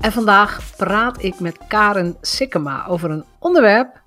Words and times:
En 0.00 0.12
vandaag 0.12 0.76
praat 0.76 1.22
ik 1.22 1.40
met 1.40 1.66
Karen 1.66 2.16
Sikkema 2.20 2.86
over 2.86 3.10
een 3.10 3.24
onderwerp 3.38 4.02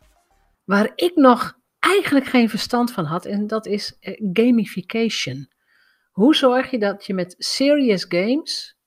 waar 0.64 0.92
ik 0.96 1.16
nog 1.16 1.60
eigenlijk 1.80 2.26
geen 2.26 2.50
verstand 2.50 2.92
van 2.92 3.06
had. 3.06 3.26
En 3.26 3.48
dat 3.48 3.66
is 3.66 3.98
eh, 4.00 4.20
gamification. 4.34 5.50
Hoe 6.12 6.36
zorg 6.36 6.72
je 6.72 6.80
dat 6.80 7.06
je 7.06 7.14
met 7.14 7.36
serious 7.38 8.06
games 8.10 8.78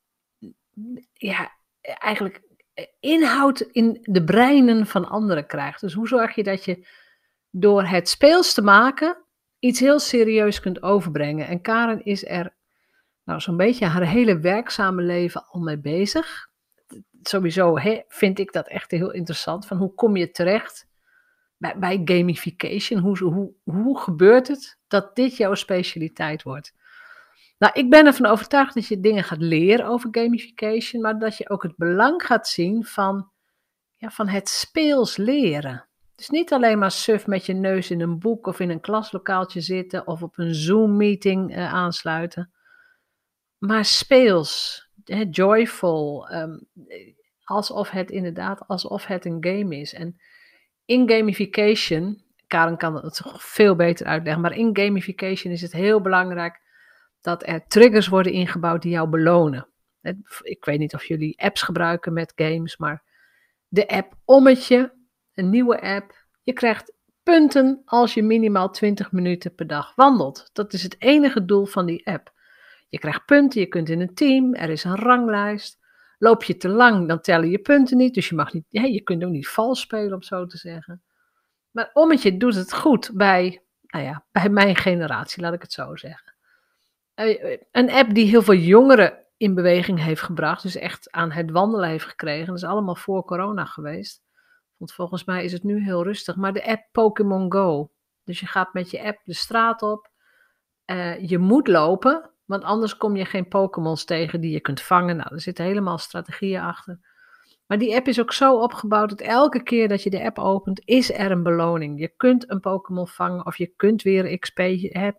ja, 1.12 1.52
eigenlijk 1.80 2.42
inhoud 3.00 3.60
in 3.60 3.98
de 4.02 4.24
breinen 4.24 4.86
van 4.86 5.08
anderen 5.08 5.46
krijgt. 5.46 5.80
Dus 5.80 5.92
hoe 5.92 6.08
zorg 6.08 6.34
je 6.34 6.42
dat 6.42 6.64
je 6.64 6.86
door 7.50 7.84
het 7.84 8.08
speels 8.08 8.54
te 8.54 8.62
maken 8.62 9.24
iets 9.58 9.80
heel 9.80 9.98
serieus 9.98 10.60
kunt 10.60 10.82
overbrengen. 10.82 11.46
En 11.46 11.60
Karen 11.60 12.04
is 12.04 12.26
er 12.26 12.54
nou 13.24 13.40
zo'n 13.40 13.56
beetje 13.56 13.86
haar 13.86 14.06
hele 14.06 14.38
werkzame 14.38 15.02
leven 15.02 15.46
al 15.46 15.60
mee 15.60 15.78
bezig. 15.78 16.52
Sowieso 17.28 17.78
vind 18.08 18.38
ik 18.38 18.52
dat 18.52 18.68
echt 18.68 18.90
heel 18.90 19.10
interessant. 19.12 19.66
Van 19.66 19.76
hoe 19.76 19.94
kom 19.94 20.16
je 20.16 20.30
terecht 20.30 20.86
bij, 21.56 22.02
gamification? 22.04 23.00
Hoe, 23.00 23.18
hoe, 23.18 23.52
hoe 23.64 23.98
gebeurt 23.98 24.48
het 24.48 24.78
dat 24.88 25.16
dit 25.16 25.36
jouw 25.36 25.54
specialiteit 25.54 26.42
wordt? 26.42 26.72
Nou, 27.58 27.72
ik 27.72 27.90
ben 27.90 28.06
ervan 28.06 28.26
overtuigd 28.26 28.74
dat 28.74 28.86
je 28.86 29.00
dingen 29.00 29.24
gaat 29.24 29.40
leren 29.40 29.86
over 29.86 30.08
gamification, 30.12 31.02
maar 31.02 31.18
dat 31.18 31.36
je 31.36 31.50
ook 31.50 31.62
het 31.62 31.76
belang 31.76 32.22
gaat 32.22 32.48
zien 32.48 32.84
van, 32.84 33.30
ja, 33.94 34.10
van 34.10 34.28
het 34.28 34.48
speels 34.48 35.16
leren. 35.16 35.88
Dus 36.14 36.28
niet 36.28 36.52
alleen 36.52 36.78
maar 36.78 36.90
suf 36.90 37.26
met 37.26 37.46
je 37.46 37.52
neus 37.52 37.90
in 37.90 38.00
een 38.00 38.18
boek 38.18 38.46
of 38.46 38.60
in 38.60 38.70
een 38.70 38.80
klaslokaaltje 38.80 39.60
zitten 39.60 40.06
of 40.06 40.22
op 40.22 40.38
een 40.38 40.54
Zoom-meeting 40.54 41.56
uh, 41.56 41.72
aansluiten, 41.72 42.52
maar 43.58 43.84
speels, 43.84 44.83
joyful, 45.30 46.28
um, 46.32 46.66
alsof 47.44 47.90
het 47.90 48.10
inderdaad 48.10 48.68
alsof 48.68 49.06
het 49.06 49.24
een 49.24 49.44
game 49.44 49.76
is. 49.76 49.94
En 49.94 50.20
in 50.84 51.10
gamification, 51.10 52.22
Karen 52.46 52.76
kan 52.76 52.94
het 52.94 53.22
veel 53.24 53.76
beter 53.76 54.06
uitleggen, 54.06 54.42
maar 54.42 54.56
in 54.56 54.76
gamification 54.76 55.52
is 55.52 55.62
het 55.62 55.72
heel 55.72 56.00
belangrijk 56.00 56.60
dat 57.20 57.46
er 57.46 57.66
triggers 57.66 58.08
worden 58.08 58.32
ingebouwd 58.32 58.82
die 58.82 58.92
jou 58.92 59.08
belonen. 59.08 59.68
Ik 60.42 60.64
weet 60.64 60.78
niet 60.78 60.94
of 60.94 61.04
jullie 61.04 61.42
apps 61.42 61.62
gebruiken 61.62 62.12
met 62.12 62.32
games, 62.36 62.76
maar 62.76 63.02
de 63.68 63.88
app 63.88 64.14
Ommetje, 64.24 64.92
een 65.34 65.50
nieuwe 65.50 65.80
app, 65.80 66.26
je 66.42 66.52
krijgt 66.52 66.92
punten 67.22 67.82
als 67.84 68.14
je 68.14 68.22
minimaal 68.22 68.70
20 68.70 69.12
minuten 69.12 69.54
per 69.54 69.66
dag 69.66 69.94
wandelt. 69.94 70.50
Dat 70.52 70.72
is 70.72 70.82
het 70.82 70.96
enige 70.98 71.44
doel 71.44 71.64
van 71.64 71.86
die 71.86 72.06
app. 72.06 72.32
Je 72.94 73.00
krijgt 73.00 73.24
punten, 73.24 73.60
je 73.60 73.66
kunt 73.66 73.88
in 73.88 74.00
een 74.00 74.14
team, 74.14 74.54
er 74.54 74.70
is 74.70 74.84
een 74.84 74.96
ranglijst. 74.96 75.78
Loop 76.18 76.42
je 76.44 76.56
te 76.56 76.68
lang, 76.68 77.08
dan 77.08 77.20
tellen 77.20 77.50
je 77.50 77.58
punten 77.58 77.96
niet, 77.96 78.14
dus 78.14 78.28
je 78.28 78.34
mag 78.34 78.52
niet, 78.52 78.64
ja, 78.68 78.82
je 78.82 79.00
kunt 79.00 79.24
ook 79.24 79.30
niet 79.30 79.48
vals 79.48 79.80
spelen, 79.80 80.12
om 80.12 80.22
zo 80.22 80.46
te 80.46 80.56
zeggen. 80.56 81.02
Maar 81.70 81.90
Ommetje 81.92 82.36
doet 82.36 82.54
het 82.54 82.72
goed 82.72 83.10
bij, 83.14 83.62
nou 83.80 84.04
ja, 84.04 84.24
bij 84.32 84.48
mijn 84.48 84.76
generatie, 84.76 85.42
laat 85.42 85.54
ik 85.54 85.62
het 85.62 85.72
zo 85.72 85.96
zeggen. 85.96 86.34
Eh, 87.14 87.58
een 87.72 87.90
app 87.90 88.14
die 88.14 88.26
heel 88.26 88.42
veel 88.42 88.54
jongeren 88.54 89.24
in 89.36 89.54
beweging 89.54 90.02
heeft 90.02 90.22
gebracht, 90.22 90.62
dus 90.62 90.76
echt 90.76 91.10
aan 91.10 91.30
het 91.30 91.50
wandelen 91.50 91.88
heeft 91.88 92.06
gekregen. 92.06 92.46
Dat 92.46 92.56
is 92.56 92.64
allemaal 92.64 92.96
voor 92.96 93.24
corona 93.24 93.64
geweest. 93.64 94.22
Want 94.76 94.92
volgens 94.92 95.24
mij 95.24 95.44
is 95.44 95.52
het 95.52 95.62
nu 95.62 95.84
heel 95.84 96.02
rustig. 96.02 96.36
Maar 96.36 96.52
de 96.52 96.66
app 96.66 96.88
Pokémon 96.92 97.52
Go. 97.52 97.90
Dus 98.24 98.40
je 98.40 98.46
gaat 98.46 98.72
met 98.72 98.90
je 98.90 99.02
app 99.02 99.20
de 99.24 99.34
straat 99.34 99.82
op. 99.82 100.10
Uh, 100.86 101.28
je 101.28 101.38
moet 101.38 101.68
lopen, 101.68 102.33
want 102.44 102.62
anders 102.62 102.96
kom 102.96 103.16
je 103.16 103.24
geen 103.24 103.48
Pokémons 103.48 104.04
tegen 104.04 104.40
die 104.40 104.50
je 104.50 104.60
kunt 104.60 104.80
vangen. 104.80 105.16
Nou, 105.16 105.34
er 105.34 105.40
zitten 105.40 105.64
helemaal 105.64 105.98
strategieën 105.98 106.60
achter. 106.60 107.00
Maar 107.66 107.78
die 107.78 107.94
app 107.94 108.08
is 108.08 108.20
ook 108.20 108.32
zo 108.32 108.60
opgebouwd 108.60 109.08
dat 109.08 109.20
elke 109.20 109.62
keer 109.62 109.88
dat 109.88 110.02
je 110.02 110.10
de 110.10 110.24
app 110.24 110.38
opent, 110.38 110.82
is 110.84 111.12
er 111.12 111.30
een 111.30 111.42
beloning. 111.42 112.00
Je 112.00 112.12
kunt 112.16 112.50
een 112.50 112.60
Pokémon 112.60 113.08
vangen 113.08 113.46
of 113.46 113.56
je 113.56 113.66
kunt 113.66 114.02
weer 114.02 114.38
XP, 114.38 114.58
hè, 114.80 115.10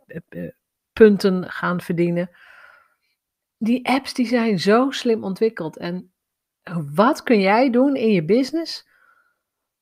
punten 0.94 1.50
gaan 1.50 1.82
verdienen. 1.82 2.30
Die 3.58 3.88
apps 3.88 4.14
die 4.14 4.28
zijn 4.28 4.60
zo 4.60 4.92
slim 4.92 5.24
ontwikkeld. 5.24 5.78
En 5.78 6.14
wat 6.94 7.24
kun 7.24 7.40
jij 7.40 7.70
doen 7.70 7.96
in 7.96 8.12
je 8.12 8.26
business 8.26 8.88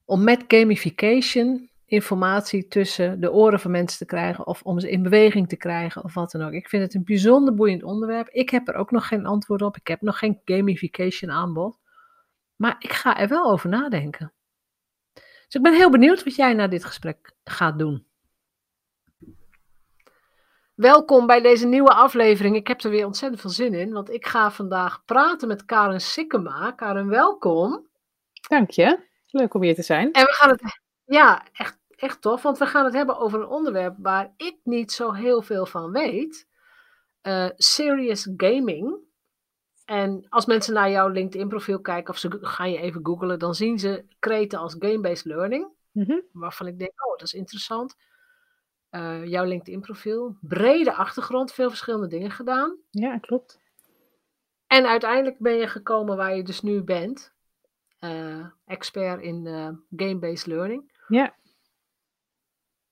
om 0.05 0.23
met 0.23 0.43
gamification 0.47 1.69
informatie 1.93 2.67
tussen 2.67 3.19
de 3.19 3.31
oren 3.31 3.59
van 3.59 3.71
mensen 3.71 3.97
te 3.97 4.05
krijgen 4.05 4.47
of 4.47 4.61
om 4.61 4.79
ze 4.79 4.89
in 4.89 5.03
beweging 5.03 5.49
te 5.49 5.55
krijgen 5.55 6.03
of 6.03 6.13
wat 6.13 6.31
dan 6.31 6.41
ook. 6.41 6.51
Ik 6.51 6.69
vind 6.69 6.83
het 6.83 6.93
een 6.93 7.03
bijzonder 7.03 7.53
boeiend 7.53 7.83
onderwerp. 7.83 8.29
Ik 8.29 8.49
heb 8.49 8.67
er 8.67 8.75
ook 8.75 8.91
nog 8.91 9.07
geen 9.07 9.25
antwoord 9.25 9.61
op. 9.61 9.77
Ik 9.77 9.87
heb 9.87 10.01
nog 10.01 10.17
geen 10.17 10.41
gamification 10.45 11.31
aanbod. 11.31 11.79
Maar 12.55 12.75
ik 12.79 12.93
ga 12.93 13.19
er 13.19 13.27
wel 13.27 13.51
over 13.51 13.69
nadenken. 13.69 14.33
Dus 15.13 15.55
ik 15.55 15.61
ben 15.61 15.73
heel 15.73 15.89
benieuwd 15.89 16.23
wat 16.23 16.35
jij 16.35 16.53
na 16.53 16.67
dit 16.67 16.85
gesprek 16.85 17.33
gaat 17.43 17.79
doen. 17.79 18.05
Welkom 20.73 21.27
bij 21.27 21.41
deze 21.41 21.67
nieuwe 21.67 21.93
aflevering. 21.93 22.55
Ik 22.55 22.67
heb 22.67 22.83
er 22.83 22.89
weer 22.89 23.05
ontzettend 23.05 23.41
veel 23.41 23.49
zin 23.49 23.73
in, 23.73 23.91
want 23.91 24.09
ik 24.09 24.25
ga 24.25 24.51
vandaag 24.51 25.05
praten 25.05 25.47
met 25.47 25.65
Karen 25.65 26.01
Sikkema. 26.01 26.71
Karen, 26.71 27.07
welkom. 27.07 27.87
Dank 28.47 28.69
je. 28.69 28.99
Leuk 29.27 29.53
om 29.53 29.63
hier 29.63 29.75
te 29.75 29.81
zijn. 29.81 30.11
En 30.11 30.25
we 30.25 30.33
gaan 30.33 30.49
het, 30.49 30.81
ja, 31.05 31.45
echt, 31.51 31.79
echt 32.03 32.21
tof, 32.21 32.41
want 32.41 32.57
we 32.57 32.65
gaan 32.65 32.85
het 32.85 32.93
hebben 32.93 33.17
over 33.17 33.41
een 33.41 33.47
onderwerp 33.47 33.95
waar 33.97 34.33
ik 34.37 34.57
niet 34.63 34.91
zo 34.91 35.11
heel 35.11 35.41
veel 35.41 35.65
van 35.65 35.91
weet. 35.91 36.47
Uh, 37.21 37.49
serious 37.55 38.29
gaming. 38.37 38.97
En 39.85 40.25
als 40.29 40.45
mensen 40.45 40.73
naar 40.73 40.89
jouw 40.89 41.07
LinkedIn-profiel 41.07 41.81
kijken 41.81 42.13
of 42.13 42.19
ze 42.19 42.37
gaan 42.41 42.71
je 42.71 42.77
even 42.77 43.05
googlen, 43.05 43.39
dan 43.39 43.55
zien 43.55 43.79
ze 43.79 44.05
kreten 44.19 44.59
als 44.59 44.75
game-based 44.79 45.25
learning. 45.25 45.67
Mm 45.91 46.23
Waarvan 46.31 46.67
ik 46.67 46.79
denk, 46.79 46.91
oh, 47.05 47.17
dat 47.17 47.27
is 47.27 47.33
interessant. 47.33 47.95
Uh, 48.91 49.25
jouw 49.25 49.45
LinkedIn-profiel. 49.45 50.37
Brede 50.41 50.93
achtergrond, 50.93 51.53
veel 51.53 51.69
verschillende 51.69 52.07
dingen 52.07 52.31
gedaan. 52.31 52.77
Ja, 52.89 53.17
klopt. 53.17 53.59
En 54.67 54.85
uiteindelijk 54.85 55.39
ben 55.39 55.53
je 55.53 55.67
gekomen 55.67 56.17
waar 56.17 56.35
je 56.35 56.43
dus 56.43 56.61
nu 56.61 56.83
bent. 56.83 57.33
Uh, 57.99 58.45
expert 58.65 59.21
in 59.21 59.45
game-based 59.95 60.45
learning. 60.45 60.91
Ja. 61.07 61.35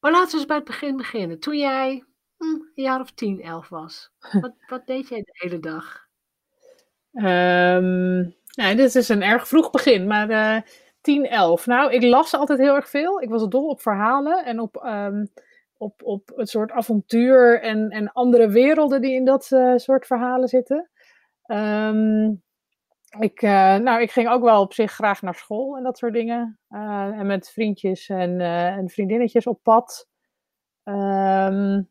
Maar 0.01 0.11
laten 0.11 0.31
we 0.31 0.37
eens 0.37 0.45
bij 0.45 0.55
het 0.55 0.65
begin 0.65 0.97
beginnen. 0.97 1.39
Toen 1.39 1.57
jij 1.57 2.03
hm, 2.37 2.45
een 2.45 2.71
jaar 2.73 2.99
of 2.99 3.11
tien, 3.11 3.41
elf 3.41 3.69
was, 3.69 4.11
wat, 4.41 4.53
wat 4.67 4.85
deed 4.85 5.07
jij 5.07 5.21
de 5.21 5.31
hele 5.33 5.59
dag? 5.59 6.09
Um, 7.13 8.35
nou, 8.55 8.75
dit 8.75 8.95
is 8.95 9.09
een 9.09 9.23
erg 9.23 9.47
vroeg 9.47 9.69
begin, 9.69 10.07
maar 10.07 10.65
10, 11.01 11.27
11. 11.27 11.65
Nou, 11.65 11.91
ik 11.91 12.03
las 12.03 12.33
altijd 12.33 12.59
heel 12.59 12.75
erg 12.75 12.89
veel. 12.89 13.21
Ik 13.21 13.29
was 13.29 13.47
dol 13.47 13.67
op 13.67 13.81
verhalen 13.81 14.45
en 14.45 14.59
op 14.59 14.83
um, 14.85 15.31
op, 15.81 16.03
op 16.03 16.31
het 16.35 16.49
soort 16.49 16.71
avontuur 16.71 17.61
en, 17.61 17.89
en 17.89 18.11
andere 18.11 18.49
werelden 18.49 19.01
die 19.01 19.15
in 19.15 19.25
dat 19.25 19.49
uh, 19.53 19.73
soort 19.75 20.05
verhalen 20.05 20.47
zitten. 20.47 20.89
Um, 21.45 22.43
ik, 23.19 23.41
uh, 23.41 23.75
nou, 23.75 24.01
ik 24.01 24.11
ging 24.11 24.29
ook 24.29 24.43
wel 24.43 24.61
op 24.61 24.73
zich 24.73 24.91
graag 24.91 25.21
naar 25.21 25.35
school 25.35 25.77
en 25.77 25.83
dat 25.83 25.97
soort 25.97 26.13
dingen. 26.13 26.59
Uh, 26.69 27.19
en 27.19 27.25
met 27.25 27.49
vriendjes 27.49 28.09
en, 28.09 28.41
en 28.41 28.89
vriendinnetjes 28.89 29.47
op 29.47 29.59
pad. 29.63 30.09
Um, 30.83 31.89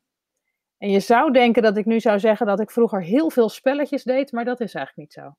en 0.78 0.90
je 0.90 1.00
zou 1.00 1.32
denken 1.32 1.62
dat 1.62 1.76
ik 1.76 1.84
nu 1.84 2.00
zou 2.00 2.19
zeggen 2.19 2.46
dat 2.46 2.61
ik 2.61 2.70
vroeger 2.70 3.02
heel 3.02 3.31
veel 3.31 3.49
spelletjes 3.49 4.02
deed, 4.02 4.32
maar 4.32 4.44
dat 4.44 4.61
is 4.61 4.75
eigenlijk 4.75 4.96
niet 4.96 5.25
zo. 5.25 5.34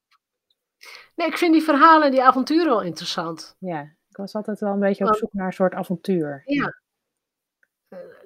Nee, 1.15 1.27
ik 1.27 1.37
vind 1.37 1.53
die 1.53 1.63
verhalen 1.63 2.05
en 2.05 2.11
die 2.11 2.23
avonturen 2.23 2.69
wel 2.69 2.81
interessant. 2.81 3.55
Ja, 3.59 3.81
ik 4.09 4.17
was 4.17 4.35
altijd 4.35 4.59
wel 4.59 4.73
een 4.73 4.79
beetje 4.79 5.07
op 5.07 5.15
zoek 5.15 5.33
naar 5.33 5.45
een 5.45 5.53
soort 5.53 5.73
avontuur. 5.73 6.41
Ja, 6.45 6.81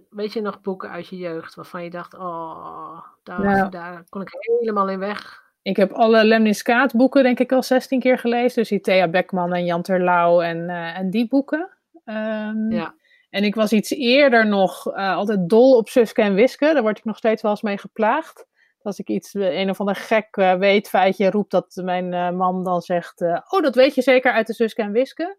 weet 0.10 0.34
je 0.34 0.42
nog 0.42 0.62
boeken 0.62 0.90
uit 0.90 1.08
je 1.08 1.18
jeugd 1.18 1.56
waarvan 1.56 1.84
je 1.84 1.90
dacht, 1.90 2.14
oh, 2.14 3.06
daar, 3.24 3.40
Nou. 3.40 3.70
daar 3.70 4.04
kon 4.10 4.22
ik 4.22 4.30
helemaal 4.32 4.90
in 4.90 5.00
weg. 5.00 5.44
Ik 5.66 5.76
heb 5.76 5.92
alle 5.92 6.24
Lemniskaat 6.24 6.94
boeken 6.96 7.24
denk 7.24 7.40
ik 7.40 7.52
al 7.52 7.64
16 7.64 8.00
keer 8.00 8.18
gelezen. 8.18 8.60
Dus 8.60 8.70
die 8.70 8.80
Thea 8.80 9.08
Beckman 9.08 9.54
en 9.54 9.66
Jan 9.66 9.82
Terlouw 9.82 10.42
en, 10.42 10.70
eh, 10.70 10.98
en 10.98 11.10
die 11.10 11.28
boeken. 11.28 11.70
Ehm, 12.06 12.72
Ja. 12.72 12.94
En 13.36 13.44
ik 13.44 13.56
was 13.56 13.72
iets 13.72 13.90
eerder 13.92 14.48
nog 14.48 14.94
eh, 14.94 15.16
altijd 15.16 15.50
dol 15.50 15.78
op 15.78 15.90
Suske 15.90 16.22
en 16.22 16.34
Wiske. 16.34 16.74
Daar 16.74 16.82
word 16.82 16.98
ik 16.98 17.06
nog 17.06 17.18
steeds 17.18 17.42
wel 17.42 17.52
eens 17.52 17.62
mee 17.62 17.78
geplaagd. 17.78 18.46
Als 18.82 19.00
ik 19.00 19.08
iets, 19.08 19.34
eh, 19.34 19.60
een 19.60 19.70
of 19.70 19.80
ander 19.80 19.96
gek 19.96 20.28
eh, 20.32 20.54
weetfeitje 20.54 21.30
roep, 21.30 21.50
dat 21.50 21.82
mijn 21.84 22.36
man 22.36 22.64
dan 22.64 22.82
zegt... 22.82 23.22
oh, 23.22 23.62
dat 23.62 23.76
weet 23.76 23.96
je 23.96 24.02
zeker 24.02 24.32
uit 24.32 24.48
de 24.48 24.54
Suske 24.54 24.82
en 24.82 24.92
Wiske. 24.92 25.38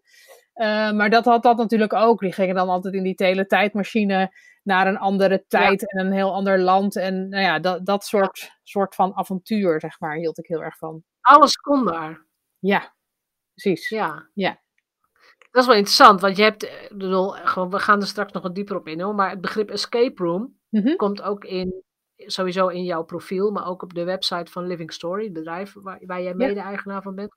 Maar 0.93 1.09
dat 1.09 1.25
had 1.25 1.43
dat 1.43 1.57
natuurlijk 1.57 1.93
ook. 1.93 2.19
Die 2.19 2.31
gingen 2.31 2.55
dan 2.55 2.69
altijd 2.69 2.93
in 2.93 3.03
die 3.03 3.15
teletijdmachine 3.15 4.31
naar 4.67 4.87
een 4.87 4.97
andere 4.97 5.45
tijd 5.47 5.91
en 5.91 6.05
een 6.05 6.11
heel 6.11 6.33
ander 6.33 6.59
land. 6.59 6.95
En 6.95 7.29
nou 7.29 7.43
ja, 7.43 7.59
dat, 7.59 7.85
dat 7.85 8.05
soort, 8.05 8.51
soort 8.63 8.95
van 8.95 9.15
avontuur, 9.15 9.79
zeg 9.79 9.99
maar, 9.99 10.15
hield 10.15 10.37
ik 10.37 10.47
heel 10.47 10.63
erg 10.63 10.77
van. 10.77 11.03
Alles 11.21 11.55
kon 11.55 11.85
daar. 11.85 12.25
Ja, 12.59 12.93
precies. 13.53 13.89
Ja. 13.89 14.29
Ja. 14.33 14.61
Dat 15.51 15.61
is 15.61 15.67
wel 15.67 15.75
interessant, 15.75 16.21
want 16.21 16.37
je 16.37 16.43
hebt, 16.43 16.63
eh, 16.63 16.89
bedoel, 16.89 17.35
we 17.69 17.79
gaan 17.79 18.01
er 18.01 18.07
straks 18.07 18.31
nog 18.31 18.43
wat 18.43 18.55
dieper 18.55 18.75
op 18.75 18.87
in, 18.87 19.01
hoor, 19.01 19.15
maar 19.15 19.29
het 19.29 19.41
begrip 19.41 19.69
escape 19.69 20.23
room 20.23 20.55
Mhm. 20.69 20.95
komt 20.95 21.21
ook 21.21 21.43
in, 21.45 21.83
sowieso 22.15 22.67
in 22.67 22.83
jouw 22.83 23.03
profiel, 23.03 23.51
maar 23.51 23.67
ook 23.67 23.81
op 23.81 23.93
de 23.93 24.03
website 24.03 24.51
van 24.51 24.67
Living 24.67 24.93
Story, 24.93 25.23
het 25.23 25.33
bedrijf 25.33 25.73
waar, 25.73 25.99
waar 26.05 26.21
jij 26.21 26.33
mede-eigenaar 26.33 27.01
van 27.01 27.15
bent. 27.15 27.35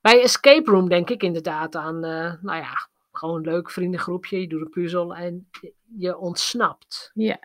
Bij 0.00 0.22
escape 0.22 0.70
room 0.70 0.88
denk 0.88 1.10
ik 1.10 1.22
inderdaad 1.22 1.76
aan, 1.76 2.04
eh, 2.04 2.32
nou 2.42 2.58
ja, 2.58 2.88
gewoon 3.18 3.36
een 3.36 3.52
leuk 3.52 3.70
vriendengroepje, 3.70 4.40
je 4.40 4.48
doet 4.48 4.60
een 4.60 4.70
puzzel 4.70 5.14
en 5.14 5.48
je- 5.98 6.18
ontsnapt. 6.18 7.10
Ja. 7.14 7.38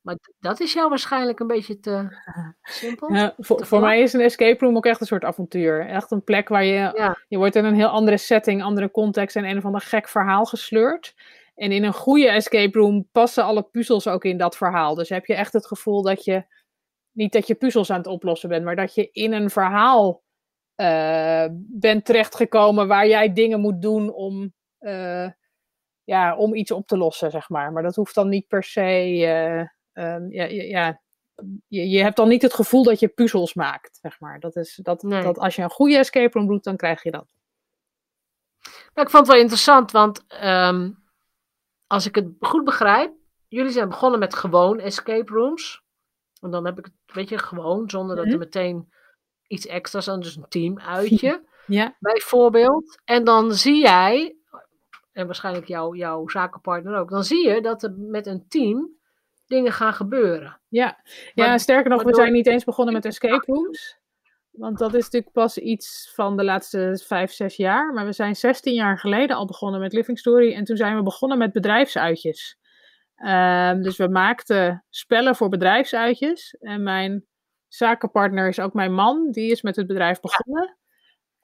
Maar 0.00 0.16
dat 0.38 0.60
is 0.60 0.72
jou 0.72 0.88
waarschijnlijk 0.88 1.40
een 1.40 1.46
beetje 1.46 1.80
te 1.80 2.06
simpel. 2.62 3.12
Ja, 3.14 3.34
voor, 3.38 3.56
Te 3.56 3.64
voor 3.66 3.80
mij 3.80 4.00
is 4.00 4.12
een 4.12 4.20
escape 4.20 4.64
room 4.64 4.76
ook 4.76 4.86
echt 4.86 5.00
een 5.00 5.06
soort 5.06 5.24
avontuur. 5.24 5.86
Echt 5.86 6.10
een 6.10 6.24
plek 6.24 6.48
waar 6.48 6.64
je, 6.64 6.92
Ja. 6.94 7.16
je 7.28 7.36
wordt 7.38 7.56
in 7.56 7.64
een 7.64 7.74
heel 7.74 7.88
andere 7.88 8.16
setting, 8.16 8.62
andere 8.62 8.90
context 8.90 9.36
en 9.36 9.44
een 9.44 9.56
of 9.56 9.64
ander 9.64 9.80
gek 9.80 10.08
verhaal 10.08 10.44
gesleurd. 10.44 11.14
En 11.54 11.72
in 11.72 11.84
een 11.84 11.92
goede 11.92 12.28
escape 12.28 12.78
room 12.78 13.08
passen 13.12 13.44
alle 13.44 13.62
puzzels 13.62 14.06
ook 14.08 14.24
in 14.24 14.36
dat 14.38 14.56
verhaal. 14.56 14.94
Dus 14.94 15.08
heb 15.08 15.26
je 15.26 15.34
echt 15.34 15.52
het 15.52 15.66
gevoel 15.66 16.02
dat 16.02 16.24
je, 16.24 16.44
niet 17.12 17.32
dat 17.32 17.46
je 17.46 17.54
puzzels 17.54 17.90
aan 17.90 17.98
het 17.98 18.06
oplossen 18.06 18.48
bent, 18.48 18.64
maar 18.64 18.76
dat 18.76 18.94
je 18.94 19.08
in 19.12 19.32
een 19.32 19.50
verhaal 19.50 20.22
eh, 20.74 21.44
bent 21.52 22.04
terechtgekomen 22.04 22.88
waar 22.88 23.06
jij 23.08 23.32
dingen 23.32 23.60
moet 23.60 23.82
doen 23.82 24.12
om, 24.12 24.52
ja, 26.04 26.36
om 26.36 26.54
iets 26.54 26.70
op 26.70 26.86
te 26.86 26.96
lossen, 26.96 27.30
zeg 27.30 27.48
maar. 27.48 27.72
Maar 27.72 27.82
dat 27.82 27.94
hoeft 27.96 28.14
dan 28.14 28.28
niet 28.28 28.46
per 28.46 28.62
se, 28.62 28.80
eh, 28.80 29.60
ehm, 29.92 30.30
ja, 30.30 30.44
ja, 30.44 31.00
je, 31.66 31.88
je 31.88 32.02
hebt 32.02 32.16
dan 32.16 32.28
niet 32.28 32.42
het 32.42 32.54
gevoel 32.54 32.82
dat 32.84 33.00
je 33.00 33.08
puzzels 33.08 33.54
maakt, 33.54 33.98
zeg 34.02 34.20
maar. 34.20 34.40
Dat 34.40 34.56
is, 34.56 34.80
dat, 34.82 35.02
Nee. 35.02 35.22
dat 35.22 35.38
als 35.38 35.56
je 35.56 35.62
een 35.62 35.70
goede 35.70 35.96
escape 35.98 36.38
room 36.38 36.48
doet, 36.48 36.64
dan 36.64 36.76
krijg 36.76 37.02
je 37.02 37.10
dat. 37.10 37.26
Nou, 38.94 39.06
ik 39.06 39.10
vond 39.10 39.26
het 39.26 39.26
wel 39.26 39.36
interessant, 39.42 39.90
want 39.90 40.24
ehm, 40.28 40.90
als 41.86 42.06
ik 42.06 42.14
het 42.14 42.26
goed 42.40 42.64
begrijp, 42.64 43.12
jullie 43.48 43.72
zijn 43.72 43.88
begonnen 43.88 44.18
met 44.20 44.34
gewoon 44.34 44.80
escape 44.80 45.32
rooms. 45.32 45.82
En 46.40 46.50
dan 46.50 46.64
heb 46.66 46.78
ik 46.78 46.84
het, 46.84 46.94
weet 47.14 47.28
je, 47.28 47.38
gewoon, 47.38 47.90
zonder 47.90 48.16
dat 48.16 48.24
er 48.24 48.30
Mhm. 48.30 48.38
meteen 48.40 48.92
iets 49.46 49.66
extra's 49.66 50.08
aan, 50.08 50.20
dus 50.20 50.36
een 50.36 50.48
teamuitje, 50.48 51.46
Ja, 51.66 51.96
bijvoorbeeld. 52.00 53.00
En 53.04 53.24
dan 53.24 53.52
zie 53.52 53.80
jij, 53.80 54.36
en 55.18 55.26
waarschijnlijk 55.26 55.66
jouw 55.66 55.94
jouw 55.94 56.28
zakenpartner 56.28 56.96
ook, 56.96 57.10
dan 57.10 57.24
zie 57.24 57.48
je 57.48 57.60
dat 57.60 57.82
er 57.82 57.94
met 57.96 58.26
een 58.26 58.48
team 58.48 58.96
dingen 59.46 59.72
gaan 59.72 59.92
gebeuren. 59.92 60.60
ja. 60.68 60.98
ja 61.34 61.46
Maar- 61.46 61.60
sterker 61.60 61.90
nog, 61.90 62.02
we 62.02 62.14
zijn 62.14 62.32
niet 62.32 62.46
eens 62.46 62.64
begonnen 62.64 62.94
met 62.94 63.04
escape 63.04 63.52
rooms. 63.52 63.96
Want 64.50 64.78
dat 64.78 64.94
is 64.94 65.02
natuurlijk 65.04 65.32
pas 65.32 65.58
iets 65.58 66.12
van 66.14 66.36
de 66.36 66.44
laatste 66.44 67.00
vijf, 67.06 67.32
zes 67.32 67.56
jaar. 67.56 67.92
Maar 67.92 68.04
we 68.04 68.12
zijn 68.12 68.36
16 68.36 68.74
jaar 68.74 68.98
geleden 68.98 69.36
al 69.36 69.46
begonnen 69.46 69.80
met 69.80 69.92
Living 69.92 70.18
Story. 70.18 70.54
En 70.54 70.64
toen 70.64 70.76
zijn 70.76 70.96
we 70.96 71.02
begonnen 71.02 71.38
met 71.38 71.52
bedrijfsuitjes. 71.52 72.58
Ehm, 73.14 73.82
dus 73.82 73.96
we 73.96 74.08
maakten 74.08 74.84
spellen 74.88 75.36
voor 75.36 75.48
bedrijfsuitjes. 75.48 76.56
En 76.60 76.82
mijn 76.82 77.26
zakenpartner 77.68 78.48
is 78.48 78.60
ook 78.60 78.72
mijn 78.72 78.92
man. 78.92 79.30
Die 79.30 79.50
is 79.50 79.62
met 79.62 79.76
het 79.76 79.86
bedrijf 79.86 80.20
begonnen. 80.20 80.77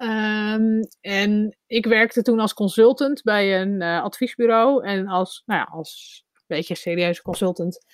Ehm, 0.04 0.82
en 1.00 1.56
ik 1.66 1.86
werkte 1.86 2.22
toen 2.22 2.40
als 2.40 2.54
consultant 2.54 3.22
bij 3.22 3.60
een 3.60 3.82
eh, 3.82 4.02
adviesbureau. 4.02 4.84
En 4.86 5.06
als, 5.06 5.42
nou 5.46 5.60
ja, 5.60 5.68
als 5.72 6.22
een 6.32 6.42
beetje 6.46 6.74
serieuze 6.74 7.22
consultant 7.22 7.84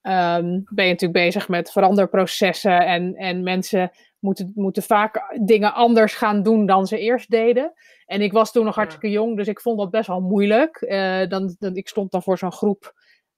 ehm, 0.00 0.60
ben 0.64 0.84
je 0.84 0.90
natuurlijk 0.90 1.24
bezig 1.24 1.48
met 1.48 1.70
veranderprocessen. 1.72 2.86
En, 2.86 3.14
en 3.14 3.42
mensen 3.42 3.90
moeten, 4.18 4.52
moeten 4.54 4.82
vaak 4.82 5.36
dingen 5.46 5.74
anders 5.74 6.14
gaan 6.14 6.42
doen 6.42 6.66
dan 6.66 6.86
ze 6.86 6.98
eerst 6.98 7.30
deden. 7.30 7.72
En 8.06 8.20
ik 8.20 8.32
was 8.32 8.52
toen 8.52 8.64
nog 8.64 8.74
Ja. 8.74 8.80
hartstikke 8.80 9.10
jong, 9.10 9.36
dus 9.36 9.48
ik 9.48 9.60
vond 9.60 9.78
dat 9.78 9.90
best 9.90 10.06
wel 10.06 10.20
moeilijk. 10.20 10.76
Eh, 10.76 11.28
dan, 11.28 11.56
dan, 11.58 11.76
ik 11.76 11.88
stond 11.88 12.10
dan 12.10 12.22
voor 12.22 12.38
zo'n 12.38 12.52
groep 12.52 12.94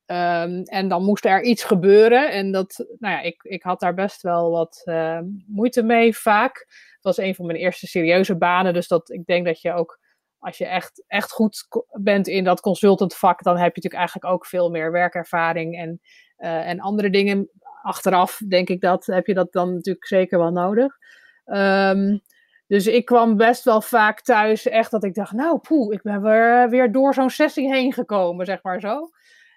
ehm, 0.06 0.62
en 0.62 0.88
dan 0.88 1.04
moest 1.04 1.24
er 1.24 1.42
iets 1.42 1.64
gebeuren. 1.64 2.30
En 2.30 2.52
dat, 2.52 2.84
nou 2.98 3.14
ja, 3.14 3.20
ik, 3.20 3.42
ik 3.42 3.62
had 3.62 3.80
daar 3.80 3.94
best 3.94 4.22
wel 4.22 4.50
wat 4.50 4.82
eh, 4.84 5.18
moeite 5.46 5.82
mee 5.82 6.16
vaak. 6.16 6.66
Het 6.94 7.04
was 7.16 7.16
een 7.26 7.34
van 7.34 7.46
mijn 7.46 7.58
eerste 7.58 7.86
serieuze 7.86 8.36
banen, 8.36 8.74
dus 8.74 8.88
dat, 8.88 9.10
ik 9.10 9.26
denk 9.26 9.46
dat 9.46 9.60
je 9.60 9.72
ook, 9.72 9.98
als 10.38 10.58
je 10.58 10.66
echt, 10.66 11.04
echt 11.06 11.32
goed 11.32 11.66
bent 12.00 12.28
in 12.28 12.44
dat 12.44 12.60
consultantvak, 12.60 13.42
dan 13.42 13.54
heb 13.56 13.74
je 13.74 13.82
natuurlijk 13.82 13.94
eigenlijk 13.94 14.34
ook 14.34 14.46
veel 14.46 14.70
meer 14.70 14.92
werkervaring 14.92 15.76
en, 15.76 16.00
eh, 16.36 16.68
en 16.68 16.80
andere 16.80 17.10
dingen. 17.10 17.50
Achteraf 17.82 18.40
denk 18.48 18.68
ik 18.68 18.80
dat, 18.80 19.06
heb 19.06 19.26
je 19.26 19.34
dat 19.34 19.52
dan 19.52 19.74
natuurlijk 19.74 20.06
zeker 20.06 20.38
wel 20.38 20.52
nodig. 20.52 20.96
Ehm, 21.44 22.18
dus 22.66 22.86
ik 22.86 23.04
kwam 23.04 23.36
best 23.36 23.64
wel 23.64 23.80
vaak 23.80 24.20
thuis, 24.20 24.68
echt 24.68 24.90
dat 24.90 25.04
ik 25.04 25.14
dacht, 25.14 25.32
nou 25.32 25.58
poeh, 25.58 25.94
ik 25.94 26.02
ben 26.02 26.22
weer, 26.22 26.70
weer 26.70 26.92
door 26.92 27.14
zo'n 27.14 27.30
sessie 27.30 27.72
heen 27.72 27.92
gekomen, 27.92 28.46
zeg 28.46 28.62
maar 28.62 28.80
zo. 28.80 29.10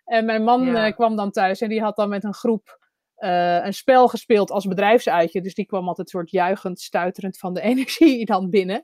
En 0.06 0.25
mijn 0.25 0.44
man 0.44 0.66
Ja. 0.66 0.86
eh, 0.86 0.94
kwam 0.94 1.16
dan 1.16 1.31
thuis 1.31 1.62
en 1.62 1.69
die 1.69 1.81
had 1.81 1.96
dan 1.96 2.10
met 2.10 2.24
een 2.24 2.34
groep 2.34 2.84
eh, 3.16 3.66
een 3.66 3.74
spel 3.74 4.07
gespeeld 4.07 4.52
als 4.52 4.66
bedrijfsuitje. 4.66 5.42
Dus 5.42 5.54
die 5.54 5.66
kwam 5.66 5.88
altijd 5.88 6.10
soort 6.10 6.31
juichend, 6.31 6.80
stuiterend 6.80 7.38
van 7.38 7.54
de 7.54 7.62
energie 7.72 8.25
dan 8.25 8.50
binnen. 8.50 8.84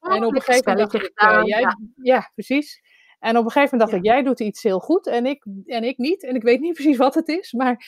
en 0.00 0.24
op 0.24 0.34
een 0.34 0.42
gegeven 0.42 0.72
moment 0.72 0.92
dacht 0.92 1.04
ik, 1.04 1.10
eh, 1.14 1.40
jij, 1.44 1.60
ja. 1.60 1.76
ja. 2.02 2.30
precies. 2.34 2.80
En 3.18 3.36
op 3.36 3.44
een 3.44 3.50
gegeven 3.50 3.78
moment 3.78 3.90
dacht 3.90 3.90
Ja. 4.04 4.10
ik, 4.10 4.16
jij 4.16 4.22
doet 4.24 4.40
iets 4.40 4.62
heel 4.62 4.78
goed 4.80 5.06
en 5.06 5.26
ik, 5.26 5.46
en 5.66 5.84
ik 5.84 5.98
niet. 5.98 6.24
En 6.24 6.34
ik 6.34 6.42
weet 6.42 6.60
niet 6.60 6.74
precies 6.82 6.96
wat 6.96 7.14
het 7.14 7.28
is. 7.28 7.52
Maar 7.52 7.84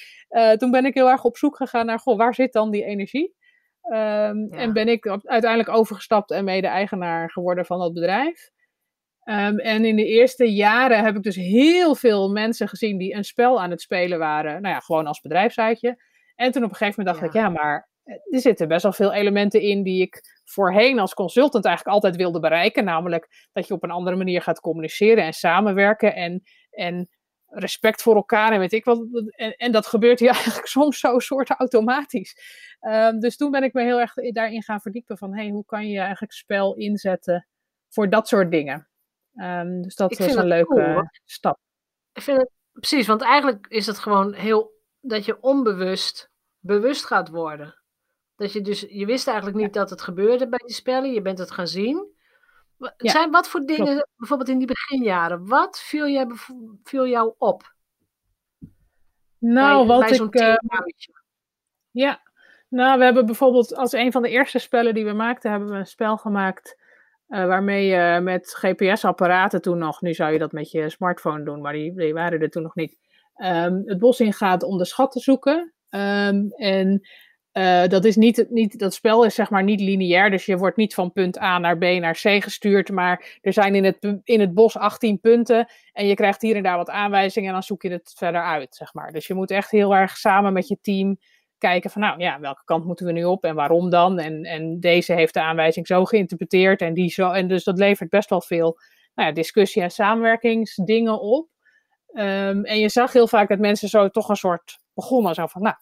toen 0.56 0.70
ben 0.70 0.84
ik 0.84 0.94
heel 0.94 1.10
erg 1.10 1.24
op 1.24 1.36
zoek 1.36 1.56
gegaan 1.56 1.86
naar, 1.86 1.98
goh, 1.98 2.16
waar 2.16 2.34
zit 2.34 2.52
dan 2.52 2.70
die 2.70 2.84
energie? 2.84 3.34
Ehm, 3.82 4.38
Ja. 4.38 4.48
En 4.50 4.72
ben 4.72 4.88
ik 4.88 5.06
uiteindelijk 5.22 5.68
overgestapt 5.68 6.30
en 6.30 6.44
mede-eigenaar 6.44 7.30
geworden 7.30 7.66
van 7.66 7.78
dat 7.78 7.92
bedrijf. 7.92 8.50
Ehm, 9.24 9.58
en 9.58 9.84
in 9.84 9.96
de 9.96 10.06
eerste 10.06 10.52
jaren 10.52 11.04
heb 11.04 11.16
ik 11.16 11.22
dus 11.22 11.36
heel 11.36 11.94
veel 11.94 12.30
mensen 12.30 12.68
gezien 12.68 12.98
die 12.98 13.14
een 13.14 13.24
spel 13.24 13.60
aan 13.60 13.70
het 13.70 13.80
spelen 13.80 14.18
waren. 14.18 14.62
Nou 14.62 14.74
ja, 14.74 14.80
gewoon 14.80 15.06
als 15.06 15.20
bedrijfsuitje. 15.20 16.02
En 16.34 16.52
toen 16.52 16.64
op 16.64 16.70
een 16.70 16.76
gegeven 16.76 17.04
moment 17.04 17.20
dacht 17.20 17.32
Ja. 17.32 17.40
ik, 17.40 17.46
ja, 17.46 17.52
maar 17.52 17.88
eh, 18.04 18.14
er 18.30 18.40
zitten 18.40 18.68
best 18.68 18.82
wel 18.82 18.92
veel 18.92 19.12
elementen 19.12 19.60
in 19.60 19.82
die 19.82 20.02
ik 20.02 20.20
voorheen 20.44 20.98
als 20.98 21.14
consultant 21.14 21.64
eigenlijk 21.64 21.96
altijd 21.96 22.16
wilde 22.16 22.40
bereiken. 22.40 22.84
Namelijk 22.84 23.48
dat 23.52 23.66
je 23.66 23.74
op 23.74 23.82
een 23.82 23.90
andere 23.90 24.16
manier 24.16 24.42
gaat 24.42 24.60
communiceren 24.60 25.24
en 25.24 25.32
samenwerken 25.32 26.14
en, 26.14 26.42
en 26.70 27.08
respect 27.46 28.02
voor 28.02 28.14
elkaar 28.14 28.52
en 28.52 28.58
weet 28.58 28.72
ik 28.72 28.84
wat. 28.84 29.00
En, 29.30 29.56
en 29.56 29.72
dat 29.72 29.86
gebeurt 29.86 30.20
hier 30.20 30.30
eigenlijk 30.38 30.66
soms 30.66 30.98
zo 30.98 31.18
soort 31.18 31.50
automatisch. 31.50 32.36
Ehm, 32.80 33.18
dus 33.18 33.36
toen 33.36 33.50
ben 33.50 33.62
ik 33.62 33.72
me 33.72 33.82
heel 33.82 34.00
erg 34.00 34.14
daarin 34.14 34.62
gaan 34.62 34.80
verdiepen 34.80 35.18
van, 35.18 35.34
hey, 35.34 35.48
hoe 35.48 35.64
kan 35.64 35.88
je 35.88 35.98
eigenlijk 35.98 36.32
spel 36.32 36.74
inzetten 36.74 37.46
voor 37.88 38.10
dat 38.10 38.28
soort 38.28 38.50
dingen. 38.50 38.88
Ehm, 39.34 39.80
dus 39.82 39.94
dat 39.94 40.16
was 40.18 40.34
een 40.34 40.46
leuke 40.46 40.74
cool, 40.74 41.08
stap. 41.24 41.58
Ik 42.12 42.22
vind 42.22 42.38
het 42.38 42.50
precies, 42.72 43.06
want 43.06 43.22
eigenlijk 43.22 43.66
is 43.68 43.86
het 43.86 43.98
gewoon 43.98 44.32
heel 44.32 44.72
dat 45.00 45.24
je 45.24 45.40
onbewust 45.40 46.30
bewust 46.58 47.04
gaat 47.04 47.28
worden. 47.28 47.82
Dat 48.36 48.52
je 48.52 48.60
dus, 48.60 48.80
je 48.80 49.06
wist 49.06 49.26
eigenlijk 49.26 49.56
niet 49.58 49.72
dat 49.72 49.90
het 49.90 50.02
gebeurde 50.02 50.48
bij 50.48 50.58
die 50.58 50.74
spellen, 50.74 51.12
je 51.12 51.22
bent 51.22 51.38
het 51.38 51.50
gaan 51.50 51.66
zien. 51.68 52.12
Ja, 52.78 53.10
Zijn, 53.10 53.30
wat 53.30 53.48
voor 53.48 53.60
dingen, 53.60 54.08
bijvoorbeeld 54.16 54.48
in 54.48 54.58
die 54.58 54.66
beginjaren, 54.66 55.46
wat 55.46 55.80
viel, 55.80 56.08
jij, 56.08 56.26
viel 56.82 57.06
jou 57.06 57.34
op? 57.38 57.74
Nou, 59.38 59.86
bij, 59.86 59.86
wat 59.86 59.98
bij 60.00 60.18
ik. 60.18 60.34
eh? 60.34 60.54
Ja, 61.90 62.22
nou, 62.68 62.98
we 62.98 63.04
hebben 63.04 63.26
bijvoorbeeld 63.26 63.74
als 63.74 63.92
een 63.92 64.12
van 64.12 64.22
de 64.22 64.28
eerste 64.28 64.58
spellen 64.58 64.94
die 64.94 65.04
we 65.04 65.12
maakten, 65.12 65.50
hebben 65.50 65.68
we 65.68 65.74
een 65.74 65.86
spel 65.86 66.16
gemaakt 66.16 66.78
eh, 67.34 67.46
waarmee 67.46 67.86
je 67.86 68.20
met 68.22 68.54
GPS-apparaten 68.58 69.62
toen 69.62 69.78
nog, 69.78 70.00
nu 70.00 70.14
zou 70.14 70.32
je 70.32 70.38
dat 70.38 70.52
met 70.52 70.70
je 70.70 70.90
smartphone 70.90 71.44
doen, 71.44 71.60
maar 71.60 71.72
die, 71.72 72.12
waren 72.12 72.40
er 72.40 72.50
toen 72.50 72.62
nog 72.62 72.74
niet, 72.74 72.96
ehm, 73.34 73.80
het 73.84 73.98
bos 73.98 74.20
ingaat 74.20 74.62
om 74.62 74.78
de 74.78 74.84
schat 74.84 75.12
te 75.12 75.20
zoeken. 75.20 75.72
Ehm, 75.88 76.46
en 76.48 77.06
Uh, 77.52 77.86
dat, 77.86 78.04
is 78.04 78.16
niet, 78.16 78.46
niet, 78.50 78.78
dat 78.78 78.94
spel 78.94 79.24
is 79.24 79.34
zeg 79.34 79.50
maar 79.50 79.62
niet 79.62 79.80
lineair, 79.80 80.30
dus 80.30 80.46
je 80.46 80.56
wordt 80.56 80.76
niet 80.76 80.94
van 80.94 81.12
punt 81.12 81.40
A 81.40 81.58
naar 81.58 81.78
B 81.78 81.82
naar 81.82 82.14
C 82.14 82.42
gestuurd, 82.42 82.90
maar 82.90 83.38
er 83.40 83.52
zijn 83.52 83.74
in 83.74 83.84
het, 83.84 84.20
in 84.24 84.40
het 84.40 84.54
bos 84.54 84.76
18 84.76 85.20
punten 85.20 85.68
en 85.92 86.06
je 86.06 86.14
krijgt 86.14 86.42
hier 86.42 86.56
en 86.56 86.62
daar 86.62 86.76
wat 86.76 86.90
aanwijzingen 86.90 87.48
en 87.48 87.54
dan 87.54 87.62
zoek 87.62 87.82
je 87.82 87.90
het 87.90 88.14
verder 88.16 88.42
uit, 88.42 88.74
zeg 88.74 88.94
maar. 88.94 89.12
Dus 89.12 89.26
je 89.26 89.34
moet 89.34 89.50
echt 89.50 89.70
heel 89.70 89.94
erg 89.94 90.16
samen 90.16 90.52
met 90.52 90.68
je 90.68 90.78
team 90.80 91.18
kijken 91.58 91.90
van, 91.90 92.00
nou 92.00 92.20
ja, 92.20 92.40
welke 92.40 92.62
kant 92.64 92.84
moeten 92.84 93.06
we 93.06 93.12
nu 93.12 93.24
op 93.24 93.44
en 93.44 93.54
waarom 93.54 93.90
dan? 93.90 94.18
En, 94.18 94.42
en 94.42 94.80
deze 94.80 95.12
heeft 95.12 95.34
de 95.34 95.42
aanwijzing 95.42 95.86
zo 95.86 96.04
geïnterpreteerd 96.04 96.80
en 96.80 96.94
die 96.94 97.10
zo, 97.10 97.30
en 97.30 97.48
dus 97.48 97.64
dat 97.64 97.78
levert 97.78 98.10
best 98.10 98.30
wel 98.30 98.40
veel 98.40 98.78
nou 99.14 99.28
ja, 99.28 99.34
discussie- 99.34 99.82
en 99.82 99.90
samenwerkingsdingen 99.90 101.20
op. 101.20 101.48
Um, 102.16 102.64
en 102.64 102.78
je 102.78 102.88
zag 102.88 103.12
heel 103.12 103.28
vaak 103.28 103.48
dat 103.48 103.58
mensen 103.58 103.88
zo 103.88 104.08
toch 104.08 104.28
een 104.28 104.36
soort 104.36 104.78
begonnen. 104.94 105.34
Zo 105.34 105.46
van, 105.46 105.62
nou, 105.62 105.76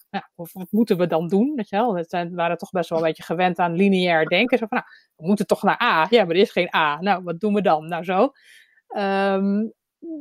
wat 0.52 0.66
moeten 0.70 0.98
we 0.98 1.06
dan 1.06 1.28
doen? 1.28 1.52
Weet 1.54 1.68
je 1.68 1.76
wel? 1.76 1.94
We 1.94 2.04
zijn, 2.08 2.34
waren 2.34 2.56
toch 2.56 2.70
best 2.70 2.88
wel 2.88 2.98
een 2.98 3.04
beetje 3.04 3.22
gewend 3.22 3.58
aan 3.58 3.74
lineair 3.74 4.26
denken. 4.26 4.58
Zo 4.58 4.66
van, 4.66 4.78
nou, 4.78 4.90
we 5.16 5.26
moeten 5.26 5.46
toch 5.46 5.62
naar 5.62 5.82
A. 5.82 6.06
Ja, 6.10 6.24
maar 6.24 6.34
er 6.34 6.40
is 6.40 6.50
geen 6.50 6.74
A. 6.74 7.00
Nou, 7.00 7.22
wat 7.22 7.40
doen 7.40 7.54
we 7.54 7.62
dan? 7.62 7.88
Nou, 7.88 8.04
zo. 8.04 8.32
Um, 8.96 9.72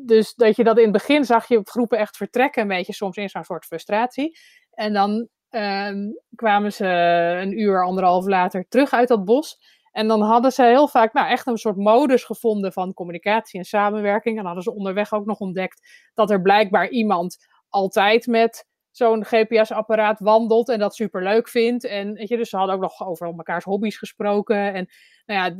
dus 0.06 0.34
dat 0.34 0.56
je 0.56 0.64
dat 0.64 0.78
in 0.78 0.84
het 0.84 0.92
begin 0.92 1.26
zag 1.26 1.48
je 1.48 1.62
groepen 1.64 1.98
echt 1.98 2.18
vertrekken, 2.18 2.62
een 2.62 2.68
beetje 2.68 2.94
soms 2.94 3.18
in 3.18 3.30
zo'n 3.30 3.44
soort 3.44 3.66
frustratie. 3.66 4.38
En 4.72 4.94
dan 4.94 5.28
um, 5.52 6.20
kwamen 6.36 6.74
ze 6.74 6.86
een 7.42 7.60
uur, 7.60 7.86
anderhalf 7.86 8.26
later 8.26 8.66
terug 8.70 8.92
uit 8.92 9.08
dat 9.08 9.26
bos. 9.26 9.60
En 9.92 10.08
dan 10.08 10.22
hadden 10.22 10.52
ze 10.52 10.64
heel 10.64 10.88
vaak 10.88 11.14
nou, 11.14 11.30
echt 11.30 11.48
een 11.48 11.58
soort 11.58 11.78
modus 11.78 12.24
gevonden 12.24 12.74
van 12.74 12.94
communicatie 12.94 13.60
en 13.60 13.66
samenwerking. 13.66 14.40
En 14.40 14.46
hadden 14.46 14.64
ze 14.64 14.74
onderweg 14.74 15.14
ook 15.14 15.26
nog 15.26 15.40
ontdekt 15.40 16.10
dat 16.14 16.32
er 16.32 16.42
blijkbaar 16.42 16.90
iemand 16.90 17.48
altijd 17.70 18.28
met 18.28 18.66
zo'n 18.92 19.26
GPS-apparaat 19.26 20.20
wandelt 20.20 20.70
en 20.70 20.80
dat 20.80 20.96
super 20.96 21.24
leuk 21.24 21.50
vindt. 21.50 21.86
En 21.86 22.14
weet 22.14 22.28
je, 22.28 22.38
dus 22.38 22.50
ze 22.50 22.58
hadden 22.58 22.76
ook 22.76 22.82
nog 22.82 23.08
over 23.08 23.28
elkaars 23.28 23.64
hobby's 23.64 23.98
gesproken. 23.98 24.74
En 24.74 24.90
nou 25.26 25.40
ja, 25.40 25.56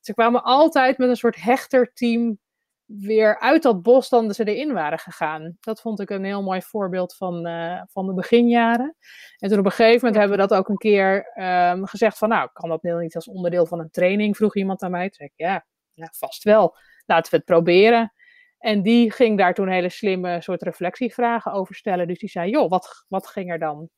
ze 0.00 0.14
kwamen 0.14 0.42
altijd 0.42 0.98
met 0.98 1.08
een 1.08 1.16
soort 1.16 1.42
hechterteam 1.42 2.38
weer 2.86 3.40
uit 3.40 3.62
dat 3.62 3.82
bos 3.82 4.08
dan 4.08 4.34
ze 4.34 4.44
erin 4.44 4.72
waren 4.72 4.98
gegaan. 4.98 5.56
Dat 5.60 5.80
vond 5.80 6.00
ik 6.00 6.10
een 6.10 6.24
heel 6.24 6.42
mooi 6.42 6.62
voorbeeld 6.62 7.16
van, 7.16 7.46
uh, 7.46 7.82
van 7.86 8.06
de 8.06 8.14
beginjaren. 8.14 8.96
En 9.38 9.48
toen 9.48 9.58
op 9.58 9.64
een 9.64 9.70
gegeven 9.70 9.96
moment 9.96 10.16
hebben 10.16 10.38
we 10.38 10.46
dat 10.46 10.58
ook 10.58 10.68
een 10.68 10.76
keer 10.76 11.32
um, 11.34 11.86
gezegd 11.86 12.18
van, 12.18 12.28
nou, 12.28 12.48
kan 12.52 12.68
dat 12.68 12.82
niet 12.82 13.14
als 13.14 13.28
onderdeel 13.28 13.66
van 13.66 13.80
een 13.80 13.90
training? 13.90 14.36
Vroeg 14.36 14.56
iemand 14.56 14.82
aan 14.82 14.90
mij. 14.90 15.08
Toen 15.08 15.14
zei 15.14 15.28
ik, 15.28 15.46
ja, 15.46 15.66
ja, 15.92 16.12
vast 16.16 16.42
wel. 16.42 16.76
Laten 17.06 17.30
we 17.30 17.36
het 17.36 17.46
proberen. 17.46 18.12
En 18.58 18.82
die 18.82 19.12
ging 19.12 19.38
daar 19.38 19.54
toen 19.54 19.68
hele 19.68 19.88
slimme 19.88 20.42
soort 20.42 20.62
reflectievragen 20.62 21.52
over 21.52 21.74
stellen. 21.74 22.06
Dus 22.06 22.18
die 22.18 22.28
zei, 22.28 22.50
joh, 22.50 22.70
wat, 22.70 23.04
wat 23.08 23.26
ging 23.26 23.50
er 23.50 23.58
dan 23.58 23.88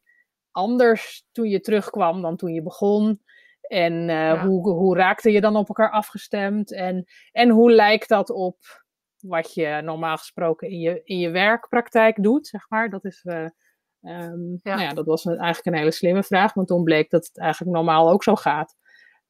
anders 0.50 1.24
toen 1.32 1.48
je 1.48 1.60
terugkwam 1.60 2.22
dan 2.22 2.36
toen 2.36 2.52
je 2.52 2.62
begon? 2.62 3.22
En 3.66 3.92
uh, 3.92 4.08
ja. 4.08 4.46
hoe, 4.46 4.70
hoe 4.70 4.96
raakte 4.96 5.32
je 5.32 5.40
dan 5.40 5.56
op 5.56 5.68
elkaar 5.68 5.90
afgestemd? 5.90 6.72
En, 6.72 7.04
en 7.32 7.48
hoe 7.50 7.72
lijkt 7.72 8.08
dat 8.08 8.30
op 8.30 8.56
wat 9.18 9.54
je 9.54 9.80
normaal 9.84 10.16
gesproken 10.16 10.68
in 10.68 10.78
je, 10.78 11.00
in 11.04 11.18
je 11.18 11.30
werkpraktijk 11.30 12.22
doet, 12.22 12.46
zeg 12.46 12.68
maar. 12.68 12.90
Dat 12.90 13.04
is, 13.04 13.24
uh, 13.24 13.34
um, 14.02 14.60
ja. 14.62 14.74
Nou 14.74 14.80
ja, 14.80 14.92
dat 14.92 15.06
was 15.06 15.26
eigenlijk 15.26 15.66
een 15.66 15.74
hele 15.74 15.90
slimme 15.90 16.22
vraag, 16.22 16.52
want 16.52 16.68
toen 16.68 16.84
bleek 16.84 17.10
dat 17.10 17.26
het 17.26 17.38
eigenlijk 17.38 17.76
normaal 17.76 18.10
ook 18.10 18.22
zo 18.22 18.34
gaat. 18.34 18.76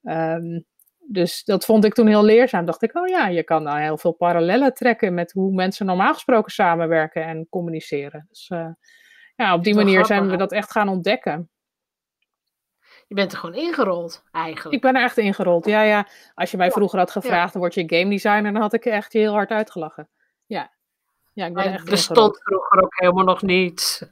Um, 0.02 0.64
dus 1.06 1.44
dat 1.44 1.64
vond 1.64 1.84
ik 1.84 1.94
toen 1.94 2.06
heel 2.06 2.24
leerzaam. 2.24 2.64
Dacht 2.64 2.82
ik, 2.82 2.96
oh 2.96 3.06
ja, 3.06 3.28
je 3.28 3.42
kan 3.42 3.62
nou 3.62 3.80
heel 3.80 3.98
veel 3.98 4.12
parallellen 4.12 4.74
trekken 4.74 5.14
met 5.14 5.32
hoe 5.32 5.52
mensen 5.52 5.86
normaal 5.86 6.12
gesproken 6.12 6.52
samenwerken 6.52 7.24
en 7.24 7.46
communiceren. 7.50 8.26
Dus 8.28 8.50
uh, 8.52 8.68
ja, 9.36 9.54
op 9.54 9.64
die 9.64 9.74
manier 9.74 10.06
zijn 10.06 10.28
we 10.28 10.36
dat 10.36 10.52
echt 10.52 10.70
gaan 10.70 10.88
ontdekken. 10.88 11.50
Je 13.08 13.14
bent 13.14 13.32
er 13.32 13.38
gewoon 13.38 13.54
ingerold, 13.54 14.24
eigenlijk. 14.32 14.74
Ik 14.74 14.80
ben 14.80 14.96
er 14.96 15.02
echt 15.02 15.18
ingerold, 15.18 15.66
ja, 15.66 15.82
ja. 15.82 16.08
Als 16.34 16.50
je 16.50 16.56
mij 16.56 16.70
vroeger 16.70 16.98
had 16.98 17.10
gevraagd, 17.10 17.52
dan 17.52 17.62
word 17.62 17.74
je 17.74 17.96
game 17.96 18.10
designer, 18.10 18.52
dan 18.52 18.62
had 18.62 18.72
ik 18.72 18.84
echt 18.84 19.12
heel 19.12 19.32
hard 19.32 19.50
uitgelachen. 19.50 20.08
Ja, 20.46 20.72
ja 21.32 21.46
ik 21.46 21.54
ben 21.54 21.72
echt 21.72 21.90
bestond 21.90 22.42
vroeger 22.42 22.82
ook 22.82 22.94
helemaal 23.00 23.24
nog 23.24 23.42
niet. 23.42 24.10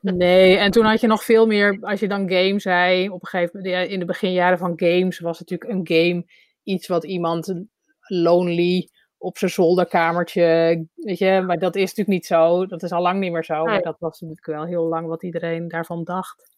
Nee, 0.00 0.56
en 0.56 0.70
toen 0.70 0.84
had 0.84 1.00
je 1.00 1.06
nog 1.06 1.24
veel 1.24 1.46
meer, 1.46 1.78
als 1.80 2.00
je 2.00 2.08
dan 2.08 2.30
game 2.30 2.60
zei, 2.60 3.08
op 3.08 3.22
een 3.22 3.28
gegeven 3.28 3.62
moment, 3.62 3.88
in 3.88 3.98
de 3.98 4.04
beginjaren 4.04 4.58
van 4.58 4.72
games 4.76 5.18
was 5.18 5.40
natuurlijk 5.40 5.70
een 5.70 5.86
game 5.86 6.26
iets 6.62 6.86
wat 6.86 7.04
iemand 7.04 7.54
lonely 8.00 8.88
op 9.18 9.38
zijn 9.38 9.50
zolderkamertje, 9.50 10.86
weet 10.94 11.18
je, 11.18 11.42
maar 11.46 11.58
dat 11.58 11.76
is 11.76 11.82
natuurlijk 11.82 12.08
niet 12.08 12.26
zo. 12.26 12.66
Dat 12.66 12.82
is 12.82 12.92
al 12.92 13.02
lang 13.02 13.20
niet 13.20 13.32
meer 13.32 13.44
zo, 13.44 13.64
maar 13.64 13.82
dat 13.82 13.96
was 13.98 14.20
natuurlijk 14.20 14.46
wel 14.46 14.64
heel 14.64 14.84
lang 14.84 15.06
wat 15.06 15.22
iedereen 15.22 15.68
daarvan 15.68 16.04
dacht. 16.04 16.53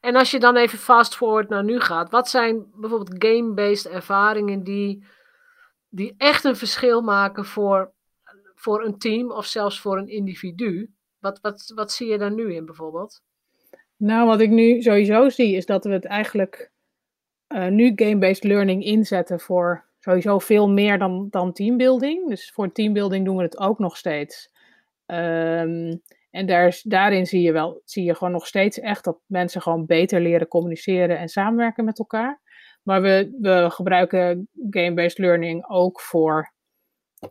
En 0.00 0.16
als 0.16 0.30
je 0.30 0.38
dan 0.38 0.56
even 0.56 0.78
fast 0.78 1.16
forward 1.16 1.48
naar 1.48 1.64
nu 1.64 1.80
gaat, 1.80 2.10
wat 2.10 2.28
zijn 2.28 2.66
bijvoorbeeld 2.74 3.24
game-based 3.24 3.92
ervaringen 3.92 4.62
die, 4.62 5.04
die 5.88 6.14
echt 6.18 6.44
een 6.44 6.56
verschil 6.56 7.00
maken 7.00 7.44
voor, 7.44 7.92
voor 8.54 8.84
een 8.84 8.98
team 8.98 9.30
of 9.30 9.46
zelfs 9.46 9.80
voor 9.80 9.98
een 9.98 10.08
individu? 10.08 10.92
Wat, 11.18 11.40
wat, 11.40 11.72
wat 11.74 11.92
zie 11.92 12.08
je 12.08 12.18
daar 12.18 12.32
nu 12.32 12.54
in 12.54 12.64
bijvoorbeeld? 12.64 13.22
Nou, 13.96 14.26
wat 14.26 14.40
ik 14.40 14.50
nu 14.50 14.82
sowieso 14.82 15.28
zie 15.28 15.56
is 15.56 15.66
dat 15.66 15.84
we 15.84 15.90
het 15.90 16.04
eigenlijk 16.04 16.70
uh, 17.48 17.66
nu 17.66 17.92
game-based 17.94 18.44
learning 18.44 18.84
inzetten 18.84 19.40
voor 19.40 19.84
sowieso 20.00 20.38
veel 20.38 20.68
meer 20.68 20.98
dan, 20.98 21.26
dan 21.30 21.52
teambuilding. 21.52 22.28
Dus 22.28 22.50
voor 22.50 22.72
teambuilding 22.72 23.24
doen 23.24 23.36
we 23.36 23.42
het 23.42 23.58
ook 23.58 23.78
nog 23.78 23.96
steeds. 23.96 24.52
Um, 25.06 26.02
en 26.38 26.46
daar, 26.46 26.80
daarin 26.82 27.26
zie 27.26 27.42
je 27.42 27.52
wel, 27.52 27.80
zie 27.84 28.04
je 28.04 28.14
gewoon 28.14 28.32
nog 28.32 28.46
steeds 28.46 28.80
echt 28.80 29.04
dat 29.04 29.18
mensen 29.26 29.62
gewoon 29.62 29.86
beter 29.86 30.20
leren 30.20 30.48
communiceren 30.48 31.18
en 31.18 31.28
samenwerken 31.28 31.84
met 31.84 31.98
elkaar. 31.98 32.40
Maar 32.82 33.02
we, 33.02 33.36
we 33.40 33.70
gebruiken 33.70 34.48
game-based 34.70 35.18
learning 35.18 35.68
ook 35.68 36.00
voor 36.00 36.52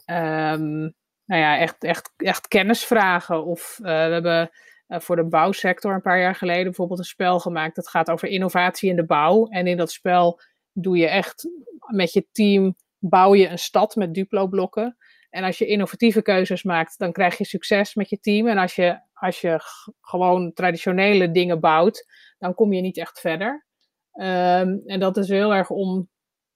um, 0.05 0.93
nou 1.25 1.41
ja, 1.41 1.57
echt, 1.57 1.83
echt, 1.83 2.13
echt 2.17 2.47
kennisvragen. 2.47 3.45
Of 3.45 3.79
uh, 3.81 3.85
we 3.85 3.91
hebben 3.91 4.49
uh, 4.87 4.99
voor 4.99 5.15
de 5.15 5.27
bouwsector 5.27 5.93
een 5.93 6.01
paar 6.01 6.19
jaar 6.19 6.35
geleden 6.35 6.63
bijvoorbeeld 6.63 6.99
een 6.99 7.05
spel 7.05 7.39
gemaakt. 7.39 7.75
Dat 7.75 7.89
gaat 7.89 8.09
over 8.09 8.27
innovatie 8.27 8.89
in 8.89 8.95
de 8.95 9.05
bouw. 9.05 9.47
En 9.47 9.67
in 9.67 9.77
dat 9.77 9.91
spel 9.91 10.41
doe 10.71 10.97
je 10.97 11.07
echt 11.07 11.49
met 11.95 12.13
je 12.13 12.27
team, 12.31 12.75
bouw 12.99 13.35
je 13.35 13.47
een 13.47 13.59
stad 13.59 13.95
met 13.95 14.13
Duplo-blokken. 14.13 14.97
En 15.29 15.43
als 15.43 15.57
je 15.57 15.65
innovatieve 15.65 16.21
keuzes 16.21 16.63
maakt, 16.63 16.99
dan 16.99 17.11
krijg 17.11 17.37
je 17.37 17.45
succes 17.45 17.95
met 17.95 18.09
je 18.09 18.19
team. 18.19 18.47
En 18.47 18.57
als 18.57 18.75
je, 18.75 18.99
als 19.13 19.41
je 19.41 19.59
gewoon 20.01 20.53
traditionele 20.53 21.31
dingen 21.31 21.59
bouwt, 21.59 22.05
dan 22.37 22.53
kom 22.53 22.73
je 22.73 22.81
niet 22.81 22.97
echt 22.97 23.19
verder. 23.19 23.65
Um, 24.13 24.81
en 24.85 24.99
dat 24.99 25.17
is 25.17 25.29
heel 25.29 25.53
erg 25.53 25.69
om 25.69 26.09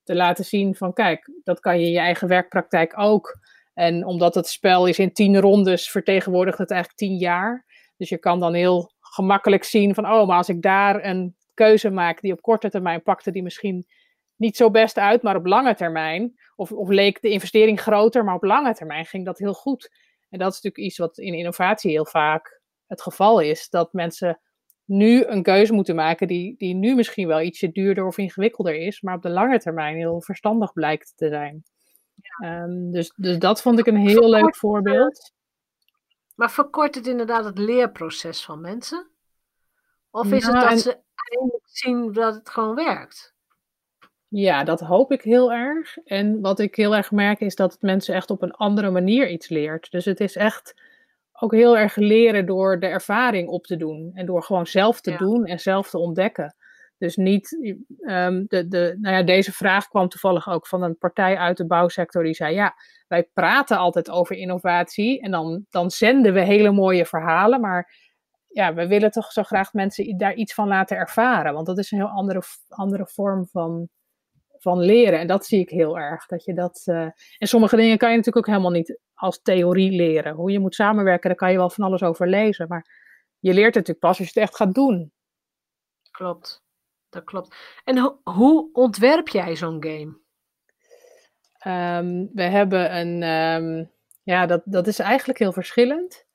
te 0.03 0.15
laten 0.15 0.45
zien 0.45 0.75
van, 0.75 0.93
kijk, 0.93 1.31
dat 1.43 1.59
kan 1.59 1.79
je 1.79 1.85
in 1.85 1.91
je 1.91 1.99
eigen 1.99 2.27
werkpraktijk 2.27 2.99
ook. 2.99 3.39
En 3.73 4.05
omdat 4.05 4.35
het 4.35 4.47
spel 4.47 4.85
is 4.85 4.99
in 4.99 5.13
tien 5.13 5.39
rondes, 5.39 5.91
vertegenwoordigt 5.91 6.57
het 6.57 6.71
eigenlijk 6.71 6.99
tien 6.99 7.17
jaar. 7.17 7.65
Dus 7.97 8.09
je 8.09 8.17
kan 8.17 8.39
dan 8.39 8.53
heel 8.53 8.91
gemakkelijk 8.99 9.63
zien 9.63 9.93
van, 9.93 10.05
oh, 10.05 10.27
maar 10.27 10.37
als 10.37 10.49
ik 10.49 10.61
daar 10.61 11.05
een 11.05 11.35
keuze 11.53 11.89
maak 11.89 12.21
die 12.21 12.33
op 12.33 12.41
korte 12.41 12.69
termijn 12.69 13.03
pakte, 13.03 13.31
die 13.31 13.43
misschien 13.43 13.85
niet 14.41 14.57
zo 14.57 14.71
best 14.71 14.97
uit, 14.97 15.21
maar 15.21 15.35
op 15.35 15.45
lange 15.45 15.75
termijn, 15.75 16.39
of, 16.55 16.71
of 16.71 16.89
leek 16.89 17.21
de 17.21 17.29
investering 17.29 17.81
groter, 17.81 18.23
maar 18.23 18.35
op 18.35 18.43
lange 18.43 18.73
termijn 18.73 19.05
ging 19.05 19.25
dat 19.25 19.37
heel 19.37 19.53
goed. 19.53 19.91
En 20.29 20.39
dat 20.39 20.51
is 20.51 20.61
natuurlijk 20.61 20.83
iets 20.83 20.97
wat 20.97 21.17
in 21.17 21.33
innovatie 21.33 21.91
heel 21.91 22.05
vaak 22.05 22.61
het 22.87 23.01
geval 23.01 23.39
is, 23.39 23.69
dat 23.69 23.93
mensen 23.93 24.39
nu 24.85 25.25
een 25.25 25.43
keuze 25.43 25.73
moeten 25.73 25.95
maken 25.95 26.27
die, 26.27 26.55
die 26.57 26.75
nu 26.75 26.95
misschien 26.95 27.27
wel 27.27 27.41
ietsje 27.41 27.71
duurder 27.71 28.05
of 28.05 28.17
ingewikkelder 28.17 28.75
is, 28.75 29.01
maar 29.01 29.15
op 29.15 29.21
de 29.21 29.29
lange 29.29 29.59
termijn 29.59 29.95
heel 29.95 30.21
verstandig 30.21 30.73
blijkt 30.73 31.13
te 31.15 31.27
zijn. 31.27 31.63
Ja. 32.15 32.63
Um, 32.63 32.91
dus, 32.91 33.13
dus 33.15 33.37
dat 33.37 33.61
vond 33.61 33.79
ik 33.79 33.87
een 33.87 34.07
heel 34.07 34.29
leuk 34.29 34.55
voorbeeld. 34.55 35.33
Maar 36.35 36.51
verkort 36.51 36.95
het 36.95 37.07
inderdaad 37.07 37.45
het 37.45 37.57
leerproces 37.57 38.45
van 38.45 38.61
mensen? 38.61 39.09
Of 40.11 40.31
is 40.31 40.45
het 40.45 40.53
nou, 40.53 40.69
dat 40.69 40.79
ze 40.79 40.97
eindelijk 41.15 41.67
zien 41.67 42.11
dat 42.11 42.35
het 42.35 42.49
gewoon 42.49 42.75
werkt? 42.75 43.33
Ja, 44.33 44.63
dat 44.63 44.79
hoop 44.79 45.11
ik 45.11 45.21
heel 45.21 45.53
erg. 45.53 45.97
En 45.97 46.41
wat 46.41 46.59
ik 46.59 46.75
heel 46.75 46.95
erg 46.95 47.11
merk 47.11 47.39
is 47.39 47.55
dat 47.55 47.71
het 47.71 47.81
mensen 47.81 48.15
echt 48.15 48.29
op 48.29 48.41
een 48.41 48.51
andere 48.51 48.89
manier 48.89 49.29
iets 49.29 49.49
leert. 49.49 49.91
Dus 49.91 50.05
het 50.05 50.19
is 50.19 50.35
echt 50.35 50.73
ook 51.31 51.53
heel 51.53 51.77
erg 51.77 51.95
leren 51.95 52.45
door 52.45 52.79
de 52.79 52.87
ervaring 52.87 53.49
op 53.49 53.65
te 53.65 53.75
doen. 53.75 54.11
En 54.13 54.25
door 54.25 54.43
gewoon 54.43 54.67
zelf 54.67 55.01
te 55.01 55.15
doen 55.15 55.45
en 55.45 55.59
zelf 55.59 55.89
te 55.89 55.97
ontdekken. 55.97 56.55
Dus 56.97 57.15
niet, 57.15 57.57
um, 57.99 58.45
de, 58.47 58.67
de, 58.67 58.97
nou 59.01 59.15
ja, 59.15 59.23
deze 59.23 59.51
vraag 59.51 59.87
kwam 59.87 60.07
toevallig 60.07 60.49
ook 60.49 60.67
van 60.67 60.83
een 60.83 60.97
partij 60.97 61.37
uit 61.37 61.57
de 61.57 61.67
bouwsector 61.67 62.23
die 62.23 62.33
zei, 62.33 62.55
ja, 62.55 62.75
wij 63.07 63.23
praten 63.33 63.77
altijd 63.77 64.09
over 64.09 64.35
innovatie 64.35 65.21
en 65.21 65.31
dan, 65.31 65.65
dan 65.69 65.91
zenden 65.91 66.33
we 66.33 66.41
hele 66.41 66.71
mooie 66.71 67.05
verhalen, 67.05 67.61
maar 67.61 67.93
ja, 68.47 68.73
we 68.73 68.87
willen 68.87 69.11
toch 69.11 69.31
zo 69.31 69.43
graag 69.43 69.73
mensen 69.73 70.17
daar 70.17 70.33
iets 70.33 70.53
van 70.53 70.67
laten 70.67 70.97
ervaren, 70.97 71.53
want 71.53 71.65
dat 71.65 71.77
is 71.77 71.91
een 71.91 71.97
heel 71.97 72.07
andere, 72.07 72.41
andere 72.67 73.07
vorm 73.07 73.47
van, 73.47 73.89
van 74.61 74.79
leren. 74.79 75.19
En 75.19 75.27
dat 75.27 75.45
zie 75.45 75.59
ik 75.59 75.69
heel 75.69 75.97
erg. 75.97 76.25
Dat 76.25 76.43
je 76.43 76.53
dat, 76.53 76.83
uh, 76.85 77.01
en 77.37 77.47
sommige 77.47 77.75
dingen 77.75 77.97
kan 77.97 78.09
je 78.09 78.17
natuurlijk 78.17 78.47
ook 78.47 78.53
helemaal 78.53 78.77
niet 78.77 78.99
als 79.13 79.41
theorie 79.41 79.91
leren. 79.91 80.33
Hoe 80.33 80.51
je 80.51 80.59
moet 80.59 80.75
samenwerken, 80.75 81.29
daar 81.29 81.37
kan 81.37 81.51
je 81.51 81.57
wel 81.57 81.69
van 81.69 81.85
alles 81.85 82.03
over 82.03 82.27
lezen. 82.27 82.67
Maar 82.67 82.85
je 83.39 83.53
leert 83.53 83.75
het 83.75 83.87
natuurlijk 83.87 83.99
pas 83.99 84.17
als 84.17 84.27
je 84.27 84.39
het 84.39 84.49
echt 84.49 84.55
gaat 84.55 84.73
doen. 84.73 85.11
klopt. 86.11 86.63
Dat 87.09 87.23
klopt. 87.23 87.55
En 87.83 87.97
ho 87.97 88.19
hoe 88.23 88.69
ontwerp 88.73 89.27
jij 89.27 89.55
zo'n 89.55 89.83
game? 89.83 90.19
Um, 91.97 92.29
we 92.33 92.43
hebben 92.43 92.97
een, 92.97 93.23
um, 93.23 93.91
ja, 94.23 94.45
dat, 94.45 94.61
dat 94.65 94.87
is 94.87 94.99
eigenlijk 94.99 95.39
heel 95.39 95.51
verschillend. 95.51 96.25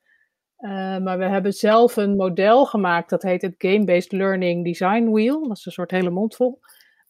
Uh, 0.58 0.98
maar 0.98 1.18
we 1.18 1.24
hebben 1.24 1.52
zelf 1.52 1.96
een 1.96 2.16
model 2.16 2.66
gemaakt, 2.66 3.10
dat 3.10 3.22
heet 3.22 3.42
het 3.42 3.54
Game-Based 3.58 4.12
Learning 4.12 4.64
Design 4.64 5.10
Wheel. 5.10 5.48
Dat 5.48 5.56
is 5.56 5.66
een 5.66 5.72
soort 5.72 5.90
hele 5.90 6.10
mondvol. 6.10 6.60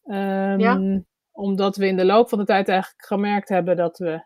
Um, 0.06 0.58
ja. 0.58 1.02
Omdat 1.32 1.76
we 1.76 1.86
in 1.86 1.96
de 1.96 2.04
loop 2.04 2.28
van 2.28 2.38
de 2.38 2.44
tijd 2.44 2.68
eigenlijk 2.68 3.04
gemerkt 3.06 3.48
hebben 3.48 3.76
dat 3.76 3.98
we 3.98 4.24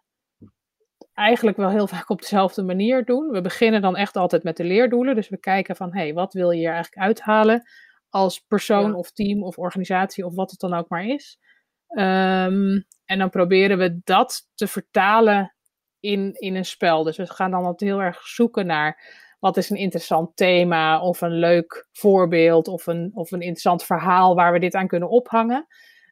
eigenlijk 1.14 1.56
wel 1.56 1.70
heel 1.70 1.86
vaak 1.96 2.10
op 2.10 2.20
dezelfde 2.20 2.62
manier 2.62 3.04
doen. 3.04 3.30
We 3.30 3.40
beginnen 3.40 3.82
dan 3.82 3.96
echt 3.96 4.16
altijd 4.16 4.42
met 4.42 4.56
de 4.56 4.64
leerdoelen. 4.64 5.14
Dus 5.14 5.28
we 5.28 5.38
kijken 5.38 5.76
van, 5.76 5.92
hé, 5.92 6.00
hey, 6.00 6.14
wat 6.14 6.32
wil 6.32 6.50
je 6.50 6.58
hier 6.58 6.72
eigenlijk 6.72 7.06
uithalen 7.06 7.62
als 8.08 8.40
persoon 8.40 8.94
of 8.94 9.10
team 9.10 9.42
of 9.42 9.58
organisatie 9.58 10.26
of 10.26 10.34
wat 10.34 10.50
het 10.50 10.60
dan 10.60 10.74
ook 10.74 10.88
maar 10.88 11.04
is. 11.04 11.38
Um, 11.88 12.84
en 13.04 13.18
dan 13.18 13.30
proberen 13.30 13.78
we 13.78 14.00
dat 14.04 14.48
te 14.54 14.66
vertalen 14.66 15.54
in, 16.00 16.34
in 16.34 16.54
een 16.54 16.64
spel. 16.64 17.02
Dus 17.02 17.16
we 17.16 17.26
gaan 17.26 17.50
dan 17.50 17.64
altijd 17.64 17.90
heel 17.90 18.02
erg 18.02 18.26
zoeken 18.26 18.66
naar 18.66 19.02
wat 19.40 19.56
is 19.56 19.70
een 19.70 19.76
interessant 19.76 20.36
thema 20.36 21.00
of 21.00 21.20
een 21.20 21.38
leuk 21.38 21.88
voorbeeld 21.92 22.68
of 22.68 22.86
een, 22.86 23.10
of 23.14 23.30
een 23.32 23.40
interessant 23.40 23.84
verhaal 23.84 24.34
waar 24.34 24.52
we 24.52 24.58
dit 24.58 24.74
aan 24.74 24.86
kunnen 24.86 25.08
ophangen. 25.08 25.66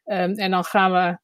Um, 0.05 0.33
en 0.33 0.51
dan 0.51 0.63
gaan 0.63 0.91
we 0.91 1.17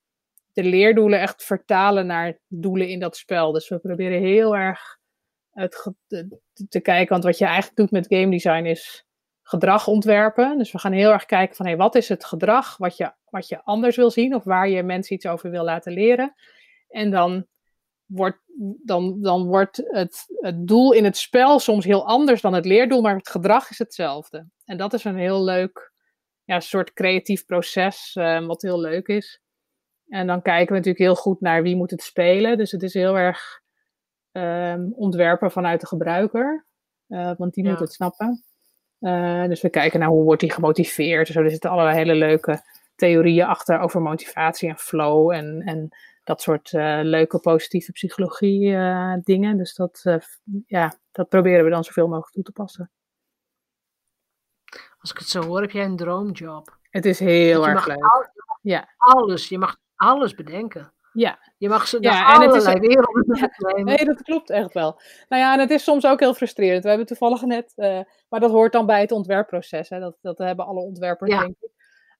de 0.53 0.63
leerdoelen 0.63 1.19
echt 1.19 1.43
vertalen 1.43 2.05
naar 2.05 2.39
doelen 2.47 2.87
in 2.87 2.99
dat 2.99 3.17
spel. 3.17 3.51
Dus 3.51 3.69
we 3.69 3.79
proberen 3.79 4.21
heel 4.21 4.55
erg 4.55 4.97
het, 5.51 5.93
te, 6.07 6.39
te 6.69 6.79
kijken, 6.79 7.09
want 7.09 7.23
wat 7.23 7.37
je 7.37 7.45
eigenlijk 7.45 7.75
doet 7.75 7.91
met 7.91 8.07
game 8.07 8.29
design 8.29 8.65
is 8.65 9.05
gedrag 9.41 9.87
ontwerpen. 9.87 10.57
Dus 10.57 10.71
we 10.71 10.79
gaan 10.79 10.91
heel 10.91 11.11
erg 11.11 11.25
kijken 11.25 11.55
van 11.55 11.65
hey, 11.65 11.77
wat 11.77 11.95
is 11.95 12.09
het 12.09 12.25
gedrag 12.25 12.77
wat 12.77 12.97
je, 12.97 13.13
wat 13.29 13.47
je 13.47 13.63
anders 13.63 13.95
wil 13.95 14.11
zien 14.11 14.35
of 14.35 14.43
waar 14.43 14.69
je 14.69 14.83
mensen 14.83 15.15
iets 15.15 15.27
over 15.27 15.49
wil 15.49 15.63
laten 15.63 15.93
leren. 15.93 16.35
En 16.89 17.11
dan 17.11 17.45
wordt, 18.05 18.39
dan, 18.83 19.21
dan 19.21 19.45
wordt 19.45 19.77
het, 19.77 20.25
het 20.27 20.67
doel 20.67 20.91
in 20.91 21.03
het 21.03 21.17
spel 21.17 21.59
soms 21.59 21.85
heel 21.85 22.07
anders 22.07 22.41
dan 22.41 22.53
het 22.53 22.65
leerdoel, 22.65 23.01
maar 23.01 23.15
het 23.15 23.29
gedrag 23.29 23.69
is 23.69 23.77
hetzelfde. 23.77 24.47
En 24.65 24.77
dat 24.77 24.93
is 24.93 25.03
een 25.03 25.17
heel 25.17 25.43
leuk 25.43 25.93
ja, 26.43 26.59
soort 26.59 26.93
creatief 26.93 27.45
proces, 27.45 28.15
uh, 28.19 28.45
wat 28.45 28.61
heel 28.61 28.79
leuk 28.79 29.07
is. 29.07 29.41
En 30.07 30.27
dan 30.27 30.41
kijken 30.41 30.67
we 30.67 30.73
natuurlijk 30.73 31.03
heel 31.03 31.15
goed 31.15 31.41
naar 31.41 31.63
wie 31.63 31.75
moet 31.75 31.91
het 31.91 32.01
spelen. 32.01 32.57
Dus 32.57 32.71
het 32.71 32.83
is 32.83 32.93
heel 32.93 33.17
erg 33.17 33.61
um, 34.31 34.93
ontwerpen 34.95 35.51
vanuit 35.51 35.81
de 35.81 35.87
gebruiker, 35.87 36.65
uh, 37.07 37.31
want 37.37 37.53
die 37.53 37.63
ja. 37.63 37.69
moet 37.69 37.79
het 37.79 37.93
snappen. 37.93 38.43
Uh, 38.99 39.45
dus 39.45 39.61
we 39.61 39.69
kijken 39.69 39.99
naar 39.99 40.09
hoe 40.09 40.23
wordt 40.23 40.41
die 40.41 40.51
gemotiveerd. 40.51 41.27
Zo, 41.27 41.41
er 41.41 41.49
zitten 41.49 41.69
allerlei 41.69 41.97
hele 41.97 42.15
leuke 42.15 42.61
theorieën 42.95 43.45
achter 43.45 43.79
over 43.79 44.01
motivatie 44.01 44.69
en 44.69 44.77
flow 44.77 45.31
en, 45.31 45.61
en 45.61 45.89
dat 46.25 46.41
soort 46.41 46.71
uh, 46.71 46.99
leuke 47.01 47.39
positieve 47.39 47.91
psychologie 47.91 48.69
uh, 48.69 49.13
dingen. 49.23 49.57
Dus 49.57 49.75
dat, 49.75 50.19
ja, 50.65 50.93
dat 51.11 51.29
proberen 51.29 51.63
we 51.63 51.69
dan 51.69 51.83
zoveel 51.83 52.07
mogelijk 52.07 52.33
toe 52.33 52.43
te 52.43 52.51
passen. 52.51 52.91
Als 54.97 55.11
ik 55.11 55.17
het 55.17 55.27
zo 55.27 55.43
hoor, 55.43 55.61
heb 55.61 55.71
jij 55.71 55.85
een 55.85 55.95
droomjob. 55.95 56.77
Het 56.89 57.05
is 57.05 57.19
heel 57.19 57.67
erg 57.67 57.87
leuk. 57.87 58.03
Alles, 58.03 58.29
ja. 58.61 58.89
alles, 58.97 59.49
je 59.49 59.57
mag 59.57 59.77
alles 59.95 60.33
bedenken. 60.33 60.93
Ja. 61.13 61.39
Je 61.57 61.69
mag 61.69 61.87
ze 61.87 61.97
ja, 62.01 62.19
en 62.19 62.25
allerlei 62.25 62.73
het 62.73 62.83
is, 62.83 62.87
werelden 62.87 63.49
ja, 63.77 63.83
Nee, 63.83 64.05
dat 64.05 64.21
klopt 64.21 64.49
echt 64.49 64.73
wel. 64.73 65.01
Nou 65.29 65.41
ja, 65.41 65.53
en 65.53 65.59
het 65.59 65.69
is 65.69 65.83
soms 65.83 66.05
ook 66.05 66.19
heel 66.19 66.33
frustrerend. 66.33 66.83
We 66.83 66.89
hebben 66.89 67.07
toevallig 67.07 67.41
net, 67.41 67.73
maar 68.29 68.39
dat 68.39 68.51
hoort 68.51 68.71
dan 68.71 68.85
bij 68.85 69.01
het 69.01 69.11
ontwerpproces. 69.11 69.89
Hè? 69.89 69.99
Dat, 69.99 70.17
dat 70.21 70.37
hebben 70.37 70.65
alle 70.65 70.79
ontwerpers, 70.79 71.31
ja. 71.31 71.39
denk 71.39 71.55
ik. 71.59 71.73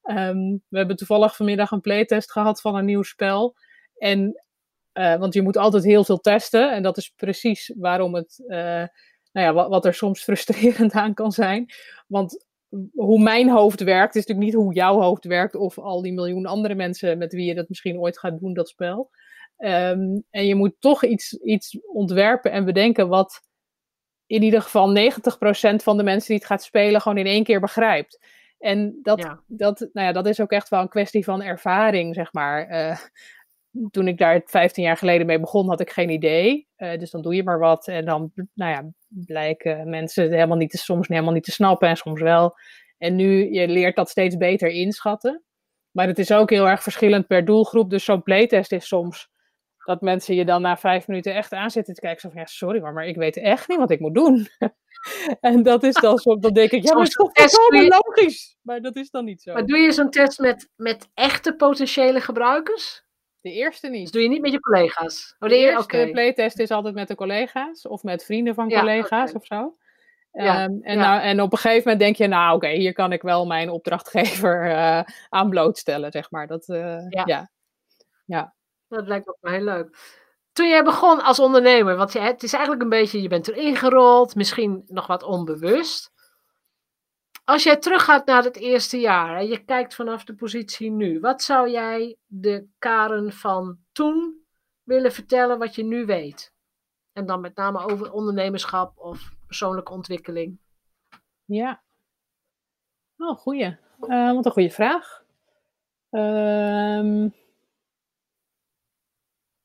Um, 0.04 0.64
we 0.68 0.78
hebben 0.78 0.96
toevallig 0.96 1.36
vanmiddag 1.36 1.72
een 1.72 1.82
playtest 1.82 2.32
gehad 2.32 2.62
van 2.62 2.76
een 2.76 2.86
nieuw 2.86 3.04
spel. 3.04 3.56
En, 3.98 4.44
uh, 4.94 5.16
want 5.16 5.34
je 5.34 5.42
moet 5.42 5.58
altijd 5.58 5.84
heel 5.84 6.04
veel 6.04 6.20
testen. 6.20 6.72
En 6.74 6.84
dat 6.84 6.98
is 6.98 7.10
precies 7.16 7.74
waarom 7.78 8.16
het, 8.16 8.44
uh, 8.48 8.58
nou 9.32 9.46
ja, 9.48 9.54
wat, 9.54 9.70
wat 9.70 9.86
er 9.86 9.94
soms 9.94 10.24
frustrerend 10.24 10.94
aan 10.94 11.14
kan 11.14 11.32
zijn. 11.32 11.66
Want 12.08 12.46
hoe 12.94 13.20
mijn 13.20 13.50
hoofd 13.50 13.84
werkt, 13.84 14.16
is 14.16 14.26
natuurlijk 14.26 14.48
niet 14.48 14.64
hoe 14.64 14.74
jouw 14.74 15.02
hoofd 15.02 15.26
werkt 15.26 15.56
of 15.56 15.80
al 15.80 16.02
die 16.02 16.14
miljoen 16.14 16.46
andere 16.46 16.76
mensen 16.76 17.18
met 17.18 17.34
wie 17.34 17.46
je 17.46 17.56
dat 17.56 17.70
misschien 17.70 18.00
ooit 18.00 18.20
gaat 18.20 18.40
doen, 18.40 18.54
dat 18.54 18.70
spel. 18.70 19.10
Um, 19.58 20.24
en 20.30 20.46
je 20.46 20.56
moet 20.56 20.76
toch 20.80 21.04
iets, 21.04 21.34
iets 21.34 21.80
ontwerpen 21.94 22.52
en 22.52 22.66
bedenken 22.66 23.08
wat 23.08 23.42
in 24.26 24.44
ieder 24.44 24.62
geval 24.62 24.98
90% 24.98 25.76
van 25.76 25.98
de 25.98 26.04
mensen 26.04 26.28
die 26.28 26.38
het 26.38 26.46
gaat 26.46 26.64
spelen 26.64 27.02
gewoon 27.02 27.18
in 27.18 27.26
één 27.26 27.44
keer 27.44 27.60
begrijpt. 27.60 28.20
En 28.60 29.00
dat, 29.02 29.20
ja. 29.20 29.42
dat, 29.48 29.80
nou 29.80 30.08
ja, 30.08 30.12
dat 30.12 30.28
is 30.28 30.40
ook 30.40 30.52
echt 30.52 30.70
wel 30.70 30.82
een 30.82 30.90
kwestie 30.90 31.24
van 31.24 31.42
ervaring, 31.42 32.16
zeg 32.16 32.34
maar. 32.34 32.70
Uh, 32.70 32.98
toen 33.92 34.08
ik 34.08 34.18
daar 34.18 34.42
15 34.46 34.84
jaar 34.84 34.98
geleden 34.98 35.26
mee 35.26 35.40
begon, 35.40 35.68
had 35.68 35.80
ik 35.80 35.90
geen 35.90 36.10
idee. 36.10 36.68
Uh, 36.78 36.98
dus 36.98 37.12
dan 37.12 37.22
doe 37.22 37.36
je 37.36 37.44
maar 37.44 37.60
wat. 37.60 37.88
En 37.88 38.06
dan 38.06 38.32
nou 38.54 38.72
ja, 38.72 38.90
blijken 39.08 39.90
mensen 39.90 40.32
helemaal 40.32 40.58
niet 40.58 40.70
te, 40.70 40.78
soms 40.78 41.08
helemaal 41.08 41.34
niet 41.34 41.44
te 41.44 41.52
snappen 41.52 41.90
en 41.90 41.96
soms 41.96 42.22
wel. 42.22 42.56
En 42.98 43.16
nu, 43.16 43.54
je 43.54 43.68
leert 43.68 43.96
dat 43.96 44.10
steeds 44.10 44.38
beter 44.38 44.70
inschatten. 44.70 45.44
Maar 45.92 46.08
het 46.08 46.20
is 46.20 46.32
ook 46.32 46.50
heel 46.50 46.68
erg 46.68 46.84
verschillend 46.84 47.28
per 47.28 47.46
doelgroep. 47.46 47.90
Dus 47.90 48.04
zo'n 48.04 48.24
playtest 48.24 48.72
is 48.72 48.88
soms 48.88 49.30
dat 49.86 50.02
mensen 50.02 50.36
je 50.36 50.46
dan 50.46 50.62
na 50.62 50.78
vijf 50.78 51.08
minuten 51.08 51.36
echt 51.36 51.54
aanzitten 51.54 51.94
te 51.94 52.02
kijken. 52.02 52.22
Zo 52.22 52.30
van, 52.30 52.40
ja, 52.40 52.46
sorry 52.46 52.80
hoor, 52.80 52.94
maar 52.94 53.08
ik 53.08 53.16
weet 53.16 53.38
echt 53.38 53.68
niet 53.68 53.78
wat 53.78 53.92
ik 53.92 54.00
moet 54.00 54.16
doen. 54.16 54.48
en 55.40 55.64
dat 55.64 55.84
is 55.84 55.94
dan 55.94 56.18
zo, 56.18 56.40
dan 56.40 56.54
denk 56.54 56.72
ik, 56.72 56.84
ja, 56.84 56.94
maar 56.94 56.98
dat 56.98 57.08
is 57.08 57.52
toch 57.52 57.74
je... 57.74 57.88
logisch. 57.88 58.58
Maar 58.62 58.82
dat 58.82 58.96
is 58.96 59.10
dan 59.10 59.26
niet 59.26 59.42
zo. 59.42 59.54
Maar 59.54 59.66
doe 59.66 59.78
je 59.78 59.92
zo'n 59.92 60.10
test 60.10 60.40
met, 60.40 60.70
met 60.76 61.10
echte 61.14 61.56
potentiële 61.56 62.22
gebruikers? 62.22 63.05
De 63.46 63.52
eerste 63.52 63.90
niet. 63.90 64.02
Dus 64.02 64.12
doe 64.12 64.22
je 64.22 64.30
niet 64.30 64.42
met 64.42 64.52
je 64.52 64.60
collega's? 64.60 65.36
Oh, 65.40 65.50
de, 65.50 65.56
de 65.56 65.62
eerste 65.62 65.84
okay. 65.84 66.12
playtest 66.12 66.60
is 66.60 66.72
altijd 66.72 66.96
met 66.96 67.08
de 67.08 67.16
collega's 67.16 67.88
of 67.88 68.04
met 68.04 68.26
vrienden 68.26 68.56
van 68.56 68.70
ja, 68.70 68.80
collega's 68.80 69.30
okay. 69.30 69.34
of 69.34 69.46
zo. 69.46 69.78
Ja, 70.32 70.64
um, 70.64 70.80
en, 70.84 70.98
ja. 70.98 71.02
nou, 71.02 71.22
en 71.22 71.42
op 71.42 71.52
een 71.52 71.58
gegeven 71.58 71.82
moment 71.84 72.00
denk 72.00 72.16
je, 72.16 72.28
nou 72.28 72.56
oké, 72.56 72.66
okay, 72.66 72.78
hier 72.78 72.94
kan 72.94 73.12
ik 73.12 73.22
wel 73.22 73.46
mijn 73.46 73.70
opdrachtgever 73.70 74.66
uh, 74.66 75.02
aan 75.30 75.50
blootstellen, 75.50 76.12
zeg 76.12 76.32
maar. 76.32 76.48
Dat, 76.48 76.68
uh, 76.68 77.10
ja. 77.10 77.24
ja. 77.26 77.52
ja. 78.26 78.56
Dat 78.88 79.08
lijkt 79.08 79.38
me 79.42 79.50
heel 79.50 79.64
leuk. 79.64 79.98
Toen 80.52 80.70
jij 80.70 80.84
begon 80.84 81.24
als 81.24 81.40
ondernemer, 81.40 81.96
want 81.96 82.14
je, 82.14 82.20
het 82.20 82.44
is 82.44 82.54
eigenlijk 82.54 82.84
een 82.84 82.90
beetje, 82.90 83.22
je 83.22 83.28
bent 83.28 83.48
erin 83.48 83.76
gerold, 83.76 84.36
misschien 84.36 84.84
nog 84.86 85.08
wat 85.08 85.24
onbewust. 85.24 86.12
Als 87.46 87.64
jij 87.64 87.78
teruggaat 87.78 88.26
naar 88.26 88.44
het 88.44 88.56
eerste 88.56 89.00
jaar 89.00 89.38
en 89.38 89.48
je 89.48 89.66
kijkt 89.66 89.96
vanaf 89.96 90.24
de 90.24 90.36
positie 90.36 90.92
nu, 90.92 91.20
wat 91.20 91.42
zou 91.42 91.70
jij 91.70 92.18
de 92.26 92.68
Karen 92.78 93.34
van 93.34 93.78
toen 93.92 94.46
willen 94.84 95.12
vertellen 95.12 95.60
wat 95.60 95.76
je 95.76 95.84
nu 95.84 96.06
weet? 96.06 96.54
En 97.14 97.26
dan 97.26 97.42
met 97.42 97.56
name 97.56 97.80
over 97.80 98.12
ondernemerschap 98.12 98.98
of 98.98 99.34
persoonlijke 99.48 99.92
ontwikkeling. 99.92 100.60
Ja. 101.46 101.84
Oh, 103.18 103.38
goeie. 103.38 103.78
Uh, 104.02 104.34
wat 104.34 104.46
een 104.46 104.52
goede 104.52 104.70
vraag. 104.70 105.24
Um, 106.10 107.34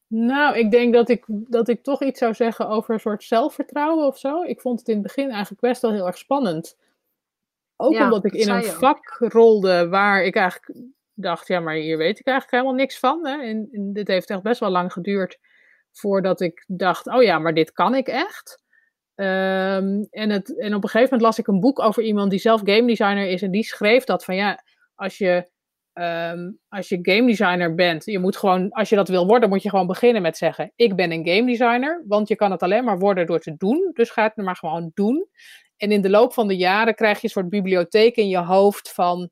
nou, 0.06 0.58
ik 0.58 0.70
denk 0.70 0.94
dat 0.94 1.08
ik, 1.08 1.24
dat 1.26 1.68
ik 1.68 1.82
toch 1.82 2.02
iets 2.02 2.18
zou 2.18 2.34
zeggen 2.34 2.68
over 2.68 2.94
een 2.94 3.00
soort 3.00 3.22
zelfvertrouwen 3.22 4.06
of 4.06 4.18
zo. 4.18 4.42
Ik 4.42 4.60
vond 4.60 4.78
het 4.78 4.88
in 4.88 4.94
het 4.94 5.02
begin 5.02 5.30
eigenlijk 5.30 5.60
best 5.60 5.82
wel 5.82 5.92
heel 5.92 6.06
erg 6.06 6.18
spannend. 6.18 6.76
Ook 7.80 7.92
ja, 7.92 8.04
omdat 8.04 8.24
ik 8.24 8.32
in 8.32 8.48
een 8.48 8.64
vak 8.64 9.16
rolde 9.18 9.88
waar 9.88 10.24
ik 10.24 10.36
eigenlijk 10.36 10.78
dacht, 11.14 11.46
ja, 11.46 11.60
maar 11.60 11.74
hier 11.74 11.96
weet 11.96 12.18
ik 12.18 12.26
eigenlijk 12.26 12.56
helemaal 12.56 12.80
niks 12.80 12.98
van. 12.98 13.26
Hè? 13.26 13.42
En, 13.42 13.68
en, 13.72 13.92
dit 13.92 14.08
heeft 14.08 14.30
echt 14.30 14.42
best 14.42 14.60
wel 14.60 14.70
lang 14.70 14.92
geduurd 14.92 15.38
voordat 15.92 16.40
ik 16.40 16.64
dacht, 16.66 17.06
oh 17.06 17.22
ja, 17.22 17.38
maar 17.38 17.54
dit 17.54 17.72
kan 17.72 17.94
ik 17.94 18.08
echt. 18.08 18.62
Um, 19.14 20.06
en, 20.10 20.30
het, 20.30 20.58
en 20.58 20.74
op 20.74 20.82
een 20.82 20.88
gegeven 20.88 21.02
moment 21.02 21.20
las 21.20 21.38
ik 21.38 21.46
een 21.46 21.60
boek 21.60 21.78
over 21.78 22.02
iemand 22.02 22.30
die 22.30 22.40
zelf 22.40 22.60
game 22.64 22.86
designer 22.86 23.28
is. 23.28 23.42
En 23.42 23.50
die 23.50 23.64
schreef 23.64 24.04
dat 24.04 24.24
van 24.24 24.34
ja, 24.34 24.64
als 24.94 25.18
je, 25.18 25.50
um, 25.94 26.58
als 26.68 26.88
je 26.88 26.98
game 27.02 27.26
designer 27.26 27.74
bent, 27.74 28.04
je 28.04 28.18
moet 28.18 28.36
gewoon, 28.36 28.70
als 28.70 28.88
je 28.88 28.96
dat 28.96 29.08
wil 29.08 29.26
worden, 29.26 29.48
moet 29.48 29.62
je 29.62 29.68
gewoon 29.68 29.86
beginnen 29.86 30.22
met 30.22 30.36
zeggen: 30.36 30.72
Ik 30.76 30.96
ben 30.96 31.12
een 31.12 31.28
game 31.28 31.46
designer. 31.46 32.04
Want 32.06 32.28
je 32.28 32.36
kan 32.36 32.50
het 32.50 32.62
alleen 32.62 32.84
maar 32.84 32.98
worden 32.98 33.26
door 33.26 33.40
te 33.40 33.56
doen. 33.56 33.90
Dus 33.92 34.10
ga 34.10 34.22
het 34.22 34.36
maar 34.36 34.56
gewoon 34.56 34.90
doen. 34.94 35.28
En 35.76 35.92
in 35.92 36.00
de 36.00 36.10
loop 36.10 36.32
van 36.32 36.48
de 36.48 36.56
jaren 36.56 36.94
krijg 36.94 37.16
je 37.16 37.24
een 37.24 37.30
soort 37.30 37.48
bibliotheek 37.48 38.16
in 38.16 38.28
je 38.28 38.38
hoofd 38.38 38.92
van, 38.92 39.30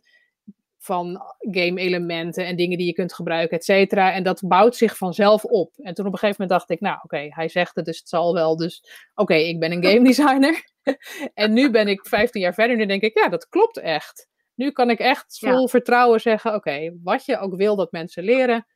van 0.79 1.23
game-elementen 1.39 2.47
en 2.47 2.57
dingen 2.57 2.79
die 2.79 2.87
je 2.87 2.93
kunt 2.93 3.15
gebruiken, 3.15 3.57
et 3.57 3.65
cetera. 3.65 4.13
En 4.13 4.23
dat 4.23 4.43
bouwt 4.47 4.77
zich 4.77 4.97
vanzelf 4.97 5.45
op. 5.45 5.73
En 5.77 5.95
toen 5.95 6.07
op 6.07 6.13
een 6.13 6.19
gegeven 6.19 6.43
moment 6.43 6.59
dacht 6.59 6.71
ik, 6.71 6.81
nou 6.81 6.95
oké, 6.95 7.05
okay, 7.05 7.29
hij 7.31 7.49
zegt 7.49 7.77
het, 7.77 7.85
dus 7.85 7.99
het 7.99 8.09
zal 8.09 8.35
wel. 8.35 8.57
Dus 8.57 8.83
oké, 9.15 9.23
okay, 9.23 9.43
ik 9.43 9.61
ben 9.61 9.73
een 9.73 9.85
game 9.89 10.05
designer. 10.05 10.71
en 11.35 11.53
nu 11.53 11.71
ben 11.71 11.89
ik 11.89 12.07
15 12.07 12.41
jaar 12.41 12.55
verder 12.55 12.73
en 12.73 12.79
nu 12.79 12.87
denk 12.87 13.03
ik, 13.03 13.19
ja, 13.19 13.29
dat 13.29 13.49
klopt 13.49 13.79
echt. 13.79 14.29
Nu 14.59 14.71
kan 14.71 14.91
ik 14.91 14.99
echt 14.99 15.39
vol 15.39 15.61
ja. 15.61 15.67
vertrouwen 15.67 16.21
zeggen, 16.21 16.55
oké, 16.55 16.59
okay, 16.71 16.97
wat 17.03 17.25
je 17.25 17.39
ook 17.39 17.57
wil 17.57 17.77
dat 17.77 17.93
mensen 17.93 18.25
leren, 18.25 18.67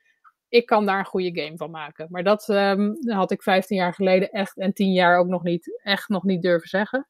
ik 0.48 0.66
kan 0.66 0.86
daar 0.86 0.98
een 0.98 1.04
goede 1.04 1.40
game 1.42 1.56
van 1.56 1.70
maken. 1.70 2.06
Maar 2.10 2.22
dat 2.22 2.48
um, 2.48 2.96
had 3.00 3.30
ik 3.30 3.42
15 3.42 3.76
jaar 3.76 3.94
geleden 3.94 4.30
echt 4.30 4.56
en 4.56 4.72
10 4.72 4.92
jaar 4.92 5.18
ook 5.18 5.26
nog 5.26 5.42
niet, 5.42 5.80
echt 5.82 6.08
nog 6.08 6.22
niet 6.22 6.42
durven 6.42 6.68
zeggen. 6.68 7.06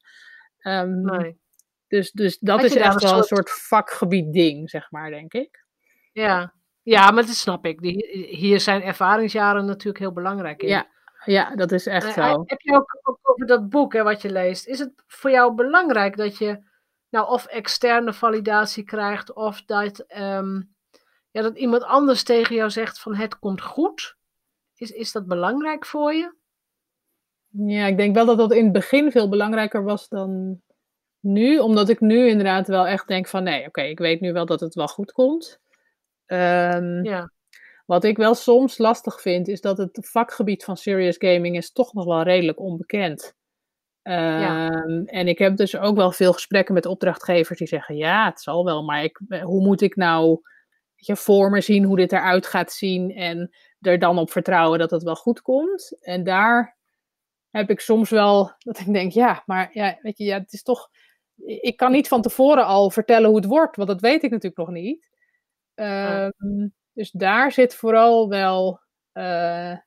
Um, 0.59 1.01
nee. 1.01 1.37
Dus, 1.87 2.11
dus 2.11 2.39
dat 2.39 2.55
Had 2.59 2.65
is 2.65 2.75
echt 2.75 3.01
wel 3.03 3.11
een 3.11 3.23
soort- 3.23 3.27
soort 3.27 3.51
vakgebied 3.51 4.33
ding, 4.33 4.69
zeg 4.69 4.91
maar, 4.91 5.09
denk 5.09 5.33
ik. 5.33 5.65
Ja. 6.11 6.53
ja, 6.81 7.11
maar 7.11 7.25
dat 7.25 7.35
snap 7.35 7.65
ik. 7.65 7.81
Die, 7.81 8.27
hier 8.29 8.59
zijn 8.59 8.81
ervaringsjaren 8.81 9.65
natuurlijk 9.65 9.99
heel 9.99 10.13
belangrijk 10.13 10.61
in. 10.61 10.69
Ja, 10.69 10.87
ja, 11.25 11.55
dat 11.55 11.71
is 11.71 11.85
echt 11.85 12.17
Eh, 12.17 12.31
zo. 12.31 12.43
Heb 12.45 12.61
je 12.61 12.75
ook, 12.75 12.99
ook 13.01 13.19
over 13.21 13.45
dat 13.47 13.69
boek 13.69 13.93
hè, 13.93 14.03
wat 14.03 14.21
je 14.21 14.31
leest? 14.31 14.67
Is 14.67 14.79
het 14.79 15.03
voor 15.07 15.31
jou 15.31 15.53
belangrijk 15.53 16.17
dat 16.17 16.37
je 16.37 16.71
nou 17.13 17.29
of 17.29 17.45
externe 17.45 18.13
validatie 18.13 18.83
krijgt 18.83 19.33
of 19.33 19.63
dat, 19.65 19.99
ehm, 19.99 20.61
ja, 21.31 21.41
dat 21.41 21.57
iemand 21.57 21.83
anders 21.83 22.23
tegen 22.23 22.55
jou 22.55 22.69
zegt 22.69 22.99
van 22.99 23.15
het 23.15 23.39
komt 23.39 23.61
goed? 23.61 24.15
Is, 24.75 24.91
is 24.91 25.11
dat 25.11 25.27
belangrijk 25.27 25.85
voor 25.85 26.13
je? 26.13 26.35
Ja, 27.47 27.85
ik 27.85 27.97
denk 27.97 28.15
wel 28.15 28.25
dat 28.25 28.37
dat 28.37 28.53
in 28.53 28.63
het 28.63 28.73
begin 28.73 29.11
veel 29.11 29.29
belangrijker 29.29 29.83
was 29.83 30.07
dan 30.07 30.61
nu. 31.19 31.59
Omdat 31.59 31.89
ik 31.89 31.99
nu 31.99 32.27
inderdaad 32.27 32.67
wel 32.67 32.87
echt 32.87 33.07
denk 33.07 33.27
van 33.27 33.43
nee, 33.43 33.67
oké, 33.67 33.81
ik 33.81 33.99
weet 33.99 34.21
nu 34.21 34.33
wel 34.33 34.45
dat 34.45 34.59
het 34.59 34.75
wel 34.75 34.87
goed 34.87 35.11
komt. 35.11 35.59
Ehm, 36.25 37.03
Ja, 37.03 37.31
Wat 37.85 38.03
ik 38.03 38.17
wel 38.17 38.35
soms 38.35 38.77
lastig 38.77 39.21
vind, 39.21 39.47
is 39.47 39.61
dat 39.61 39.77
het 39.77 40.07
vakgebied 40.11 40.63
van 40.63 40.77
serious 40.77 41.15
gaming 41.19 41.57
is 41.57 41.71
toch 41.71 41.93
nog 41.93 42.05
wel 42.05 42.21
redelijk 42.23 42.59
onbekend. 42.59 43.35
Ja. 44.03 44.69
Ehm, 44.71 45.03
En 45.05 45.27
ik 45.27 45.37
heb 45.37 45.57
dus 45.57 45.77
ook 45.77 45.95
wel 45.95 46.11
veel 46.11 46.33
gesprekken 46.33 46.73
met 46.73 46.85
opdrachtgevers 46.85 47.59
die 47.59 47.67
zeggen, 47.67 47.95
ja, 47.95 48.25
het 48.25 48.41
zal 48.41 48.65
wel, 48.65 48.83
maar 48.83 49.03
ik, 49.03 49.21
eh, 49.27 49.43
hoe 49.43 49.61
moet 49.61 49.81
ik 49.81 49.95
nou 49.95 50.41
weet 50.95 51.05
je, 51.05 51.15
voor 51.15 51.49
me 51.49 51.61
zien 51.61 51.83
hoe 51.83 51.95
dit 51.95 52.11
eruit 52.11 52.47
gaat 52.47 52.71
zien 52.71 53.11
en 53.11 53.55
er 53.79 53.99
dan 53.99 54.17
op 54.17 54.31
vertrouwen 54.31 54.79
dat 54.79 54.91
het 54.91 55.03
wel 55.03 55.15
goed 55.15 55.41
komt. 55.41 55.97
En 56.01 56.23
daar 56.23 56.77
heb 57.49 57.69
ik 57.69 57.79
soms 57.79 58.09
wel 58.09 58.51
dat 58.57 58.79
ik 58.79 58.93
denk, 58.93 59.11
ja, 59.11 59.43
maar 59.45 59.69
ja, 59.73 59.97
weet 60.01 60.17
je, 60.17 60.23
ja, 60.23 60.39
het 60.39 60.53
is 60.53 60.63
toch, 60.63 60.89
ik 61.45 61.77
kan 61.77 61.91
niet 61.91 62.07
van 62.07 62.21
tevoren 62.21 62.65
al 62.65 62.89
vertellen 62.89 63.27
hoe 63.27 63.37
het 63.37 63.45
wordt, 63.45 63.75
want 63.75 63.89
dat 63.89 64.01
weet 64.01 64.23
ik 64.23 64.31
natuurlijk 64.31 64.57
nog 64.57 64.69
niet. 64.69 65.09
Ehm, 65.75 66.67
dus 66.93 67.11
daar 67.11 67.51
zit 67.51 67.75
vooral 67.75 68.29
wel, 68.29 68.79
eh, 69.11 69.77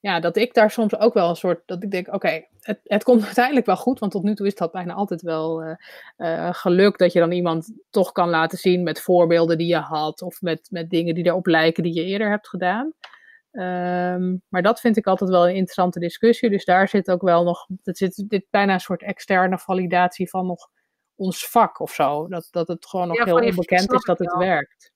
ja, 0.00 0.20
dat 0.20 0.36
ik 0.36 0.54
daar 0.54 0.70
soms 0.70 0.98
ook 0.98 1.14
wel 1.14 1.28
een 1.28 1.36
soort, 1.36 1.62
dat 1.66 1.82
ik 1.82 1.90
denk, 1.90 2.14
oké, 2.14 2.44
het, 2.60 2.80
het 2.84 3.02
komt 3.02 3.24
uiteindelijk 3.32 3.66
wel 3.66 3.76
goed, 3.76 3.98
want 3.98 4.12
tot 4.12 4.22
nu 4.22 4.34
toe 4.34 4.46
is 4.46 4.54
dat 4.54 4.72
bijna 4.72 4.94
altijd 4.94 5.22
wel 5.22 5.76
eh, 6.16 6.48
gelukt 6.52 6.98
dat 6.98 7.12
je 7.12 7.18
dan 7.18 7.32
iemand 7.32 7.72
toch 7.90 8.12
kan 8.12 8.28
laten 8.28 8.58
zien 8.58 8.82
met 8.82 9.00
voorbeelden 9.00 9.58
die 9.58 9.66
je 9.66 9.76
had 9.76 10.22
of 10.22 10.40
met, 10.40 10.68
met 10.70 10.90
dingen 10.90 11.14
die 11.14 11.26
erop 11.26 11.46
lijken 11.46 11.82
die 11.82 11.94
je 11.94 12.04
eerder 12.04 12.30
hebt 12.30 12.48
gedaan. 12.48 12.92
Ehm, 13.50 14.36
maar 14.48 14.62
dat 14.62 14.80
vind 14.80 14.96
ik 14.96 15.06
altijd 15.06 15.30
wel 15.30 15.48
een 15.48 15.54
interessante 15.54 15.98
discussie. 15.98 16.50
Dus 16.50 16.64
daar 16.64 16.88
zit 16.88 17.10
ook 17.10 17.22
wel 17.22 17.44
nog, 17.44 17.66
het 17.82 17.98
zit 17.98 18.24
dit 18.28 18.44
bijna 18.50 18.72
een 18.72 18.80
soort 18.80 19.02
externe 19.02 19.58
validatie 19.58 20.28
van 20.28 20.46
nog 20.46 20.68
ons 21.14 21.48
vak 21.48 21.80
of 21.80 21.92
zo. 21.92 22.28
Dat, 22.28 22.48
dat 22.50 22.68
het 22.68 22.86
gewoon 22.86 23.08
nog 23.08 23.16
Ja, 23.16 23.24
heel 23.24 23.34
onbekend 23.34 23.92
is 23.92 24.04
dat 24.04 24.18
het 24.18 24.30
wel. 24.30 24.38
werkt. 24.38 24.89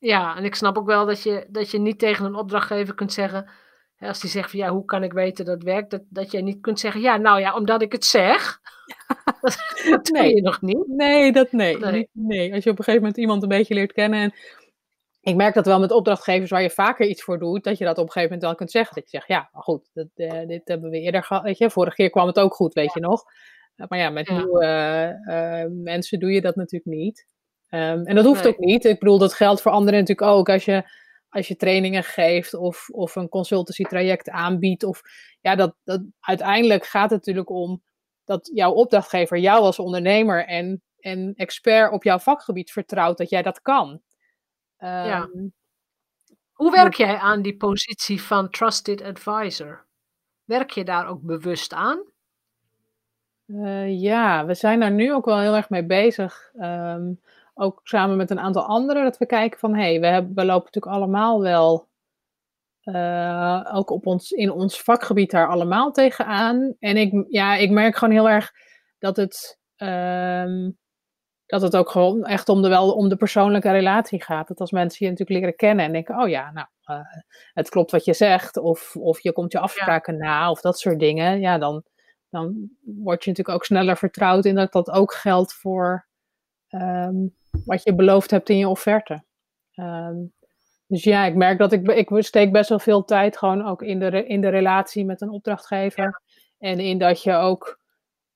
Ja, 0.00 0.36
en 0.36 0.44
ik 0.44 0.54
snap 0.54 0.78
ook 0.78 0.86
wel 0.86 1.06
dat 1.06 1.22
je, 1.22 1.46
dat 1.50 1.70
je 1.70 1.78
niet 1.78 1.98
tegen 1.98 2.24
een 2.24 2.34
opdrachtgever 2.34 2.94
kunt 2.94 3.12
zeggen, 3.12 3.50
als 3.98 4.20
die 4.20 4.30
zegt 4.30 4.50
van 4.50 4.58
ja, 4.58 4.68
hoe 4.68 4.84
kan 4.84 5.02
ik 5.02 5.12
weten 5.12 5.44
dat 5.44 5.54
het 5.54 5.62
werkt, 5.64 5.90
dat, 5.90 6.02
dat 6.08 6.30
je 6.30 6.42
niet 6.42 6.60
kunt 6.60 6.80
zeggen, 6.80 7.00
ja, 7.00 7.16
nou 7.16 7.40
ja, 7.40 7.54
omdat 7.54 7.82
ik 7.82 7.92
het 7.92 8.04
zeg. 8.04 8.60
dat 9.90 10.06
doe 10.06 10.18
Nee. 10.18 10.34
je 10.34 10.42
nog 10.42 10.60
niet. 10.62 10.86
Nee, 10.86 11.32
dat 11.32 11.52
nee. 11.52 12.08
Nee. 12.12 12.54
Als 12.54 12.64
je 12.64 12.70
op 12.70 12.78
een 12.78 12.84
gegeven 12.84 13.00
moment 13.00 13.16
iemand 13.16 13.42
een 13.42 13.48
beetje 13.48 13.74
leert 13.74 13.92
kennen. 13.92 14.20
En 14.20 14.32
ik 15.20 15.34
merk 15.36 15.54
dat 15.54 15.66
wel 15.66 15.80
met 15.80 15.90
opdrachtgevers 15.92 16.50
waar 16.50 16.62
je 16.62 16.70
vaker 16.70 17.06
iets 17.06 17.22
voor 17.22 17.38
doet, 17.38 17.64
dat 17.64 17.78
je 17.78 17.84
dat 17.84 17.98
op 17.98 18.04
een 18.06 18.12
gegeven 18.12 18.28
moment 18.28 18.42
wel 18.42 18.54
kunt 18.54 18.70
zeggen. 18.70 18.94
Dat 18.94 19.04
je 19.10 19.16
zegt, 19.16 19.28
ja, 19.28 19.48
maar 19.52 19.62
goed, 19.62 19.90
dat, 19.92 20.06
eh, 20.14 20.46
dit 20.46 20.68
hebben 20.68 20.90
we 20.90 21.00
eerder 21.00 21.22
gehad. 21.24 21.42
Weet 21.42 21.58
je, 21.58 21.70
vorige 21.70 21.96
keer 21.96 22.10
kwam 22.10 22.26
het 22.26 22.38
ook 22.38 22.54
goed, 22.54 22.74
weet 22.74 22.92
je 22.94 23.00
nog. 23.00 23.22
Eh, 23.76 23.86
maar 23.88 23.98
ja, 23.98 24.10
met 24.10 24.28
Ja. 24.28 24.36
nieuwe 24.36 24.64
eh, 24.64 25.64
mensen 25.70 26.18
doe 26.18 26.32
je 26.32 26.40
dat 26.40 26.56
natuurlijk 26.56 26.96
niet. 26.96 27.26
Ehm, 27.70 28.04
en 28.04 28.14
dat 28.14 28.24
hoeft 28.24 28.42
Nee. 28.42 28.52
ook 28.52 28.58
niet. 28.58 28.84
Ik 28.84 28.98
bedoel, 28.98 29.18
dat 29.18 29.34
geldt 29.34 29.60
voor 29.62 29.72
anderen 29.72 30.00
natuurlijk 30.00 30.28
ook. 30.28 30.48
Als 30.48 30.64
je, 30.64 30.90
als 31.28 31.48
je 31.48 31.56
trainingen 31.56 32.04
geeft 32.04 32.54
of, 32.54 32.88
of 32.90 33.16
een 33.16 33.28
consultancy 33.28 33.82
traject 33.84 34.30
aanbiedt. 34.30 34.84
Of, 34.84 35.00
ja, 35.40 35.54
dat, 35.54 35.74
dat, 35.84 36.02
uiteindelijk 36.20 36.84
gaat 36.86 37.10
het 37.10 37.18
natuurlijk 37.18 37.50
om 37.50 37.82
dat 38.24 38.50
jouw 38.54 38.72
opdrachtgever 38.72 39.38
jou 39.38 39.60
als 39.60 39.78
ondernemer 39.78 40.46
en, 40.46 40.82
en 40.98 41.32
expert 41.36 41.92
op 41.92 42.04
jouw 42.04 42.18
vakgebied 42.18 42.70
vertrouwt 42.70 43.18
dat 43.18 43.30
jij 43.30 43.42
dat 43.42 43.60
kan. 43.62 44.00
Ja. 44.78 45.28
Ehm, 45.32 45.48
Hoe 46.52 46.70
werk 46.70 46.94
jij 46.94 47.16
aan 47.16 47.42
die 47.42 47.56
positie 47.56 48.22
van 48.22 48.50
trusted 48.50 49.02
advisor? 49.02 49.86
Werk 50.44 50.70
je 50.70 50.84
daar 50.84 51.06
ook 51.08 51.22
bewust 51.22 51.72
aan? 51.72 52.02
eh, 53.46 54.00
ja, 54.00 54.46
we 54.46 54.54
zijn 54.54 54.80
daar 54.80 54.90
nu 54.90 55.12
ook 55.14 55.24
wel 55.24 55.38
heel 55.38 55.54
erg 55.56 55.70
mee 55.70 55.84
bezig. 55.86 56.50
Ehm, 56.58 57.12
ook 57.60 57.80
samen 57.82 58.16
met 58.16 58.30
een 58.30 58.40
aantal 58.40 58.64
anderen, 58.64 59.02
dat 59.02 59.18
we 59.18 59.26
kijken 59.26 59.58
van 59.58 59.74
hé, 59.74 59.82
hey, 59.82 60.00
we, 60.00 60.06
hebben, 60.06 60.34
we 60.34 60.44
lopen 60.44 60.64
natuurlijk 60.64 60.94
allemaal 60.94 61.40
wel, 61.40 61.88
eh, 62.80 63.70
ook 63.72 63.90
op 63.90 64.06
ons, 64.06 64.30
in 64.30 64.50
ons 64.50 64.80
vakgebied 64.80 65.30
daar 65.30 65.48
allemaal 65.48 65.92
tegenaan. 65.92 66.76
En 66.78 66.96
ik, 66.96 67.26
ja, 67.28 67.56
ik 67.56 67.70
merk 67.70 67.96
gewoon 67.96 68.14
heel 68.14 68.28
erg 68.28 68.52
dat 68.98 69.16
het, 69.16 69.58
ehm, 69.76 70.70
dat 71.46 71.62
het 71.62 71.76
ook 71.76 71.90
gewoon 71.90 72.24
echt 72.24 72.48
om 72.48 72.62
de, 72.62 72.68
wel, 72.68 72.92
om 72.92 73.08
de 73.08 73.16
persoonlijke 73.16 73.70
relatie 73.70 74.22
gaat. 74.22 74.48
Dat 74.48 74.60
als 74.60 74.70
mensen 74.70 75.06
je 75.06 75.10
natuurlijk 75.10 75.40
leren 75.40 75.56
kennen 75.56 75.84
en 75.84 75.92
denken, 75.92 76.18
oh 76.18 76.28
ja, 76.28 76.50
nou, 76.50 76.66
eh, 76.82 77.00
het 77.52 77.68
klopt 77.68 77.90
wat 77.90 78.04
je 78.04 78.14
zegt, 78.14 78.56
of, 78.56 78.96
of 78.96 79.20
je 79.20 79.32
komt 79.32 79.52
je 79.52 79.58
afspraken 79.58 80.16
na, 80.16 80.50
of 80.50 80.60
dat 80.60 80.78
soort 80.78 80.98
dingen, 80.98 81.40
ja, 81.40 81.58
dan, 81.58 81.84
dan 82.28 82.70
word 82.80 83.24
je 83.24 83.30
natuurlijk 83.30 83.56
ook 83.56 83.64
sneller 83.64 83.96
vertrouwd 83.96 84.44
in 84.44 84.54
dat 84.54 84.72
dat 84.72 84.90
ook 84.90 85.14
geldt 85.14 85.52
voor 85.52 86.06
ehm, 86.68 87.26
wat 87.64 87.82
je 87.82 87.94
beloofd 87.94 88.30
hebt 88.30 88.48
in 88.48 88.58
je 88.58 88.68
offerte. 88.68 89.24
Ehm, 89.74 90.16
dus 90.86 91.04
ja, 91.04 91.24
ik 91.24 91.34
merk 91.34 91.58
dat 91.58 91.72
ik, 91.72 91.90
ik 91.90 92.10
steek 92.18 92.52
best 92.52 92.68
wel 92.68 92.78
veel 92.78 93.04
tijd 93.04 93.36
gewoon 93.36 93.66
ook 93.66 93.82
in 93.82 93.98
de, 93.98 94.26
in 94.26 94.40
de 94.40 94.48
relatie 94.48 95.04
met 95.04 95.20
een 95.20 95.30
opdrachtgever. 95.30 96.22
En 96.58 96.80
in 96.80 96.98
dat 96.98 97.22
je 97.22 97.32
ook 97.32 97.80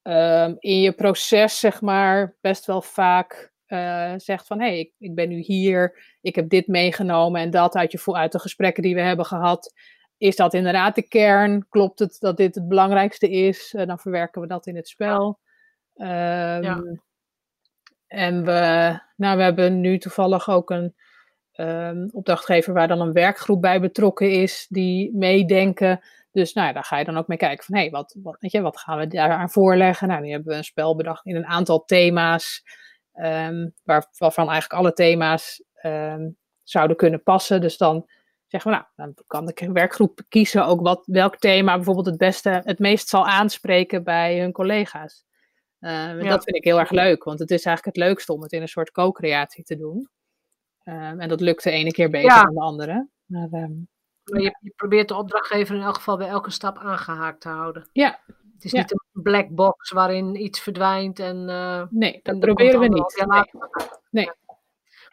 ehm, 0.03 0.55
in 0.59 0.81
je 0.81 0.93
proces, 0.93 1.59
zeg 1.59 1.81
maar, 1.81 2.37
best 2.41 2.67
wel 2.67 2.83
vaak 2.83 3.53
eh, 3.67 4.13
zegt 4.17 4.47
van... 4.47 4.61
hé, 4.61 4.67
hey, 4.67 4.79
ik, 4.79 4.93
ik 4.99 5.15
ben 5.15 5.29
nu 5.29 5.39
hier, 5.39 6.17
ik 6.21 6.35
heb 6.35 6.49
dit 6.49 6.67
meegenomen 6.67 7.41
en 7.41 7.51
dat 7.51 7.75
uit, 7.75 7.93
je, 7.93 8.15
uit 8.15 8.33
de 8.33 8.39
gesprekken 8.39 8.83
die 8.83 8.95
we 8.95 9.01
hebben 9.01 9.27
gehad. 9.27 9.73
Is 10.17 10.37
dat 10.37 10.55
inderdaad 10.55 10.95
de 10.95 11.09
kern? 11.09 11.69
Klopt 11.69 11.99
het 11.99 12.17
dat 12.21 12.37
dit 12.37 12.55
het 12.55 12.69
belangrijkste 12.69 13.31
is? 13.31 13.75
Eh, 13.75 13.87
dan 13.87 13.99
verwerken 13.99 14.41
we 14.41 14.47
dat 14.47 14.67
in 14.67 14.77
het 14.77 14.89
spel. 14.89 15.39
Ehm, 15.95 16.63
Ja. 16.63 16.83
En 18.15 18.45
we, 18.45 18.93
nou, 19.17 19.37
we 19.37 19.43
hebben 19.43 19.81
nu 19.81 19.99
toevallig 19.99 20.49
ook 20.49 20.71
een 20.71 20.95
ehm, 21.53 22.09
opdrachtgever 22.13 22.75
waar 22.75 22.89
dan 22.89 23.01
een 23.01 23.13
werkgroep 23.13 23.61
bij 23.61 23.81
betrokken 23.81 24.31
is, 24.31 24.67
die 24.69 25.17
meedenken. 25.17 26.01
Dus 26.33 26.53
nou, 26.53 26.73
daar 26.73 26.85
ga 26.85 26.99
je 26.99 27.05
dan 27.05 27.17
ook 27.17 27.27
mee 27.27 27.39
kijken 27.39 27.65
van, 27.65 27.75
hé, 27.75 27.81
hey, 27.81 27.91
wat, 27.91 28.17
wat, 28.23 28.37
weet 28.41 28.53
je, 28.53 28.61
wat 28.61 28.79
gaan 28.79 28.99
we 28.99 29.07
daaraan 29.07 29.51
voorleggen? 29.51 30.09
Nou, 30.09 30.21
nu 30.21 30.31
hebben 30.31 30.53
we 30.53 30.59
een 30.59 30.65
spel 30.65 30.97
bedacht 30.97 31.27
in 31.27 31.37
een 31.37 31.47
aantal 31.47 31.85
thema's, 31.85 32.63
ehm, 33.13 33.69
waar, 33.83 34.07
waarvan 34.19 34.51
eigenlijk 34.51 34.81
alle 34.81 34.93
thema's 34.93 35.65
ehm, 35.75 36.29
zouden 36.63 36.97
kunnen 36.97 37.23
passen. 37.23 37.61
Dus 37.61 37.77
dan 37.77 38.07
zeggen 38.47 38.71
we, 38.71 38.77
nou, 38.77 38.89
dan 38.97 39.25
kan 39.27 39.47
de 39.47 39.73
werkgroep 39.73 40.21
kiezen 40.29 40.67
ook 40.67 40.81
wat, 40.81 41.03
welk 41.07 41.37
thema 41.37 41.75
bijvoorbeeld 41.75 42.07
het 42.07 42.19
beste, 42.19 42.63
het 42.65 42.79
meest 42.79 43.09
zal 43.09 43.27
aanspreken 43.27 44.05
bij 44.05 44.41
hun 44.41 44.53
collega's. 44.53 45.25
Uh, 45.85 46.09
en 46.09 46.23
Ja. 46.23 46.29
Dat 46.31 46.45
vind 46.45 46.57
ik 46.57 46.65
heel 46.65 46.79
erg 46.79 46.91
leuk, 46.91 47.25
want 47.25 47.39
het 47.39 47.51
is 47.51 47.65
eigenlijk 47.65 47.97
het 47.97 48.07
leukste 48.07 48.33
om 48.33 48.43
het 48.43 48.53
in 48.53 48.63
een 48.63 48.69
soort 48.69 48.91
co-creatie 48.91 49.65
te 49.65 49.77
doen. 49.77 50.09
Um, 50.85 51.21
en 51.21 51.29
dat 51.29 51.41
lukt 51.41 51.63
de 51.63 51.71
ene 51.71 51.93
keer 51.93 52.11
beter 52.11 52.31
Ja. 52.31 52.43
dan 52.43 52.55
de 52.55 52.61
andere. 52.61 53.09
Maar, 53.25 53.49
um, 53.53 53.89
Maar 54.25 54.41
je, 54.41 54.57
je 54.61 54.73
probeert 54.77 55.09
de 55.09 55.15
opdrachtgever 55.15 55.75
in 55.77 55.83
elk 55.83 55.95
geval 55.95 56.17
bij 56.17 56.29
elke 56.29 56.51
stap 56.51 56.79
aangehaakt 56.79 57.41
te 57.41 57.49
houden. 57.49 57.89
Ja. 57.93 58.21
Het 58.55 58.65
is 58.65 58.71
Ja. 58.71 58.79
niet 58.79 58.93
een 58.93 59.23
black 59.23 59.49
box 59.49 59.91
waarin 59.91 60.43
iets 60.43 60.61
verdwijnt 60.61 61.19
en... 61.19 61.49
eh, 61.49 61.83
nee, 61.91 62.21
dat 62.23 62.35
er 62.35 62.41
proberen 62.41 62.81
we 62.81 62.89
niet. 62.89 63.27
Nee. 64.11 64.31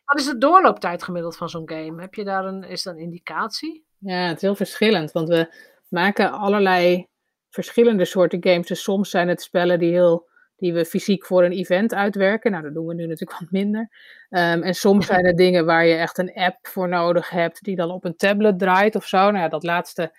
Wat 0.05 0.19
is 0.19 0.25
de 0.25 0.37
doorlooptijd 0.37 1.03
gemiddeld 1.03 1.37
van 1.37 1.49
zo'n 1.49 1.69
game? 1.69 2.01
Heb 2.01 2.13
je 2.13 2.23
daar 2.23 2.45
een, 2.45 2.63
is 2.63 2.83
dat 2.83 2.93
een 2.93 2.99
indicatie? 3.01 3.85
Ja, 3.97 4.27
het 4.27 4.35
is 4.35 4.41
heel 4.41 4.55
verschillend, 4.55 5.11
want 5.11 5.27
we 5.27 5.53
maken 5.87 6.31
allerlei 6.31 7.07
verschillende 7.49 8.05
soorten 8.05 8.43
games. 8.43 8.67
Dus 8.67 8.83
soms 8.83 9.09
zijn 9.09 9.27
het 9.27 9.41
spellen 9.41 9.79
die, 9.79 9.91
heel, 9.91 10.29
die 10.61 10.73
we 10.73 10.85
fysiek 10.85 11.25
voor 11.25 11.43
een 11.43 11.51
event 11.51 11.93
uitwerken. 11.93 12.51
Nou, 12.51 12.63
dat 12.63 12.73
doen 12.73 12.85
we 12.85 12.93
nu 12.93 13.05
natuurlijk 13.05 13.39
wat 13.39 13.51
minder. 13.51 13.81
Um, 14.29 14.63
en 14.63 14.73
soms 14.73 15.05
zijn 15.05 15.25
het 15.25 15.37
dingen 15.37 15.65
waar 15.65 15.85
je 15.85 15.95
echt 15.95 16.17
een 16.17 16.33
app 16.33 16.67
voor 16.67 16.89
nodig 16.89 17.29
hebt, 17.29 17.63
die 17.63 17.75
dan 17.75 17.91
op 17.91 18.05
een 18.05 18.15
tablet 18.15 18.59
draait 18.59 18.95
of 18.95 19.05
zo. 19.05 19.17
Nou 19.17 19.37
ja, 19.37 19.47
dat 19.47 19.63
laatste, 19.63 20.15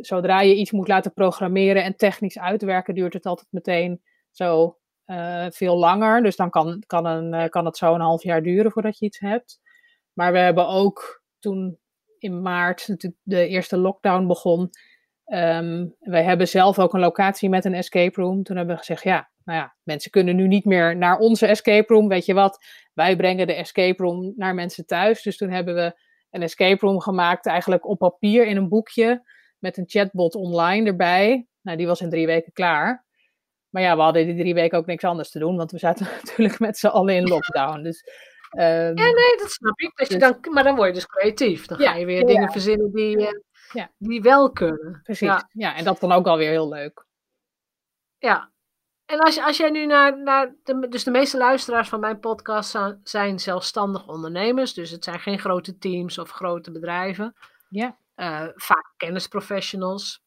zodra 0.00 0.40
je 0.40 0.54
iets 0.54 0.70
moet 0.70 0.88
laten 0.88 1.12
programmeren 1.12 1.84
en 1.84 1.96
technisch 1.96 2.38
uitwerken, 2.38 2.94
duurt 2.94 3.12
het 3.12 3.26
altijd 3.26 3.48
meteen 3.50 4.02
zo 4.30 4.78
uh, 5.06 5.46
veel 5.50 5.76
langer. 5.76 6.22
Dus 6.22 6.36
dan 6.36 6.50
kan, 6.50 6.82
kan, 6.86 7.06
een, 7.06 7.34
uh, 7.34 7.48
kan 7.48 7.64
het 7.64 7.76
zo 7.76 7.94
een 7.94 8.00
half 8.00 8.22
jaar 8.22 8.42
duren 8.42 8.70
voordat 8.70 8.98
je 8.98 9.06
iets 9.06 9.18
hebt. 9.18 9.60
Maar 10.12 10.32
we 10.32 10.38
hebben 10.38 10.68
ook 10.68 11.22
toen 11.38 11.78
in 12.18 12.42
maart 12.42 12.96
de 13.22 13.46
eerste 13.46 13.76
lockdown 13.76 14.26
begon, 14.26 14.70
Um, 15.34 15.94
wij 15.98 16.22
hebben 16.22 16.48
zelf 16.48 16.78
ook 16.78 16.94
een 16.94 17.00
locatie 17.00 17.48
met 17.48 17.64
een 17.64 17.74
escape 17.74 18.20
room. 18.20 18.42
Toen 18.42 18.56
hebben 18.56 18.74
we 18.74 18.80
gezegd, 18.80 19.02
ja, 19.02 19.30
nou 19.44 19.58
ja, 19.58 19.76
mensen 19.82 20.10
kunnen 20.10 20.36
nu 20.36 20.46
niet 20.46 20.64
meer 20.64 20.96
naar 20.96 21.18
onze 21.18 21.46
escape 21.46 21.94
room. 21.94 22.08
Weet 22.08 22.26
je 22.26 22.34
wat, 22.34 22.64
wij 22.94 23.16
brengen 23.16 23.46
de 23.46 23.54
escape 23.54 24.02
room 24.02 24.32
naar 24.36 24.54
mensen 24.54 24.86
thuis. 24.86 25.22
Dus 25.22 25.36
toen 25.36 25.50
hebben 25.50 25.74
we 25.74 26.00
een 26.30 26.42
escape 26.42 26.86
room 26.86 27.00
gemaakt, 27.00 27.46
eigenlijk 27.46 27.88
op 27.88 27.98
papier 27.98 28.46
in 28.46 28.56
een 28.56 28.68
boekje. 28.68 29.22
Met 29.58 29.76
een 29.76 29.84
chatbot 29.86 30.34
online 30.34 30.86
erbij. 30.86 31.46
Nou, 31.60 31.76
die 31.76 31.86
was 31.86 32.00
in 32.00 32.10
drie 32.10 32.26
weken 32.26 32.52
klaar. 32.52 33.06
Maar 33.68 33.82
ja, 33.82 33.96
we 33.96 34.02
hadden 34.02 34.26
die 34.26 34.36
drie 34.36 34.54
weken 34.54 34.78
ook 34.78 34.86
niks 34.86 35.04
anders 35.04 35.30
te 35.30 35.38
doen, 35.38 35.56
want 35.56 35.70
we 35.70 35.78
zaten 35.78 36.06
natuurlijk 36.22 36.58
met 36.58 36.78
z'n 36.78 36.86
allen 36.86 37.14
in 37.14 37.28
lockdown. 37.28 37.82
Dus, 37.82 38.04
um, 38.50 38.62
ja, 38.62 38.92
nee, 38.92 39.36
dat 39.38 39.50
snap 39.50 39.78
ik. 39.78 39.90
Dat 39.94 40.08
je 40.08 40.18
dus 40.18 40.28
dan, 40.28 40.52
maar 40.52 40.64
dan 40.64 40.76
word 40.76 40.88
je 40.88 40.94
dus 40.94 41.06
creatief. 41.06 41.66
Dan 41.66 41.78
ga 41.78 41.94
je 41.94 42.06
weer 42.06 42.26
dingen 42.26 42.52
verzinnen 42.52 42.92
die, 42.92 43.18
uh, 43.18 43.28
ja. 43.72 43.90
die 43.98 44.22
wel 44.22 44.52
kunnen. 44.52 45.00
Precies, 45.02 45.28
ja. 45.28 45.48
ja, 45.52 45.74
en 45.74 45.84
dat 45.84 46.00
dan 46.00 46.12
ook 46.12 46.26
alweer 46.26 46.50
heel 46.50 46.68
leuk. 46.68 47.06
Ja, 48.18 48.52
en 49.08 49.18
als, 49.18 49.38
als 49.38 49.56
jij 49.56 49.70
nu 49.70 49.86
naar, 49.86 50.22
naar 50.22 50.54
de, 50.62 50.88
dus 50.88 51.04
de 51.04 51.10
meeste 51.10 51.36
luisteraars 51.36 51.88
van 51.88 52.00
mijn 52.00 52.20
podcast 52.20 52.78
zijn 53.02 53.38
zelfstandig 53.38 54.08
ondernemers, 54.08 54.74
dus 54.74 54.90
het 54.90 55.04
zijn 55.04 55.20
geen 55.20 55.38
grote 55.38 55.78
teams 55.78 56.18
of 56.18 56.30
grote 56.30 56.72
bedrijven. 56.72 57.36
Ja. 57.68 57.98
Uh, 58.16 58.48
vaak 58.54 58.92
kennisprofessionals. 58.96 60.22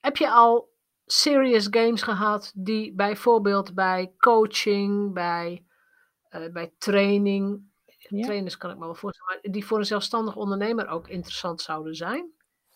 Heb 0.00 0.16
je 0.16 0.30
al 0.30 0.72
serious 1.06 1.66
games 1.70 2.02
gehad 2.02 2.52
die 2.54 2.94
bijvoorbeeld 2.94 3.74
bij 3.74 4.14
coaching, 4.18 5.12
bij, 5.12 5.64
uh, 6.30 6.52
bij 6.52 6.72
training, 6.78 7.69
ja. 8.08 8.22
trainers 8.24 8.56
kan 8.56 8.70
ik 8.70 8.78
me 8.78 8.84
wel 8.84 8.94
voorstellen, 8.94 9.40
maar 9.42 9.52
die 9.52 9.66
voor 9.66 9.78
een 9.78 9.84
zelfstandig 9.84 10.36
ondernemer 10.36 10.88
ook 10.88 11.08
interessant 11.08 11.60
zouden 11.60 11.94
zijn? 11.94 12.30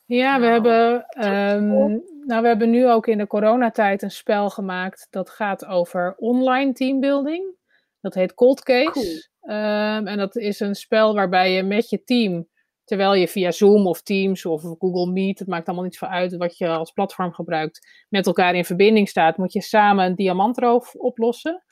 Ja, 0.07 0.41
we, 0.41 0.47
nou, 0.47 0.53
hebben, 0.53 1.07
um, 1.27 2.03
nou, 2.27 2.43
we 2.43 2.49
hebben 2.49 2.71
nu 2.71 2.91
ook 2.91 3.07
in 3.07 3.19
de 3.19 3.27
coronatijd 3.27 4.03
een 4.03 4.11
spel 4.11 4.51
gemaakt 4.51 5.07
dat 5.11 5.31
gaat 5.31 5.65
over 5.65 6.15
online 6.17 6.73
teambuilding. 6.73 7.55
Dat 8.01 8.15
heet 8.15 8.35
Cold 8.35 8.63
Case. 8.63 8.91
Cool. 8.91 9.57
Um, 9.57 10.07
en 10.07 10.19
dat 10.19 10.37
is 10.37 10.61
een 10.61 10.75
spel 10.75 11.15
waarbij 11.15 11.53
je 11.53 11.63
met 11.63 11.89
je 11.89 12.05
team, 12.05 12.49
terwijl 12.85 13.15
je 13.15 13.29
via 13.29 13.51
Zoom 13.51 13.87
of 13.87 14.03
Teams 14.03 14.47
of 14.47 14.63
Google 14.63 15.13
Meet, 15.13 15.39
het 15.39 15.49
maakt 15.49 15.67
allemaal 15.67 15.85
niet 15.85 15.95
zo 15.95 16.05
uit 16.05 16.37
wat 16.37 16.59
je 16.59 16.69
als 16.69 16.93
platform 16.93 17.33
gebruikt, 17.33 18.05
met 18.09 18.27
elkaar 18.27 18.55
in 18.55 18.65
verbinding 18.65 19.09
staat, 19.09 19.37
moet 19.37 19.53
je 19.53 19.63
samen 19.63 20.05
een 20.05 20.15
diamantroof 20.15 20.95
oplossen. 20.95 21.65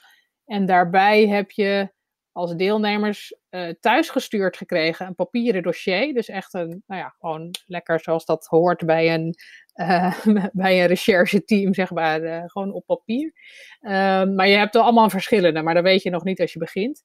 En 0.45 0.67
daarbij 0.67 1.29
heb 1.29 1.51
je 1.51 1.93
als 2.33 2.57
deelnemers 2.57 3.37
uh, 3.51 3.69
thuisgestuurd 3.81 4.57
gekregen 4.57 5.07
een 5.07 5.15
papieren 5.15 5.63
dossier. 5.63 6.15
Dus 6.15 6.29
echt 6.29 6.55
een, 6.55 6.83
nou 6.87 7.01
ja, 7.01 7.15
gewoon 7.19 7.51
lekker 7.67 8.01
zoals 8.01 8.25
dat 8.25 8.47
hoort 8.47 8.87
bij 8.87 9.15
een, 9.15 9.35
uh, 9.75 10.25
bij 10.53 10.81
een 10.81 10.87
rechercheteam, 10.87 11.75
zeg 11.75 11.91
maar, 11.91 12.23
uh, 12.23 12.43
gewoon 12.47 12.73
op 12.73 12.87
papier. 12.87 13.33
Ehm, 13.81 14.35
maar 14.35 14.49
je 14.49 14.57
hebt 14.57 14.75
er 14.75 14.81
allemaal 14.81 15.11
verschillende, 15.11 15.63
maar 15.63 15.75
dat 15.75 15.83
weet 15.83 16.03
je 16.03 16.11
nog 16.11 16.25
niet 16.25 16.41
als 16.41 16.53
je 16.53 16.59
begint. 16.59 17.05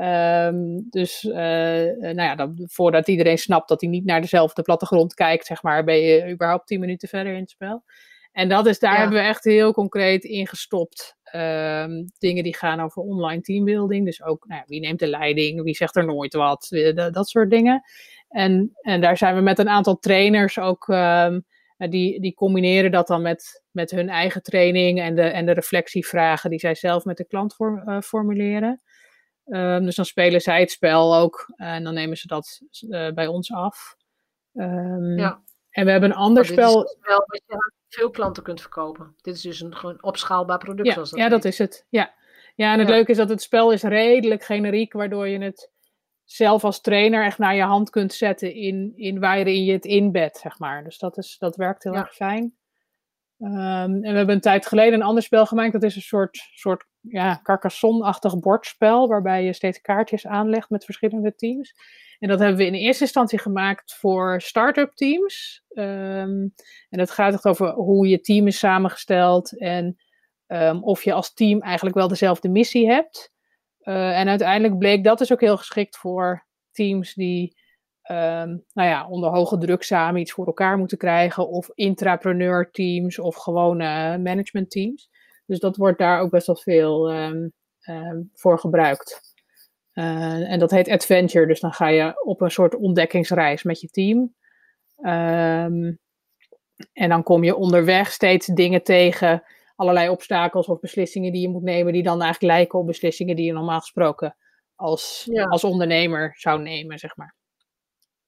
Um, 0.00 0.86
dus 0.90 1.22
nou 1.22 2.22
ja, 2.22 2.34
dan, 2.34 2.68
voordat 2.70 3.08
iedereen 3.08 3.38
snapt 3.38 3.68
dat 3.68 3.80
hij 3.80 3.90
niet 3.90 4.04
naar 4.04 4.20
dezelfde 4.20 4.62
plattegrond 4.62 5.14
kijkt, 5.14 5.46
zeg 5.46 5.62
maar, 5.62 5.84
ben 5.84 6.00
je 6.00 6.30
überhaupt 6.30 6.66
tien 6.66 6.80
minuten 6.80 7.08
verder 7.08 7.32
in 7.32 7.40
het 7.40 7.50
spel. 7.50 7.84
En 8.32 8.48
dat 8.48 8.66
is, 8.66 8.78
daar 8.78 8.98
hebben 8.98 9.18
we 9.18 9.24
echt 9.24 9.44
heel 9.44 9.72
concreet 9.72 10.24
ingestopt. 10.24 11.16
Um, 11.34 12.12
dingen 12.18 12.42
die 12.42 12.56
gaan 12.56 12.80
over 12.80 13.02
online 13.02 13.40
teambuilding. 13.40 14.04
Dus 14.04 14.22
ook 14.22 14.46
nou 14.46 14.60
ja, 14.60 14.66
wie 14.66 14.80
neemt 14.80 14.98
de 14.98 15.06
leiding, 15.06 15.62
wie 15.62 15.74
zegt 15.74 15.96
er 15.96 16.04
nooit 16.04 16.34
wat, 16.34 16.68
eh, 16.70 17.10
dat 17.10 17.28
soort 17.28 17.50
dingen. 17.50 17.82
En, 18.28 18.70
en 18.80 19.00
daar 19.00 19.16
zijn 19.16 19.34
we 19.34 19.40
met 19.40 19.58
een 19.58 19.68
aantal 19.68 19.98
trainers 19.98 20.58
ook, 20.58 20.88
um, 20.88 21.44
die, 21.76 22.20
die 22.20 22.34
combineren 22.34 22.90
dat 22.90 23.06
dan 23.06 23.22
met, 23.22 23.62
met 23.70 23.90
hun 23.90 24.08
eigen 24.08 24.42
training 24.42 25.00
en 25.00 25.14
de, 25.14 25.22
en 25.22 25.46
de 25.46 25.52
reflectievragen 25.52 26.50
die 26.50 26.58
zij 26.58 26.74
zelf 26.74 27.04
met 27.04 27.16
de 27.16 27.26
klant 27.26 27.54
voor, 27.54 27.82
uh, 27.86 28.00
formuleren. 28.00 28.82
Um, 29.46 29.84
dus 29.84 29.94
dan 29.94 30.04
spelen 30.04 30.40
zij 30.40 30.60
het 30.60 30.70
spel 30.70 31.16
ook 31.16 31.52
en 31.56 31.84
dan 31.84 31.94
nemen 31.94 32.16
ze 32.16 32.26
dat 32.26 32.60
uh, 32.80 33.10
bij 33.10 33.26
ons 33.26 33.52
af. 33.52 33.96
ja. 35.16 35.42
En 35.70 35.84
we 35.84 35.90
hebben 35.90 36.10
een 36.10 36.16
ander 36.16 36.44
spel. 36.44 36.78
je 36.78 37.81
veel 37.94 38.10
klanten 38.10 38.42
kunt 38.42 38.60
verkopen. 38.60 39.14
Dit 39.20 39.34
is 39.34 39.40
dus 39.40 39.60
een 39.60 39.76
gewoon 39.76 40.02
opschaalbaar 40.02 40.58
product. 40.58 40.86
Ja, 40.86 40.92
zoals 40.92 41.10
dat 41.10 41.18
ja 41.18 41.28
dat 41.28 41.44
is 41.44 41.58
het. 41.58 41.86
Ja, 41.88 42.14
ja 42.54 42.72
en 42.72 42.78
het 42.78 42.88
leuke 42.88 43.10
is 43.10 43.16
dat 43.16 43.28
het 43.28 43.42
spel 43.42 43.72
is 43.72 43.82
redelijk 43.82 44.44
generiek, 44.44 44.92
waardoor 44.92 45.28
je 45.28 45.38
het 45.38 45.70
zelf 46.24 46.64
als 46.64 46.80
trainer 46.80 47.24
echt 47.24 47.38
naar 47.38 47.54
je 47.54 47.62
hand 47.62 47.90
kunt 47.90 48.12
zetten 48.12 48.54
in, 48.54 48.92
in 48.96 49.20
waarin 49.20 49.64
je 49.64 49.72
het 49.72 49.84
inbedt, 49.84 50.36
zeg 50.36 50.58
maar. 50.58 50.84
Dus 50.84 50.98
dat, 50.98 51.16
is, 51.16 51.36
dat 51.38 51.56
werkt 51.56 51.82
heel 51.82 51.94
erg 51.94 52.14
fijn. 52.14 52.54
Um, 53.44 53.50
en 53.50 54.00
we 54.00 54.16
hebben 54.16 54.34
een 54.34 54.40
tijd 54.40 54.66
geleden 54.66 54.94
een 54.94 55.06
ander 55.06 55.22
spel 55.22 55.46
gemaakt. 55.46 55.72
Dat 55.72 55.82
is 55.82 55.96
een 55.96 56.02
soort, 56.02 56.50
soort 56.54 56.84
ja, 57.00 57.40
Carcassonne-achtig 57.42 58.38
bordspel, 58.38 59.08
waarbij 59.08 59.44
je 59.44 59.52
steeds 59.52 59.80
kaartjes 59.80 60.26
aanlegt 60.26 60.70
met 60.70 60.84
verschillende 60.84 61.34
teams. 61.34 61.74
En 62.18 62.28
dat 62.28 62.38
hebben 62.38 62.56
we 62.56 62.66
in 62.66 62.74
eerste 62.74 63.02
instantie 63.02 63.38
gemaakt 63.38 63.94
voor 63.94 64.40
start-up 64.40 64.92
teams. 64.94 65.62
Um, 65.68 66.54
en 66.88 66.98
het 66.98 67.10
gaat 67.10 67.32
echt 67.32 67.46
over 67.46 67.70
hoe 67.72 68.08
je 68.08 68.20
team 68.20 68.46
is 68.46 68.58
samengesteld 68.58 69.58
en 69.58 69.96
um, 70.46 70.84
of 70.84 71.04
je 71.04 71.12
als 71.12 71.34
team 71.34 71.60
eigenlijk 71.60 71.96
wel 71.96 72.08
dezelfde 72.08 72.48
missie 72.48 72.86
hebt. 72.86 73.32
Uh, 73.80 74.18
en 74.18 74.28
uiteindelijk 74.28 74.78
bleek 74.78 75.04
dat 75.04 75.18
dus 75.18 75.32
ook 75.32 75.40
heel 75.40 75.56
geschikt 75.56 75.96
voor 75.96 76.46
teams 76.70 77.14
die 77.14 77.56
um, 78.12 78.64
nou 78.72 78.88
ja, 78.88 79.08
onder 79.08 79.30
hoge 79.30 79.58
druk 79.58 79.82
samen 79.82 80.20
iets 80.20 80.32
voor 80.32 80.46
elkaar 80.46 80.78
moeten 80.78 80.98
krijgen. 80.98 81.48
Of 81.48 81.70
intrapreneur 81.74 82.70
teams 82.70 83.18
of 83.18 83.36
gewone 83.36 84.18
management 84.18 84.70
teams. 84.70 85.10
Dus 85.46 85.58
dat 85.58 85.76
wordt 85.76 85.98
daar 85.98 86.20
ook 86.20 86.30
best 86.30 86.46
wel 86.46 86.56
veel 86.56 87.12
voor 88.32 88.58
gebruikt. 88.58 89.20
Uh, 89.94 90.50
en 90.50 90.58
dat 90.58 90.70
heet 90.70 90.88
adventure, 90.88 91.46
dus 91.46 91.60
dan 91.60 91.72
ga 91.72 91.88
je 91.88 92.24
op 92.24 92.40
een 92.40 92.50
soort 92.50 92.74
ontdekkingsreis 92.74 93.62
met 93.62 93.80
je 93.80 93.88
team. 93.88 94.34
En 96.92 97.08
dan 97.08 97.22
kom 97.22 97.44
je 97.44 97.56
onderweg 97.56 98.12
steeds 98.12 98.46
dingen 98.46 98.82
tegen, 98.82 99.42
allerlei 99.76 100.08
obstakels 100.08 100.66
of 100.66 100.80
beslissingen 100.80 101.32
die 101.32 101.40
je 101.40 101.48
moet 101.48 101.62
nemen, 101.62 101.92
die 101.92 102.02
dan 102.02 102.22
eigenlijk 102.22 102.52
lijken 102.52 102.78
op 102.78 102.86
beslissingen 102.86 103.36
die 103.36 103.44
je 103.44 103.52
normaal 103.52 103.80
gesproken 103.80 104.36
als, 104.74 105.28
ja. 105.32 105.44
als 105.44 105.64
ondernemer 105.64 106.36
zou 106.38 106.62
nemen, 106.62 106.98
zeg 106.98 107.16
maar. 107.16 107.34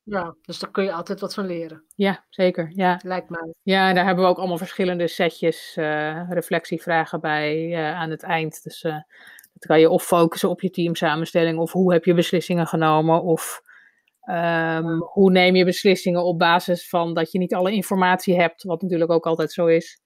Ja, 0.04 0.36
dus 0.42 0.58
daar 0.58 0.70
kun 0.70 0.84
je 0.84 0.92
altijd 0.92 1.20
wat 1.20 1.34
van 1.34 1.46
leren. 1.46 1.84
Ja, 1.94 2.24
zeker. 2.28 2.72
Ja. 2.74 3.00
Lijkt 3.04 3.28
mij. 3.28 3.54
Ja, 3.62 3.92
daar 3.92 4.04
hebben 4.04 4.24
we 4.24 4.30
ook 4.30 4.38
allemaal 4.38 4.58
verschillende 4.58 5.08
setjes 5.08 5.76
uh, 5.78 6.30
reflectievragen 6.30 7.20
bij 7.20 7.68
uh, 7.68 7.94
aan 7.94 8.10
het 8.10 8.22
eind. 8.22 8.62
Dus 8.62 8.82
uh, 8.82 8.92
dan 8.92 9.02
kan 9.58 9.80
je 9.80 9.90
of 9.90 10.04
focussen 10.04 10.48
op 10.48 10.60
je 10.60 10.70
teamsamenstelling, 10.70 11.58
of 11.58 11.72
hoe 11.72 11.92
heb 11.92 12.04
je 12.04 12.14
beslissingen 12.14 12.66
genomen, 12.66 13.22
of 13.22 13.62
um, 14.30 15.00
hoe 15.00 15.30
neem 15.30 15.56
je 15.56 15.64
beslissingen 15.64 16.24
op 16.24 16.38
basis 16.38 16.88
van 16.88 17.14
dat 17.14 17.32
je 17.32 17.38
niet 17.38 17.54
alle 17.54 17.72
informatie 17.72 18.40
hebt, 18.40 18.62
wat 18.62 18.82
natuurlijk 18.82 19.10
ook 19.10 19.26
altijd 19.26 19.52
zo 19.52 19.66
is. 19.66 20.00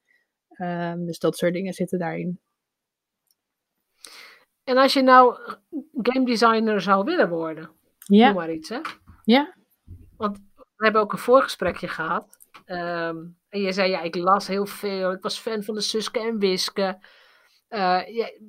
Um, 0.60 1.06
dus 1.06 1.18
dat 1.18 1.36
soort 1.36 1.52
dingen 1.52 1.72
zitten 1.72 1.98
daarin. 1.98 2.40
En 4.64 4.76
als 4.76 4.92
je 4.92 5.02
nou 5.02 5.38
game 5.92 6.24
designer 6.24 6.80
zou 6.80 7.04
willen 7.04 7.28
worden, 7.28 7.70
ja. 7.98 8.26
noem 8.26 8.36
maar 8.36 8.52
iets, 8.52 8.68
hè? 8.68 8.80
Ja. 9.24 9.56
Want 10.18 10.38
we 10.54 10.84
hebben 10.84 11.00
ook 11.00 11.12
een 11.12 11.18
voorgesprekje 11.18 11.88
gehad. 11.88 12.38
Um, 12.66 13.38
en 13.48 13.60
je 13.60 13.72
zei, 13.72 13.90
ja, 13.90 14.00
ik 14.00 14.14
las 14.14 14.46
heel 14.46 14.66
veel. 14.66 15.12
Ik 15.12 15.22
was 15.22 15.38
fan 15.38 15.62
van 15.62 15.74
de 15.74 15.80
Suske 15.80 16.20
en 16.20 16.38
Wiske. 16.38 16.98
Uh, 17.68 18.02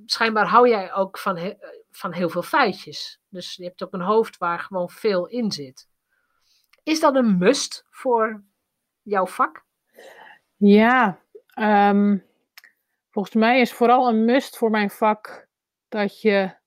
schijnbaar 0.05 0.47
hou 0.47 0.69
jij 0.69 0.93
ook 0.93 1.17
van, 1.17 1.55
van 1.91 2.13
heel 2.13 2.29
veel 2.29 2.41
feitjes. 2.41 3.19
Dus 3.29 3.55
je 3.55 3.63
hebt 3.63 3.83
ook 3.83 3.93
een 3.93 4.01
hoofd 4.01 4.37
waar 4.37 4.59
gewoon 4.59 4.89
veel 4.89 5.27
in 5.27 5.51
zit. 5.51 5.87
Is 6.83 6.99
dat 6.99 7.15
een 7.15 7.37
must 7.37 7.85
voor 7.89 8.43
jouw 9.01 9.27
vak? 9.27 9.65
Ja, 10.55 11.19
um, 11.59 12.25
volgens 13.09 13.35
mij 13.35 13.59
is 13.59 13.73
vooral 13.73 14.07
een 14.07 14.25
must 14.25 14.57
voor 14.57 14.69
mijn 14.69 14.89
vak 14.89 15.47
dat 15.87 16.21
je 16.21 16.57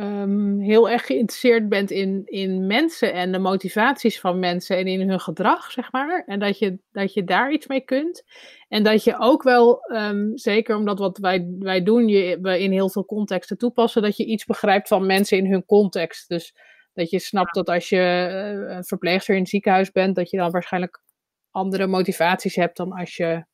um, 0.00 0.60
heel 0.60 0.90
erg 0.90 1.06
geïnteresseerd 1.06 1.68
bent 1.68 1.90
in, 1.90 2.22
in 2.24 2.66
mensen 2.66 3.12
en 3.12 3.32
de 3.32 3.38
motivaties 3.38 4.20
van 4.20 4.38
mensen 4.38 4.76
en 4.76 4.86
in 4.86 5.08
hun 5.08 5.20
gedrag, 5.20 5.70
zeg 5.70 5.92
maar. 5.92 6.22
En 6.26 6.38
dat 6.38 6.58
je, 6.58 6.78
dat 6.92 7.14
je 7.14 7.24
daar 7.24 7.52
iets 7.52 7.66
mee 7.66 7.80
kunt. 7.80 8.22
En 8.68 8.82
dat 8.82 9.04
je 9.04 9.18
ook 9.18 9.42
wel, 9.42 9.80
um, 9.92 10.38
zeker 10.38 10.76
omdat 10.76 10.98
wat 10.98 11.18
wij, 11.18 11.54
wij 11.58 11.82
doen, 11.82 12.08
je, 12.08 12.38
we 12.40 12.62
in 12.62 12.72
heel 12.72 12.90
veel 12.90 13.04
contexten 13.04 13.58
toepassen, 13.58 14.02
dat 14.02 14.16
je 14.16 14.24
iets 14.24 14.44
begrijpt 14.44 14.88
van 14.88 15.06
mensen 15.06 15.38
in 15.38 15.50
hun 15.50 15.64
context. 15.64 16.28
Dus 16.28 16.54
dat 16.92 17.10
je 17.10 17.18
snapt 17.18 17.54
dat 17.54 17.68
als 17.68 17.88
je 17.88 17.96
uh, 17.96 18.76
een 18.76 18.84
verpleegster 18.84 19.34
in 19.34 19.40
het 19.40 19.50
ziekenhuis 19.50 19.90
bent, 19.90 20.16
dat 20.16 20.30
je 20.30 20.36
dan 20.36 20.50
waarschijnlijk 20.50 21.02
andere 21.50 21.86
motivaties 21.86 22.54
hebt 22.54 22.76
dan 22.76 22.92
als 22.92 23.16
je 23.16 23.44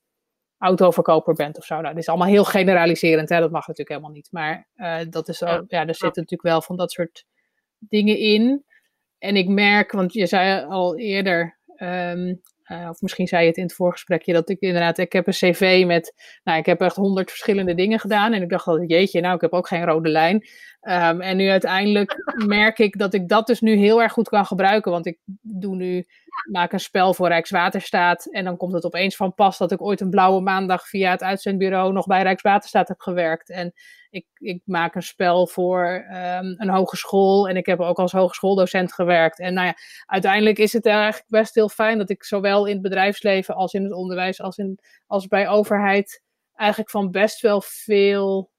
autoverkoper 0.59 1.35
bent 1.35 1.59
of 1.59 1.65
zo. 1.65 1.75
Nou, 1.75 1.87
dat 1.87 2.03
is 2.03 2.09
allemaal 2.09 2.29
heel 2.29 2.45
generaliserend, 2.45 3.29
hè? 3.29 3.41
dat 3.41 3.51
mag 3.51 3.67
natuurlijk 3.67 3.89
helemaal 3.89 4.11
niet. 4.11 4.29
Maar 4.31 4.69
uh, 4.77 4.99
dat 5.11 5.29
is 5.29 5.43
ook, 5.43 5.65
ja, 5.69 5.81
er 5.81 5.95
zitten 5.95 6.23
natuurlijk 6.23 6.43
wel 6.43 6.63
van 6.63 6.77
dat 6.77 6.93
soort 6.93 7.25
dingen 7.79 8.19
in. 8.19 8.65
En 9.19 9.37
ik 9.37 9.49
merk, 9.49 9.93
want 9.93 10.13
je 10.13 10.27
zei 10.27 10.65
al 10.65 10.99
eerder, 10.99 11.59
um, 11.77 12.41
uh, 12.67 12.89
of 12.91 13.01
misschien 13.01 13.27
zei 13.27 13.43
je 13.43 13.49
het 13.49 13.57
in 13.57 13.63
het 13.63 13.75
voorgesprekje, 13.75 14.33
dat 14.33 14.49
ik 14.49 14.61
inderdaad, 14.61 14.99
ik 14.99 15.13
heb 15.13 15.27
een 15.27 15.33
cv 15.33 15.85
met, 15.87 16.15
nou, 16.45 16.59
ik 16.59 16.67
heb 16.67 16.81
echt 16.81 16.97
honderd 16.97 17.31
verschillende 17.31 17.75
dingen 17.75 17.99
gedaan. 17.99 18.33
En 18.33 18.43
ik 18.43 18.49
dacht 18.49 18.65
dat, 18.65 18.85
jeetje, 18.87 19.21
nou, 19.21 19.35
ik 19.35 19.41
heb 19.41 19.53
ook 19.53 19.69
geen 19.69 19.85
rode 19.85 20.09
lijn. 20.09 20.47
Um, 20.89 21.21
en 21.21 21.37
nu 21.37 21.49
uiteindelijk 21.49 22.17
merk 22.47 22.79
ik 22.79 22.99
dat 22.99 23.15
ik 23.15 23.29
dat 23.29 23.47
dus 23.47 23.61
nu 23.61 23.75
heel 23.75 24.03
erg 24.03 24.13
goed 24.13 24.29
kan 24.29 24.47
gebruiken. 24.47 24.91
Want 24.91 25.07
ik 25.07 25.19
doe 25.41 25.77
nu, 25.77 26.07
maak 26.51 26.73
een 26.73 26.81
spel 26.81 27.15
voor 27.15 27.29
Rijkswaterstaat. 27.29 28.27
En 28.27 28.45
dan 28.45 28.57
komt 28.57 28.73
het 28.73 28.85
opeens 28.85 29.17
van 29.17 29.35
pas 29.35 29.59
dat 29.59 29.73
ik 29.73 29.83
ooit 29.83 30.01
een 30.01 30.11
blauwe 30.11 30.41
maandag 30.41 30.89
via 30.89 31.11
het 31.11 31.23
uitzendbureau 31.23 31.93
nog 31.93 32.07
bij 32.07 32.23
Rijkswaterstaat 32.23 32.89
heb 32.89 33.01
gewerkt. 33.01 33.51
En 33.51 33.73
ik, 34.11 34.27
ik 34.35 34.63
maak 34.65 34.95
een 34.95 35.03
spel 35.03 35.47
voor 35.47 36.07
um, 36.11 36.55
een 36.59 36.71
hogeschool. 36.71 37.49
En 37.49 37.57
ik 37.57 37.67
heb 37.67 37.81
ook 37.81 37.99
als 37.99 38.13
hogeschooldocent 38.13 38.93
gewerkt. 38.93 39.39
En 39.39 39.55
nou 39.55 39.67
ja, 39.67 39.75
uiteindelijk 40.07 40.59
is 40.59 40.73
het 40.73 40.87
eigenlijk 40.87 41.25
best 41.29 41.55
heel 41.55 41.69
fijn 41.69 41.99
dat 41.99 42.11
ik 42.11 42.25
zowel 42.25 42.67
in 42.67 42.73
het 42.73 42.83
bedrijfsleven 42.83 43.55
als 43.55 43.73
in 43.73 43.85
het 43.85 43.93
onderwijs 43.93 44.41
als, 44.41 44.57
in, 44.57 44.79
als 45.07 45.27
bij 45.27 45.49
overheid 45.49 46.23
eigenlijk 46.55 46.91
van 46.91 47.11
best 47.11 47.41
wel 47.41 47.61
veel 47.65 48.51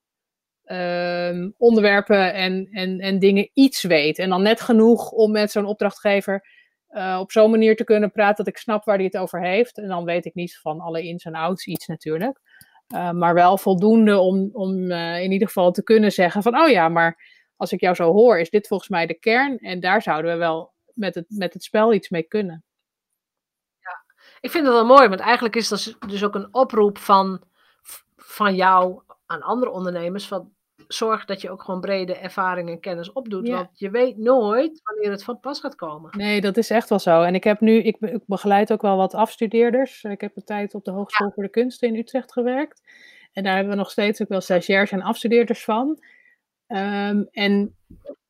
um, 0.71 1.53
onderwerpen 1.57 2.33
en, 2.33 2.67
en, 2.71 2.99
en 2.99 3.19
dingen 3.19 3.49
iets 3.53 3.81
weet. 3.81 4.19
En 4.19 4.29
dan 4.29 4.41
net 4.41 4.61
genoeg 4.61 5.11
om 5.11 5.31
met 5.31 5.51
zo'n 5.51 5.65
opdrachtgever 5.65 6.45
uh, 6.91 7.17
op 7.19 7.31
zo'n 7.31 7.51
manier 7.51 7.75
te 7.75 7.83
kunnen 7.83 8.11
praten 8.11 8.45
dat 8.45 8.53
ik 8.53 8.59
snap 8.59 8.85
waar 8.85 8.95
hij 8.95 9.05
het 9.05 9.17
over 9.17 9.41
heeft. 9.41 9.77
En 9.77 9.87
dan 9.87 10.05
weet 10.05 10.25
ik 10.25 10.33
niet 10.33 10.57
van 10.57 10.79
alle 10.79 11.03
ins 11.03 11.23
en 11.23 11.35
outs 11.35 11.65
iets 11.65 11.87
natuurlijk. 11.87 12.39
Uh, 12.93 13.11
maar 13.11 13.33
wel 13.33 13.57
voldoende 13.57 14.19
om, 14.19 14.49
om 14.53 14.91
uh, 14.91 15.23
in 15.23 15.31
ieder 15.31 15.47
geval 15.47 15.71
te 15.71 15.83
kunnen 15.83 16.11
zeggen 16.11 16.41
van, 16.41 16.59
oh 16.59 16.69
ja, 16.69 16.89
maar 16.89 17.23
als 17.55 17.71
ik 17.71 17.79
jou 17.79 17.95
zo 17.95 18.13
hoor, 18.13 18.39
is 18.39 18.49
dit 18.49 18.67
volgens 18.67 18.89
mij 18.89 19.05
de 19.05 19.19
kern. 19.19 19.57
En 19.57 19.79
daar 19.79 20.01
zouden 20.01 20.31
we 20.31 20.37
wel 20.37 20.73
met 20.93 21.15
het, 21.15 21.25
met 21.27 21.53
het 21.53 21.63
spel 21.63 21.93
iets 21.93 22.09
mee 22.09 22.23
kunnen. 22.23 22.63
Ja, 23.79 24.13
ik 24.39 24.51
vind 24.51 24.65
het 24.65 24.73
wel 24.73 24.85
mooi, 24.85 25.07
want 25.07 25.19
eigenlijk 25.19 25.55
is 25.55 25.67
dat 25.67 25.95
dus 26.07 26.23
ook 26.23 26.35
een 26.35 26.53
oproep 26.53 26.97
van, 26.97 27.43
van 28.15 28.55
jou 28.55 29.01
aan 29.25 29.41
andere 29.41 29.71
ondernemers. 29.71 30.27
Van, 30.27 30.55
zorg 30.87 31.25
dat 31.25 31.41
je 31.41 31.49
ook 31.49 31.63
gewoon 31.63 31.81
brede 31.81 32.15
ervaring 32.15 32.69
en 32.69 32.79
kennis 32.79 33.11
opdoet. 33.11 33.49
Want 33.49 33.69
je 33.73 33.89
weet 33.89 34.17
nooit 34.17 34.81
wanneer 34.83 35.11
het 35.11 35.23
van 35.23 35.39
pas 35.39 35.59
gaat 35.59 35.75
komen. 35.75 36.17
Nee, 36.17 36.41
dat 36.41 36.57
is 36.57 36.69
echt 36.69 36.89
wel 36.89 36.99
zo. 36.99 37.21
En 37.21 37.35
ik 37.35 37.43
heb 37.43 37.59
nu, 37.59 37.81
ik, 37.81 37.97
ik 37.99 38.21
begeleid 38.25 38.71
ook 38.71 38.81
wel 38.81 38.97
wat 38.97 39.13
afstudeerders. 39.13 40.03
Ik 40.03 40.21
heb 40.21 40.35
een 40.35 40.43
tijd 40.43 40.73
op 40.73 40.83
de 40.83 40.91
Hogeschool 40.91 41.31
voor 41.31 41.43
de 41.43 41.49
Kunsten 41.49 41.87
in 41.87 41.95
Utrecht 41.95 42.31
gewerkt. 42.31 42.81
En 43.33 43.43
daar 43.43 43.55
hebben 43.55 43.73
we 43.73 43.79
nog 43.79 43.91
steeds 43.91 44.21
ook 44.21 44.29
wel 44.29 44.41
stagiairs 44.41 44.91
en 44.91 45.01
afstudeerders 45.01 45.63
van. 45.63 45.99
Um, 46.67 47.27
en 47.31 47.75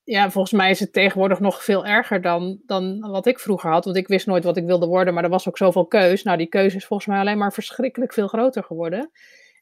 ja, 0.03 0.29
volgens 0.29 0.53
mij 0.53 0.69
is 0.69 0.79
het 0.79 0.93
tegenwoordig 0.93 1.39
nog 1.39 1.63
veel 1.63 1.85
erger 1.85 2.21
dan, 2.21 2.59
dan 2.65 2.99
wat 2.99 3.25
ik 3.25 3.39
vroeger 3.39 3.71
had. 3.71 3.85
Want 3.85 3.97
ik 3.97 4.07
wist 4.07 4.27
nooit 4.27 4.43
wat 4.43 4.57
ik 4.57 4.65
wilde 4.65 4.87
worden, 4.87 5.13
maar 5.13 5.23
er 5.23 5.29
was 5.29 5.47
ook 5.47 5.57
zoveel 5.57 5.85
keus. 5.85 6.23
Nou, 6.23 6.37
die 6.37 6.47
keuze 6.47 6.75
is 6.75 6.85
volgens 6.85 7.09
mij 7.09 7.19
alleen 7.19 7.37
maar 7.37 7.53
verschrikkelijk 7.53 8.13
veel 8.13 8.27
groter 8.27 8.63
geworden. 8.63 9.11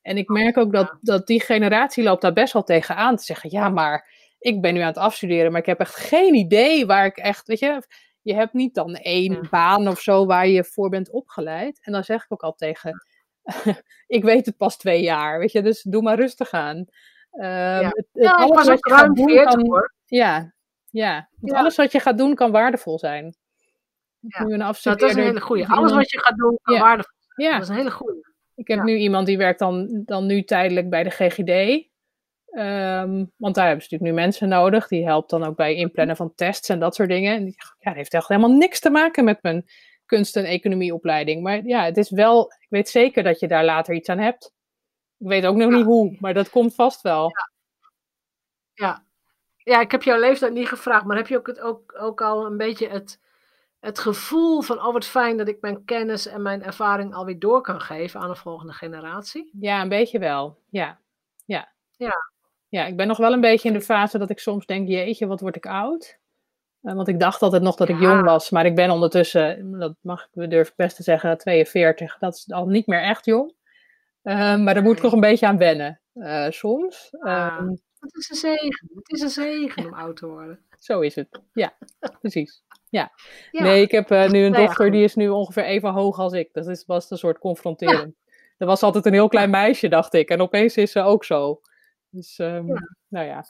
En 0.06 0.18
ik 0.18 0.30
merk 0.30 0.58
ook 0.58 0.72
dat, 0.72 0.98
dat 1.02 1.28
die 1.28 1.42
generatie 1.42 2.04
loopt 2.04 2.22
daar 2.22 2.34
best 2.34 2.54
wel 2.54 2.64
tegenaan 2.64 3.16
te 3.16 3.24
zeggen, 3.24 3.50
ja, 3.52 3.70
maar 3.70 4.10
ik 4.40 4.62
ben 4.62 4.74
nu 4.74 4.80
aan 4.80 4.88
het 4.88 4.98
afstuderen, 4.98 5.52
maar 5.52 5.60
ik 5.60 5.66
heb 5.66 5.80
echt 5.80 5.96
geen 5.96 6.34
idee 6.34 6.86
waar 6.86 7.06
ik 7.06 7.18
echt, 7.18 7.48
weet 7.48 7.60
je, 7.60 7.82
je 8.22 8.34
hebt 8.34 8.54
niet 8.54 8.76
dan 8.76 8.96
één 8.96 9.48
baan 9.50 9.88
of 9.88 10.00
zo 10.00 10.26
waar 10.26 10.48
je 10.48 10.64
voor 10.64 10.90
bent 10.90 11.12
opgeleid. 11.12 11.80
En 11.82 11.92
dan 11.92 12.04
zeg 12.04 12.24
ik 12.24 12.34
ook 12.34 12.42
al 12.42 12.54
tegen, 12.54 13.06
ik 14.18 14.24
weet 14.24 14.46
het 14.46 14.58
pas 14.58 14.78
twee 14.78 15.02
jaar, 15.02 15.40
weet 15.40 15.52
je, 15.52 15.62
dus 15.62 15.82
doe 15.82 16.02
maar 16.02 16.16
rustig 16.16 16.52
aan. 16.52 16.78
Um, 16.78 16.86
ja. 17.32 17.90
Het, 17.90 18.08
ja, 18.12 18.32
alles 18.32 18.68
wat 18.68 18.80
je 18.80 18.94
gaat 18.94 19.16
doen 19.16 19.44
kan, 19.44 19.90
ja, 20.06 20.54
ja, 20.90 21.30
ja. 21.42 21.58
alles 21.58 21.76
wat 21.76 21.92
je 21.92 22.00
gaat 22.00 22.18
doen 22.18 22.36
kan 22.36 22.52
waardevol 22.52 23.00
zijn. 23.00 23.36
Ja. 24.20 24.44
Nu 24.44 24.54
een 24.54 24.60
nou, 24.60 24.76
dat 24.82 25.02
is 25.02 25.16
een 25.16 25.24
hele 25.24 25.42
goede. 25.42 25.68
Alles 25.68 25.94
wat 25.94 26.12
je 26.12 26.20
gaat 26.20 26.38
doen 26.38 26.60
kan 26.62 26.80
waardevol 26.80 27.18
zijn. 27.18 27.50
Ja. 27.50 27.54
Dat 27.54 27.64
is 27.64 27.70
een 27.70 27.76
hele 27.76 27.92
goede. 27.92 28.34
Ik 28.56 28.68
heb 28.68 28.84
nu 28.84 28.96
iemand 28.96 29.26
die 29.26 29.38
werkt 29.38 29.60
dan, 29.60 30.04
dan 30.06 30.26
nu 30.26 30.44
tijdelijk 30.44 30.90
bij 30.90 31.04
de 31.04 31.10
GGD. 31.10 31.84
Um, 32.58 33.32
want 33.38 33.56
daar 33.56 33.68
hebben 33.68 33.84
ze 33.84 33.90
natuurlijk 33.92 34.02
nu 34.02 34.12
mensen 34.12 34.50
nodig. 34.50 34.88
Die 34.88 35.06
helpt 35.06 35.30
dan 35.30 35.44
ook 35.44 35.56
bij 35.56 35.76
inplannen 35.76 36.16
van 36.16 36.36
tests 36.36 36.70
en 36.70 36.80
dat 36.80 36.96
soort 36.96 37.10
dingen. 37.10 37.36
En 37.36 37.44
die, 37.44 37.56
ja, 37.58 37.90
dat 37.90 37.96
heeft 37.96 38.14
echt 38.14 38.28
helemaal 38.28 38.58
niks 38.58 38.80
te 38.80 38.90
maken 38.90 39.24
met 39.24 39.42
mijn 39.42 39.66
kunst- 40.06 40.36
en 40.36 40.46
economieopleiding. 40.46 41.44
Maar 41.44 41.66
ja, 41.66 41.84
het 41.84 41.98
is 41.98 42.10
wel, 42.10 42.52
ik 42.60 42.68
weet 42.70 42.90
zeker 42.90 43.24
dat 43.24 43.40
je 43.40 43.48
daar 43.48 43.66
later 43.66 43.96
iets 43.96 44.10
aan 44.10 44.20
hebt. 44.20 44.54
Ik 45.18 45.28
weet 45.28 45.46
ook 45.46 45.56
nog 45.56 45.72
niet 45.72 45.86
hoe, 45.86 46.18
maar 46.20 46.34
dat 46.34 46.50
komt 46.50 46.76
vast 46.76 47.02
wel. 47.02 47.24
Ja. 47.24 47.52
ja. 48.74 49.06
Ja. 49.58 49.80
ik 49.80 49.92
heb 49.92 50.04
jouw 50.04 50.20
leeftijd 50.20 50.54
niet 50.54 50.68
gevraagd, 50.68 51.06
maar 51.06 51.18
heb 51.18 51.28
je 51.28 51.38
ook, 51.38 51.48
het, 51.48 51.60
ook, 51.60 51.96
ook 52.00 52.22
al 52.22 52.46
een 52.46 52.58
beetje 52.58 52.88
het 52.88 53.20
het 53.86 54.00
gevoel 54.00 54.62
van, 54.62 54.86
oh 54.86 54.94
wat 54.94 55.06
fijn 55.06 55.38
dat 55.38 55.48
ik 55.48 55.62
mijn 55.62 55.86
kennis 55.86 56.28
en 56.28 56.42
mijn 56.42 56.64
ervaring 56.64 57.14
alweer 57.14 57.40
door 57.40 57.62
kan 57.62 57.82
geven 57.82 58.20
aan 58.20 58.30
de 58.30 58.36
volgende 58.36 58.74
generatie? 58.74 59.50
Ja, 59.60 59.82
een 59.82 59.90
beetje 59.90 60.20
wel. 60.20 60.58
Ja. 60.70 61.00
Ja. 61.46 61.74
Ja. 61.98 62.32
Ja, 62.68 62.86
ik 62.86 62.96
ben 62.96 63.08
nog 63.08 63.18
wel 63.18 63.34
een 63.34 63.42
beetje 63.42 63.68
in 63.68 63.74
de 63.74 63.82
fase 63.82 64.18
dat 64.18 64.30
ik 64.30 64.40
soms 64.40 64.66
denk, 64.66 64.88
jeetje, 64.88 65.28
wat 65.28 65.40
word 65.40 65.56
ik 65.56 65.66
oud? 65.66 66.20
Uh, 66.82 66.94
want 66.94 67.08
ik 67.08 67.20
dacht 67.20 67.42
altijd 67.42 67.62
nog 67.62 67.76
dat 67.76 67.90
ik 67.90 68.00
jong 68.00 68.24
was, 68.24 68.50
maar 68.50 68.66
ik 68.66 68.76
ben 68.76 68.90
ondertussen, 68.90 69.72
dat 69.80 69.96
mag 70.02 70.28
ik 70.32 70.50
durf 70.50 70.68
ik 70.68 70.76
best 70.76 70.96
te 70.96 71.04
zeggen, 71.04 71.38
42. 71.38 72.18
Dat 72.18 72.36
is 72.36 72.52
al 72.52 72.66
niet 72.66 72.88
meer 72.88 73.02
echt 73.02 73.26
jong. 73.26 73.54
Uh, 74.24 74.58
maar 74.58 74.74
daar 74.74 74.84
moet 74.84 74.98
ik 74.98 75.04
nog 75.04 75.14
een 75.14 75.20
beetje 75.20 75.48
aan 75.48 75.58
wennen, 75.58 76.02
uh, 76.14 76.50
soms. 76.50 77.16
Ah, 77.20 77.58
um, 77.60 77.80
het 78.00 78.16
is 78.16 78.30
een 78.30 78.36
zegen. 78.36 78.90
Het 78.94 79.12
is 79.12 79.22
een 79.22 79.30
zegen 79.30 79.86
om 79.86 79.94
oud 79.94 80.16
te 80.16 80.28
worden. 80.28 80.65
Zo 80.86 81.00
is 81.00 81.16
het. 81.16 81.42
Ja, 81.54 81.78
precies. 82.20 82.64
Ja. 82.90 83.12
Nee, 83.52 83.82
ik 83.82 83.92
heb 83.92 84.12
uh, 84.12 84.30
nu 84.30 84.44
een 84.44 84.52
nou 84.52 84.66
dochter 84.66 84.92
die 84.92 85.04
is 85.04 85.16
nu 85.16 85.30
ongeveer 85.30 85.64
even 85.64 85.90
hoog 85.90 86.20
als 86.20 86.34
ik. 86.34 86.54
Dat 86.54 86.68
is, 86.68 86.86
was 86.86 87.12
een 87.12 87.18
soort 87.18 87.38
confronterend. 87.38 88.16
Er 88.58 88.68
was 88.68 88.84
altijd 88.84 89.06
een 89.06 89.14
heel 89.14 89.28
klein 89.28 89.50
meisje, 89.50 89.88
dacht 89.88 90.14
ik. 90.14 90.30
En 90.30 90.42
opeens 90.42 90.78
is 90.78 90.92
ze 90.92 91.02
ook 91.02 91.24
zo. 91.24 91.62
Dus, 92.10 92.38
um, 92.38 92.66
nou 93.08 93.26
ja. 93.26 93.46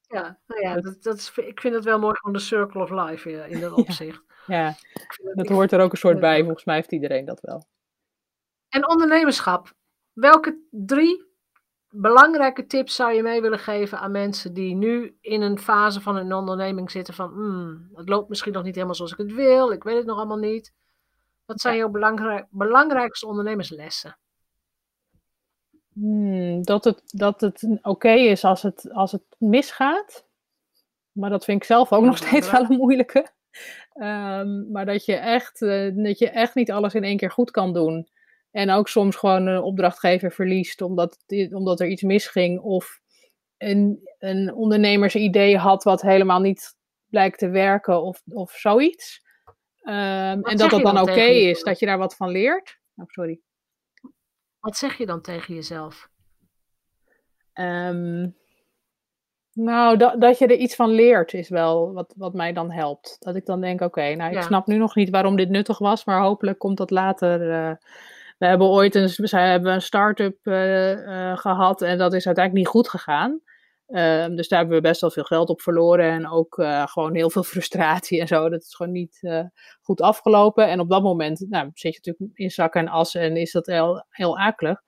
Ja, 0.00 0.38
nou 0.46 0.60
ja, 0.60 0.80
dat, 0.80 1.02
dat 1.02 1.16
is, 1.16 1.32
ik 1.36 1.60
vind 1.60 1.74
het 1.74 1.84
wel 1.84 1.98
mooi 1.98 2.14
van 2.20 2.32
de 2.32 2.38
circle 2.38 2.82
of 2.82 2.90
life 2.90 3.30
in, 3.30 3.50
in 3.50 3.60
dat 3.60 3.72
opzicht. 3.82 4.22
Ja, 4.46 4.74
dat 5.34 5.48
hoort 5.48 5.72
er 5.72 5.80
ook 5.80 5.92
een 5.92 5.98
soort 5.98 6.20
bij. 6.20 6.42
Volgens 6.44 6.64
mij 6.64 6.74
heeft 6.74 6.92
iedereen 6.92 7.24
dat 7.24 7.40
wel. 7.40 7.66
En 8.68 8.88
ondernemerschap. 8.88 9.72
Welke 10.12 10.66
drie 10.70 11.25
belangrijke 12.00 12.66
tips 12.66 12.94
zou 12.94 13.12
je 13.12 13.22
mee 13.22 13.40
willen 13.40 13.58
geven 13.58 13.98
aan 13.98 14.10
mensen 14.10 14.54
die 14.54 14.74
nu 14.74 15.16
in 15.20 15.42
een 15.42 15.58
fase 15.58 16.00
van 16.00 16.16
een 16.16 16.32
onderneming 16.32 16.90
zitten 16.90 17.14
van 17.14 17.28
hmm, 17.28 17.88
het 17.94 18.08
loopt 18.08 18.28
misschien 18.28 18.52
nog 18.52 18.62
niet 18.62 18.74
helemaal 18.74 18.94
zoals 18.94 19.12
ik 19.12 19.18
het 19.18 19.32
wil, 19.32 19.70
ik 19.70 19.82
weet 19.82 19.96
het 19.96 20.06
nog 20.06 20.16
allemaal 20.16 20.36
niet. 20.36 20.72
Wat 21.44 21.60
zijn 21.60 21.76
jouw 21.76 21.88
belangrijk, 21.88 22.46
belangrijkste 22.50 23.26
ondernemerslessen? 23.26 24.18
Hmm, 25.92 26.62
dat 26.62 26.84
het, 26.84 27.02
dat 27.06 27.40
het 27.40 27.78
oké 27.82 28.12
is 28.12 28.44
als 28.44 28.62
het, 28.62 28.92
als 28.92 29.12
het 29.12 29.22
misgaat. 29.38 30.26
Maar 31.12 31.30
dat 31.30 31.44
vind 31.44 31.60
ik 31.60 31.66
zelf 31.66 31.92
ook 31.92 32.04
nog 32.04 32.16
steeds 32.26 32.50
wel 32.50 32.60
een 32.60 32.76
moeilijke. 32.76 33.34
Um, 33.94 34.70
maar 34.70 34.86
dat 34.86 35.04
je, 35.04 35.14
echt, 35.14 35.60
uh, 35.60 36.04
dat 36.04 36.18
je 36.18 36.30
echt 36.30 36.54
niet 36.54 36.70
alles 36.70 36.94
in 36.94 37.04
één 37.04 37.16
keer 37.16 37.30
goed 37.30 37.50
kan 37.50 37.72
doen. 37.72 38.08
En 38.56 38.70
ook 38.70 38.88
soms 38.88 39.16
gewoon 39.16 39.46
een 39.46 39.62
opdrachtgever 39.62 40.32
verliest 40.32 40.80
omdat, 40.80 41.18
omdat 41.50 41.80
er 41.80 41.86
iets 41.86 42.02
misging. 42.02 42.60
Of 42.60 43.00
een, 43.56 44.08
een 44.18 44.54
ondernemersidee 44.54 45.56
had 45.56 45.84
wat 45.84 46.02
helemaal 46.02 46.40
niet 46.40 46.76
blijkt 47.10 47.38
te 47.38 47.48
werken 47.48 48.02
of, 48.02 48.22
of 48.28 48.52
zoiets. 48.52 49.22
Um, 49.82 49.92
en 49.92 50.56
dat 50.56 50.70
dat 50.70 50.82
dan, 50.82 51.00
oké 51.00 51.20
is, 51.20 51.62
dat 51.62 51.78
je 51.78 51.86
daar 51.86 51.98
wat 51.98 52.16
van 52.16 52.30
leert. 52.30 52.78
Oh, 52.96 53.04
sorry. 53.06 53.40
Wat 54.60 54.76
zeg 54.76 54.98
je 54.98 55.06
dan 55.06 55.20
tegen 55.20 55.54
jezelf? 55.54 56.08
Um, 57.54 58.36
nou, 59.52 59.96
dat, 59.96 60.20
dat 60.20 60.38
je 60.38 60.46
er 60.46 60.56
iets 60.56 60.74
van 60.74 60.90
leert 60.90 61.34
is 61.34 61.48
wel 61.48 61.92
wat, 61.92 62.14
wat 62.16 62.34
mij 62.34 62.52
dan 62.52 62.70
helpt. 62.70 63.16
Dat 63.18 63.36
ik 63.36 63.46
dan 63.46 63.60
denk, 63.60 63.80
oké, 63.80 64.14
nou 64.14 64.36
ik 64.36 64.42
snap 64.42 64.66
nu 64.66 64.76
nog 64.76 64.94
niet 64.94 65.10
waarom 65.10 65.36
dit 65.36 65.48
nuttig 65.48 65.78
was, 65.78 66.04
maar 66.04 66.20
hopelijk 66.20 66.58
komt 66.58 66.76
dat 66.76 66.90
later... 66.90 67.40
Uh, 67.40 67.74
we 68.38 68.46
hebben 68.46 68.66
ooit 68.66 68.94
een, 68.94 69.08
we 69.16 69.36
hebben 69.36 69.72
een 69.72 69.82
start-up 69.82 70.38
uh, 70.42 70.90
uh, 70.90 71.36
gehad 71.36 71.82
en 71.82 71.98
dat 71.98 72.14
is 72.14 72.26
uiteindelijk 72.26 72.64
niet 72.64 72.74
goed 72.74 72.88
gegaan. 72.88 73.40
Uh, 73.88 74.26
dus 74.26 74.48
daar 74.48 74.58
hebben 74.58 74.76
we 74.76 74.88
best 74.88 75.00
wel 75.00 75.10
veel 75.10 75.24
geld 75.24 75.48
op 75.48 75.60
verloren 75.60 76.10
en 76.10 76.28
ook 76.28 76.58
uh, 76.58 76.86
gewoon 76.86 77.14
heel 77.14 77.30
veel 77.30 77.42
frustratie 77.52 78.20
en 78.20 78.26
zo. 78.26 78.48
Dat 78.48 78.62
is 78.62 78.74
gewoon 78.74 78.92
niet 78.92 79.20
goed 79.80 80.00
afgelopen. 80.00 80.68
En 80.68 80.80
op 80.80 80.90
dat 80.90 81.02
moment 81.02 81.46
nou, 81.48 81.70
zit 81.74 81.94
je 81.94 82.00
natuurlijk 82.02 82.38
in 82.38 82.50
zak 82.50 82.74
en 82.74 82.88
as 82.88 83.14
en 83.14 83.36
is 83.36 83.52
dat 83.52 83.66
heel, 83.66 84.04
heel 84.10 84.38
akelig. 84.38 84.82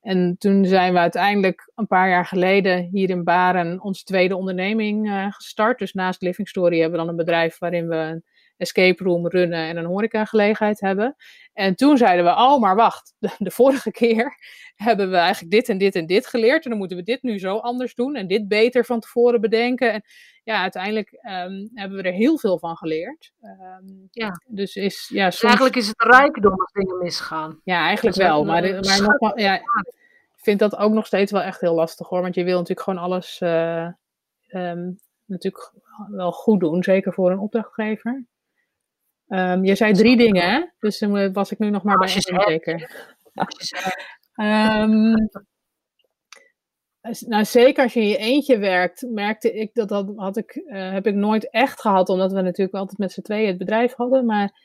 En 0.00 0.36
toen 0.38 0.64
zijn 0.64 0.92
we 0.92 0.98
uiteindelijk 0.98 1.72
een 1.74 1.86
paar 1.86 2.08
jaar 2.08 2.26
geleden 2.26 2.88
hier 2.92 3.10
in 3.10 3.24
Baren 3.24 3.80
onze 3.80 4.04
tweede 4.04 4.36
onderneming 4.36 5.26
gestart. 5.30 5.78
Dus 5.78 5.92
naast 5.92 6.22
Living 6.22 6.48
Story 6.48 6.80
hebben 6.80 6.98
we 6.98 7.04
dan 7.04 7.08
een 7.08 7.24
bedrijf 7.24 7.58
waarin 7.58 7.88
we 7.88 8.22
escape 8.56 9.04
room 9.04 9.28
runnen 9.28 9.68
en 9.68 9.76
een 9.76 9.84
horecagelegenheid 9.84 10.80
hebben. 10.80 11.16
En 11.52 11.74
toen 11.74 11.96
zeiden 11.96 12.24
we, 12.24 12.30
oh 12.30 12.60
maar 12.60 12.76
wacht, 12.76 13.14
de, 13.18 13.30
de, 13.38 13.50
vorige 13.50 13.90
keer 13.90 14.36
hebben 14.74 15.10
we 15.10 15.16
eigenlijk 15.16 15.52
dit 15.52 15.68
en 15.68 15.78
dit 15.78 15.94
en 15.94 16.06
dit 16.06 16.26
geleerd. 16.26 16.64
En 16.64 16.70
dan 16.70 16.78
moeten 16.78 16.96
we 16.96 17.02
dit 17.02 17.22
nu 17.22 17.38
zo 17.38 17.56
anders 17.56 17.94
doen 17.94 18.14
en 18.14 18.26
dit 18.26 18.48
beter 18.48 18.84
van 18.84 19.00
tevoren 19.00 19.40
bedenken. 19.40 19.92
En 19.92 20.02
ja, 20.44 20.60
uiteindelijk 20.60 21.12
um, 21.12 21.70
hebben 21.74 21.96
we 21.96 22.02
er 22.02 22.12
heel 22.12 22.38
veel 22.38 22.58
van 22.58 22.76
geleerd. 22.76 23.32
Um, 23.42 24.08
ja. 24.10 24.40
Dus 24.46 24.76
is, 24.76 25.10
ja, 25.12 25.30
soms... 25.30 25.42
eigenlijk 25.42 25.76
is 25.76 25.86
het 25.86 26.02
rijkdom 26.02 26.60
als 26.60 26.72
dingen 26.72 26.98
misgaan. 26.98 27.60
Ja, 27.64 27.86
eigenlijk 27.86 28.16
wel. 28.16 28.44
Maar, 28.44 28.62
maar 28.62 29.02
nogmaals, 29.02 29.40
ja, 29.40 29.54
ik 29.54 30.48
vind 30.48 30.58
dat 30.58 30.76
ook 30.76 30.92
nog 30.92 31.06
steeds 31.06 31.32
wel 31.32 31.42
echt 31.42 31.60
heel 31.60 31.74
lastig 31.74 32.08
hoor. 32.08 32.22
Want 32.22 32.34
je 32.34 32.44
wil 32.44 32.58
natuurlijk 32.58 32.80
gewoon 32.80 33.02
alles 33.02 33.40
uh, 33.42 33.88
um, 34.48 35.00
natuurlijk 35.26 35.72
wel 36.10 36.32
goed 36.32 36.60
doen. 36.60 36.82
Zeker 36.82 37.12
voor 37.12 37.30
een 37.30 37.38
opdrachtgever. 37.38 38.24
Um, 39.32 39.64
je 39.64 39.74
zei 39.74 39.92
drie 39.92 40.16
dingen, 40.16 40.50
hè? 40.50 40.64
Dus 40.78 40.98
dan 40.98 41.32
was 41.32 41.50
ik 41.50 41.58
nu 41.58 41.70
nog 41.70 41.82
maar 41.82 41.98
bij 41.98 42.08
één 42.08 42.42
zeker. 42.42 42.90
um, 44.36 45.28
nou, 47.26 47.44
zeker 47.44 47.82
als 47.82 47.92
je 47.92 48.00
in 48.00 48.08
je 48.08 48.16
eentje 48.16 48.58
werkt, 48.58 49.06
merkte 49.08 49.52
ik 49.52 49.74
dat 49.74 49.88
dat 49.88 50.12
had 50.16 50.36
ik, 50.36 50.54
uh, 50.54 50.92
heb 50.92 51.06
ik 51.06 51.14
nooit 51.14 51.50
echt 51.50 51.80
gehad, 51.80 52.08
omdat 52.08 52.32
we 52.32 52.40
natuurlijk 52.40 52.76
altijd 52.76 52.98
met 52.98 53.12
z'n 53.12 53.20
tweeën 53.20 53.46
het 53.46 53.58
bedrijf 53.58 53.94
hadden. 53.94 54.26
Maar 54.26 54.60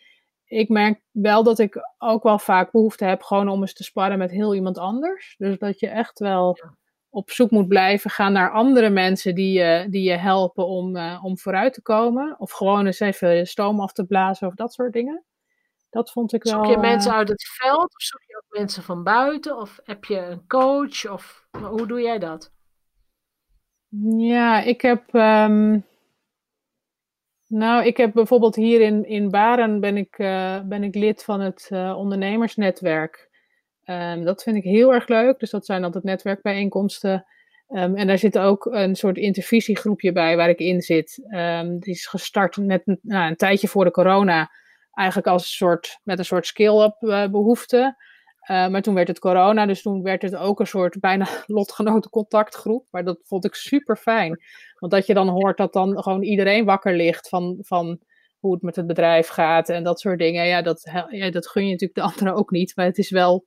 ik 0.45 0.69
merk 0.69 1.01
wel 1.11 1.43
dat 1.43 1.59
ik 1.59 1.79
ook 1.97 2.23
wel 2.23 2.39
vaak 2.39 2.71
behoefte 2.71 3.05
heb 3.05 3.21
gewoon 3.21 3.49
om 3.49 3.61
eens 3.61 3.73
te 3.73 3.83
sparren 3.83 4.17
met 4.17 4.31
heel 4.31 4.55
iemand 4.55 4.77
anders. 4.77 5.35
Dus 5.37 5.57
dat 5.57 5.79
je 5.79 5.87
echt 5.87 6.19
wel 6.19 6.57
op 7.17 7.31
zoek 7.31 7.51
moet 7.51 7.67
blijven 7.67 8.09
gaan 8.09 8.33
naar 8.33 8.51
andere 8.51 8.89
mensen 8.89 9.35
die 9.35 9.59
je, 9.59 9.87
die 9.89 10.09
je 10.09 10.17
helpen 10.17 10.67
om, 10.67 10.95
uh, 10.95 11.23
om 11.23 11.37
vooruit 11.37 11.73
te 11.73 11.81
komen. 11.81 12.35
Of 12.39 12.51
gewoon 12.51 12.85
eens 12.85 12.99
even 12.99 13.47
stoom 13.47 13.79
af 13.79 13.93
te 13.93 14.05
blazen 14.05 14.47
of 14.47 14.53
dat 14.53 14.73
soort 14.73 14.93
dingen. 14.93 15.23
Dat 15.89 16.11
vond 16.11 16.33
ik 16.33 16.43
wel. 16.43 16.53
Zoek 16.53 16.65
je 16.73 16.77
mensen 16.77 17.13
uit 17.13 17.29
het 17.29 17.47
veld 17.61 17.95
of 17.95 18.01
zoek 18.01 18.23
je 18.27 18.35
ook 18.35 18.57
mensen 18.57 18.83
van 18.83 19.03
buiten? 19.03 19.57
Of 19.57 19.79
heb 19.83 20.05
je 20.05 20.17
een 20.17 20.47
coach? 20.47 21.09
Of 21.11 21.47
hoe 21.51 21.87
doe 21.87 22.01
jij 22.01 22.19
dat? 22.19 22.51
Ja, 24.17 24.61
ik 24.61 24.81
heb. 24.81 25.13
Um, 25.13 25.85
nou, 27.47 27.85
ik 27.85 27.97
heb 27.97 28.13
bijvoorbeeld 28.13 28.55
hier 28.55 28.81
in, 28.81 29.05
in 29.05 29.29
Baren 29.29 29.79
ben 29.79 29.97
ik, 29.97 30.17
uh, 30.17 30.61
ben 30.61 30.83
ik 30.83 30.95
lid 30.95 31.23
van 31.23 31.39
het 31.39 31.69
uh, 31.73 31.97
ondernemersnetwerk. 31.97 33.26
Um, 33.89 34.23
dat 34.23 34.43
vind 34.43 34.55
ik 34.55 34.63
heel 34.63 34.93
erg 34.93 35.07
leuk. 35.07 35.39
Dus 35.39 35.49
dat 35.49 35.65
zijn 35.65 35.83
altijd 35.83 36.03
netwerkbijeenkomsten. 36.03 37.25
Um, 37.69 37.95
en 37.95 38.07
daar 38.07 38.17
zit 38.17 38.37
ook 38.37 38.65
een 38.65 38.95
soort 38.95 39.17
intervisiegroepje 39.17 40.11
bij 40.11 40.35
waar 40.35 40.49
ik 40.49 40.59
in 40.59 40.81
zit. 40.81 41.27
Um, 41.29 41.79
die 41.79 41.93
is 41.93 42.05
gestart 42.05 42.57
net 42.57 42.81
nou, 43.01 43.29
een 43.29 43.35
tijdje 43.35 43.67
voor 43.67 43.85
de 43.85 43.91
corona. 43.91 44.51
Eigenlijk 44.91 45.27
als 45.27 45.41
een 45.41 45.47
soort, 45.47 45.99
met 46.03 46.19
een 46.19 46.25
soort 46.25 46.45
skill-up 46.45 46.95
uh, 46.99 47.27
behoefte. 47.27 47.95
Uh, 48.51 48.67
maar 48.67 48.81
toen 48.81 48.93
werd 48.93 49.07
het 49.07 49.19
corona, 49.19 49.65
dus 49.65 49.81
toen 49.81 50.01
werd 50.01 50.21
het 50.21 50.35
ook 50.35 50.59
een 50.59 50.67
soort 50.67 50.99
bijna 50.99 51.27
lotgenoten 51.45 52.11
contactgroep. 52.11 52.87
Maar 52.91 53.03
dat 53.03 53.19
vond 53.23 53.45
ik 53.45 53.53
super 53.53 53.95
fijn. 53.95 54.43
Want 54.79 54.91
dat 54.91 55.05
je 55.05 55.13
dan 55.13 55.27
hoort 55.27 55.57
dat 55.57 55.73
dan 55.73 56.01
gewoon 56.03 56.23
iedereen 56.23 56.65
wakker 56.65 56.95
ligt 56.95 57.29
van, 57.29 57.57
van 57.61 57.99
hoe 58.39 58.53
het 58.53 58.61
met 58.61 58.75
het 58.75 58.87
bedrijf 58.87 59.27
gaat 59.27 59.69
en 59.69 59.83
dat 59.83 59.99
soort 59.99 60.19
dingen. 60.19 60.47
Ja 60.47 60.61
dat, 60.61 60.89
ja, 61.09 61.31
dat 61.31 61.47
gun 61.47 61.65
je 61.65 61.71
natuurlijk 61.71 61.99
de 61.99 62.05
anderen 62.13 62.35
ook 62.35 62.51
niet. 62.51 62.75
Maar 62.75 62.85
het 62.85 62.97
is 62.97 63.09
wel 63.09 63.45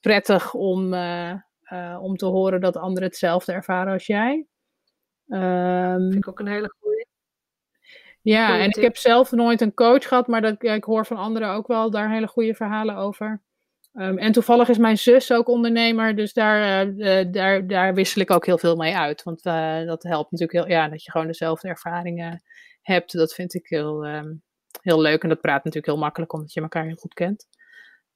prettig 0.00 0.54
om, 0.54 0.94
uh, 0.94 1.32
uh, 1.72 1.98
om 2.00 2.16
te 2.16 2.26
horen 2.26 2.60
dat 2.60 2.76
anderen 2.76 3.08
hetzelfde 3.08 3.52
ervaren 3.52 3.92
als 3.92 4.06
jij. 4.06 4.46
Um, 5.26 6.10
Vind 6.10 6.14
ik 6.14 6.28
ook 6.28 6.38
een 6.38 6.46
hele 6.46 6.74
goede. 6.80 7.06
Ja, 8.20 8.46
goeie 8.46 8.62
en 8.62 8.70
tip. 8.70 8.76
ik 8.76 8.82
heb 8.82 8.96
zelf 8.96 9.30
nooit 9.30 9.60
een 9.60 9.74
coach 9.74 10.08
gehad, 10.08 10.26
maar 10.26 10.40
dat, 10.40 10.56
ja, 10.58 10.72
ik 10.72 10.84
hoor 10.84 11.06
van 11.06 11.16
anderen 11.16 11.48
ook 11.48 11.66
wel 11.66 11.90
daar 11.90 12.10
hele 12.10 12.26
goede 12.26 12.54
verhalen 12.54 12.96
over. 12.96 13.42
Um, 13.92 14.18
en 14.18 14.32
toevallig 14.32 14.68
is 14.68 14.78
mijn 14.78 14.98
zus 14.98 15.32
ook 15.32 15.48
ondernemer, 15.48 16.16
dus 16.16 16.32
daar, 16.32 16.86
uh, 16.86 17.32
daar, 17.32 17.66
daar 17.66 17.94
wissel 17.94 18.22
ik 18.22 18.30
ook 18.30 18.46
heel 18.46 18.58
veel 18.58 18.76
mee 18.76 18.96
uit. 18.96 19.22
Want 19.22 19.42
dat 19.86 20.02
helpt 20.02 20.30
natuurlijk 20.30 20.58
heel, 20.58 20.76
ja, 20.76 20.88
dat 20.88 21.04
je 21.04 21.10
gewoon 21.10 21.26
dezelfde 21.26 21.68
ervaringen 21.68 22.42
hebt. 22.82 23.12
Dat 23.12 23.34
vind 23.34 23.54
ik 23.54 23.66
heel, 23.68 24.06
um, 24.06 24.42
heel 24.82 25.00
leuk 25.00 25.22
en 25.22 25.28
dat 25.28 25.40
praat 25.40 25.64
natuurlijk 25.64 25.86
heel 25.92 26.02
makkelijk, 26.02 26.32
omdat 26.32 26.52
je 26.52 26.60
elkaar 26.60 26.84
heel 26.84 26.96
goed 26.96 27.14
kent. 27.14 27.46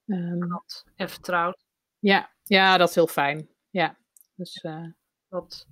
En 0.07 1.09
vertrouwd. 1.09 1.70
Ja, 2.01 2.31
ja, 2.43 2.77
dat 2.77 2.89
is 2.89 2.95
heel 2.95 3.07
fijn. 3.07 3.49
Ja, 3.71 3.99
dus 4.35 4.63
uh, 4.63 4.87
dat. 5.29 5.67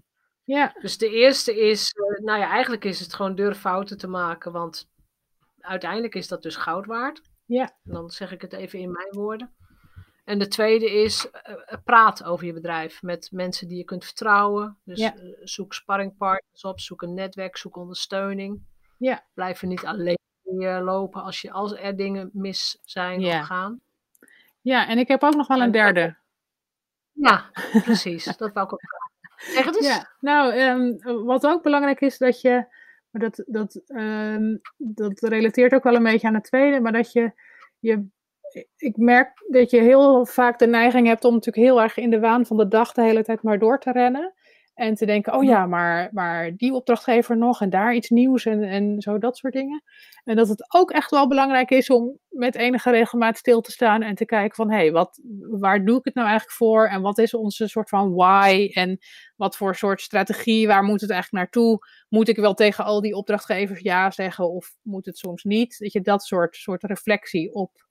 Ja. 0.45 0.75
Dus 0.81 0.99
de 0.99 1.11
eerste 1.11 1.61
is, 1.61 1.95
uh, 1.95 2.25
nou 2.25 2.39
ja, 2.39 2.51
eigenlijk 2.51 2.85
is 2.85 3.01
het 3.01 3.15
gewoon 3.15 3.35
durf 3.35 3.59
fouten 3.59 3.99
te 3.99 4.09
maken, 4.09 4.53
want 4.53 4.91
uiteindelijk 5.61 6.15
is 6.15 6.29
dat 6.29 6.43
dus 6.43 6.57
goud 6.57 6.87
waard. 6.87 7.23
Ja. 7.45 7.79
En 7.85 7.93
dan 7.93 8.11
zeg 8.11 8.33
ik 8.33 8.41
het 8.41 8.53
even 8.53 8.79
in 8.79 8.93
mijn 8.93 9.09
woorden. 9.11 9.55
En 10.25 10.39
de 10.39 10.49
tweede 10.49 10.91
is, 10.91 11.27
uh, 11.27 11.77
praat 11.85 12.25
over 12.25 12.47
je 12.47 12.53
bedrijf 12.53 13.03
met 13.03 13.29
mensen 13.33 13.69
die 13.69 13.77
je 13.77 13.85
kunt 13.85 14.05
vertrouwen. 14.05 14.79
Dus 14.85 14.99
ja. 14.99 15.15
zoek 15.43 15.75
sparringpartners 15.75 16.65
op, 16.65 16.81
zoek 16.81 17.03
een 17.03 17.15
netwerk, 17.15 17.57
zoek 17.57 17.77
ondersteuning. 17.77 18.63
Ja. 18.99 19.27
Blijf 19.35 19.63
er 19.63 19.69
niet 19.69 19.85
alleen 19.85 20.17
lopen 20.85 21.23
als, 21.23 21.41
je, 21.41 21.51
als 21.51 21.73
er 21.73 21.97
dingen 21.97 22.31
mis 22.33 22.79
zijn 22.85 23.21
ja. 23.21 23.41
of 23.41 23.47
gaan. 23.47 23.81
Ja, 24.61 24.89
en 24.89 24.99
ik 24.99 25.09
heb 25.09 25.23
ook 25.23 25.35
nog 25.35 25.47
wel 25.47 25.61
een 25.61 25.71
derde. 25.71 26.17
Ja, 27.13 27.51
precies. 27.83 28.25
dat 28.37 28.53
wou 28.53 28.67
ik 28.67 28.73
ook. 28.73 28.81
Zeg 29.37 29.65
het 29.65 29.77
eens. 29.77 29.87
Ja, 29.87 30.11
nou, 30.21 30.61
um, 30.61 31.25
wat 31.25 31.47
ook 31.47 31.63
belangrijk 31.63 32.01
is, 32.01 32.19
dat 32.19 32.41
je, 32.41 32.67
maar 33.11 33.23
dat, 33.23 33.43
dat, 33.47 33.81
um, 33.87 34.61
dat 34.77 35.21
relateert 35.21 35.75
ook 35.75 35.83
wel 35.83 35.95
een 35.95 36.03
beetje 36.03 36.27
aan 36.27 36.35
het 36.35 36.45
tweede, 36.45 36.81
maar 36.81 36.93
dat 36.93 37.13
je, 37.13 37.33
je, 37.79 38.07
ik 38.77 38.97
merk 38.97 39.45
dat 39.49 39.71
je 39.71 39.81
heel 39.81 40.27
vaak 40.27 40.59
de 40.59 40.67
neiging 40.67 41.07
hebt 41.07 41.25
om 41.25 41.35
natuurlijk 41.35 41.67
heel 41.67 41.83
erg 41.83 41.97
in 41.97 42.11
de 42.11 42.21
waan 42.21 42.47
van 42.47 42.57
de 42.57 42.69
dag 42.69 42.93
de 42.93 43.03
hele 43.03 43.25
tijd 43.25 43.43
maar 43.43 43.59
door 43.59 43.79
te 43.81 43.93
rennen. 43.93 44.35
En 44.79 44.95
te 44.95 45.07
denken, 45.07 45.35
oh 45.35 45.45
ja, 45.45 45.67
maar, 45.67 46.09
maar 46.13 46.57
die 46.57 46.73
opdrachtgever 46.73 47.37
nog 47.37 47.61
en 47.61 47.71
daar 47.71 47.95
iets 47.95 48.09
nieuws 48.09 48.45
en, 48.45 48.63
en 48.63 49.01
zo 49.01 49.19
dat 49.19 49.37
soort 49.37 49.53
dingen. 49.53 49.83
En 50.25 50.37
dat 50.37 50.49
het 50.49 50.75
ook 50.75 50.91
echt 50.91 51.11
wel 51.11 51.29
belangrijk 51.29 51.71
is 51.71 51.91
om 51.91 52.19
met 52.29 52.55
enige 52.55 52.91
regelmaat 52.91 53.37
stil 53.37 53.61
te 53.61 53.71
staan 53.71 54.03
en 54.03 54.15
te 54.15 54.25
kijken 54.25 54.55
van, 54.55 54.71
hé, 54.71 54.77
hey, 54.77 54.93
wat, 54.93 55.21
waar 55.41 55.85
doe 55.85 55.99
ik 55.99 56.05
het 56.05 56.15
nou 56.15 56.29
eigenlijk 56.29 56.57
voor? 56.57 56.87
En 56.87 57.01
wat 57.01 57.19
is 57.19 57.35
onze 57.35 57.69
soort 57.69 57.89
van 57.89 58.15
why? 58.15 58.71
En 58.73 58.99
wat 59.37 59.57
voor 59.57 59.75
soort 59.75 60.01
strategie? 60.01 60.67
Waar 60.67 60.83
moet 60.83 61.01
het 61.01 61.11
eigenlijk 61.11 61.45
naartoe? 61.45 61.79
Moet 62.09 62.29
ik 62.29 62.37
wel 62.37 62.55
tegen 62.55 62.85
al 62.85 63.01
die 63.01 63.15
opdrachtgevers 63.15 63.81
ja 63.81 64.11
zeggen 64.11 64.51
of 64.51 64.75
moet 64.83 65.07
het 65.07 65.19
soms 65.19 65.45
niet? 65.45 65.79
Dat 65.79 65.93
je 65.93 66.01
dat 66.01 66.23
soort, 66.23 66.57
soort 66.57 66.83
reflectie 66.83 67.55
op 67.55 67.87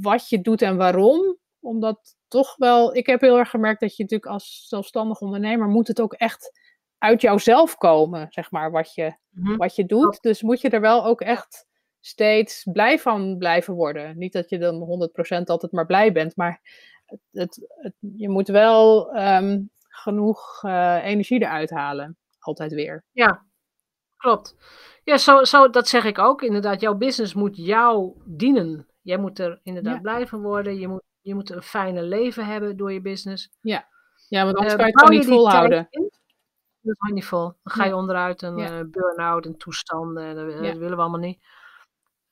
wat 0.00 0.28
je 0.28 0.40
doet 0.40 0.62
en 0.62 0.76
waarom, 0.76 1.38
omdat 1.60 2.16
toch 2.28 2.56
wel, 2.56 2.96
ik 2.96 3.06
heb 3.06 3.20
heel 3.20 3.38
erg 3.38 3.50
gemerkt 3.50 3.80
dat 3.80 3.96
je 3.96 4.02
natuurlijk 4.02 4.32
als 4.32 4.64
zelfstandig 4.68 5.20
ondernemer 5.20 5.68
moet 5.68 5.88
het 5.88 6.00
ook 6.00 6.12
echt 6.12 6.58
uit 6.98 7.20
jouzelf 7.20 7.76
komen, 7.76 8.26
zeg 8.30 8.50
maar, 8.50 8.70
wat 8.70 8.94
je, 8.94 9.16
mm-hmm. 9.30 9.56
wat 9.56 9.76
je 9.76 9.86
doet. 9.86 10.20
Dus 10.20 10.42
moet 10.42 10.60
je 10.60 10.70
er 10.70 10.80
wel 10.80 11.04
ook 11.04 11.20
echt 11.20 11.66
steeds 12.00 12.68
blij 12.72 12.98
van 12.98 13.36
blijven 13.38 13.74
worden. 13.74 14.18
Niet 14.18 14.32
dat 14.32 14.48
je 14.48 14.58
dan 14.58 15.10
100% 15.40 15.44
altijd 15.44 15.72
maar 15.72 15.86
blij 15.86 16.12
bent, 16.12 16.36
maar 16.36 16.60
het, 17.04 17.20
het, 17.30 17.66
het, 17.68 17.94
je 18.16 18.28
moet 18.28 18.48
wel 18.48 19.16
um, 19.16 19.70
genoeg 19.88 20.62
uh, 20.62 21.04
energie 21.04 21.42
eruit 21.42 21.70
halen. 21.70 22.16
Altijd 22.38 22.72
weer. 22.72 23.04
Ja, 23.12 23.46
klopt. 24.16 24.56
Ja, 25.04 25.18
zo, 25.18 25.44
zo, 25.44 25.70
dat 25.70 25.88
zeg 25.88 26.04
ik 26.04 26.18
ook. 26.18 26.42
Inderdaad, 26.42 26.80
jouw 26.80 26.94
business 26.94 27.34
moet 27.34 27.56
jou 27.56 28.12
dienen. 28.24 28.86
Jij 29.02 29.16
moet 29.16 29.38
er 29.38 29.60
inderdaad 29.62 29.94
ja. 29.94 30.00
blij 30.00 30.26
van 30.26 30.42
worden. 30.42 30.78
Je 30.78 30.88
moet 30.88 31.02
je 31.20 31.34
moet 31.34 31.50
een 31.50 31.62
fijne 31.62 32.02
leven 32.02 32.46
hebben 32.46 32.76
door 32.76 32.92
je 32.92 33.00
business. 33.00 33.50
Ja, 33.60 33.88
ja 34.28 34.44
want 34.44 34.56
anders 34.56 34.74
uh, 34.74 34.78
kan 34.78 34.86
je 34.86 34.92
het 34.92 35.02
gewoon 35.02 35.18
niet 35.18 35.28
volhouden. 35.28 35.88
Dat 36.82 36.96
is 37.06 37.12
niet 37.12 37.24
vol. 37.24 37.42
Dan 37.42 37.56
ga 37.62 37.84
je 37.84 37.94
onderuit 37.94 38.42
een 38.42 38.56
ja. 38.56 38.78
uh, 38.78 38.84
burn-out 38.90 39.46
en 39.46 39.56
toestanden. 39.56 40.34
Dat, 40.34 40.52
ja. 40.52 40.60
dat, 40.60 40.76
willen 40.76 40.96
we 40.96 41.02
allemaal 41.02 41.20
niet. 41.20 41.42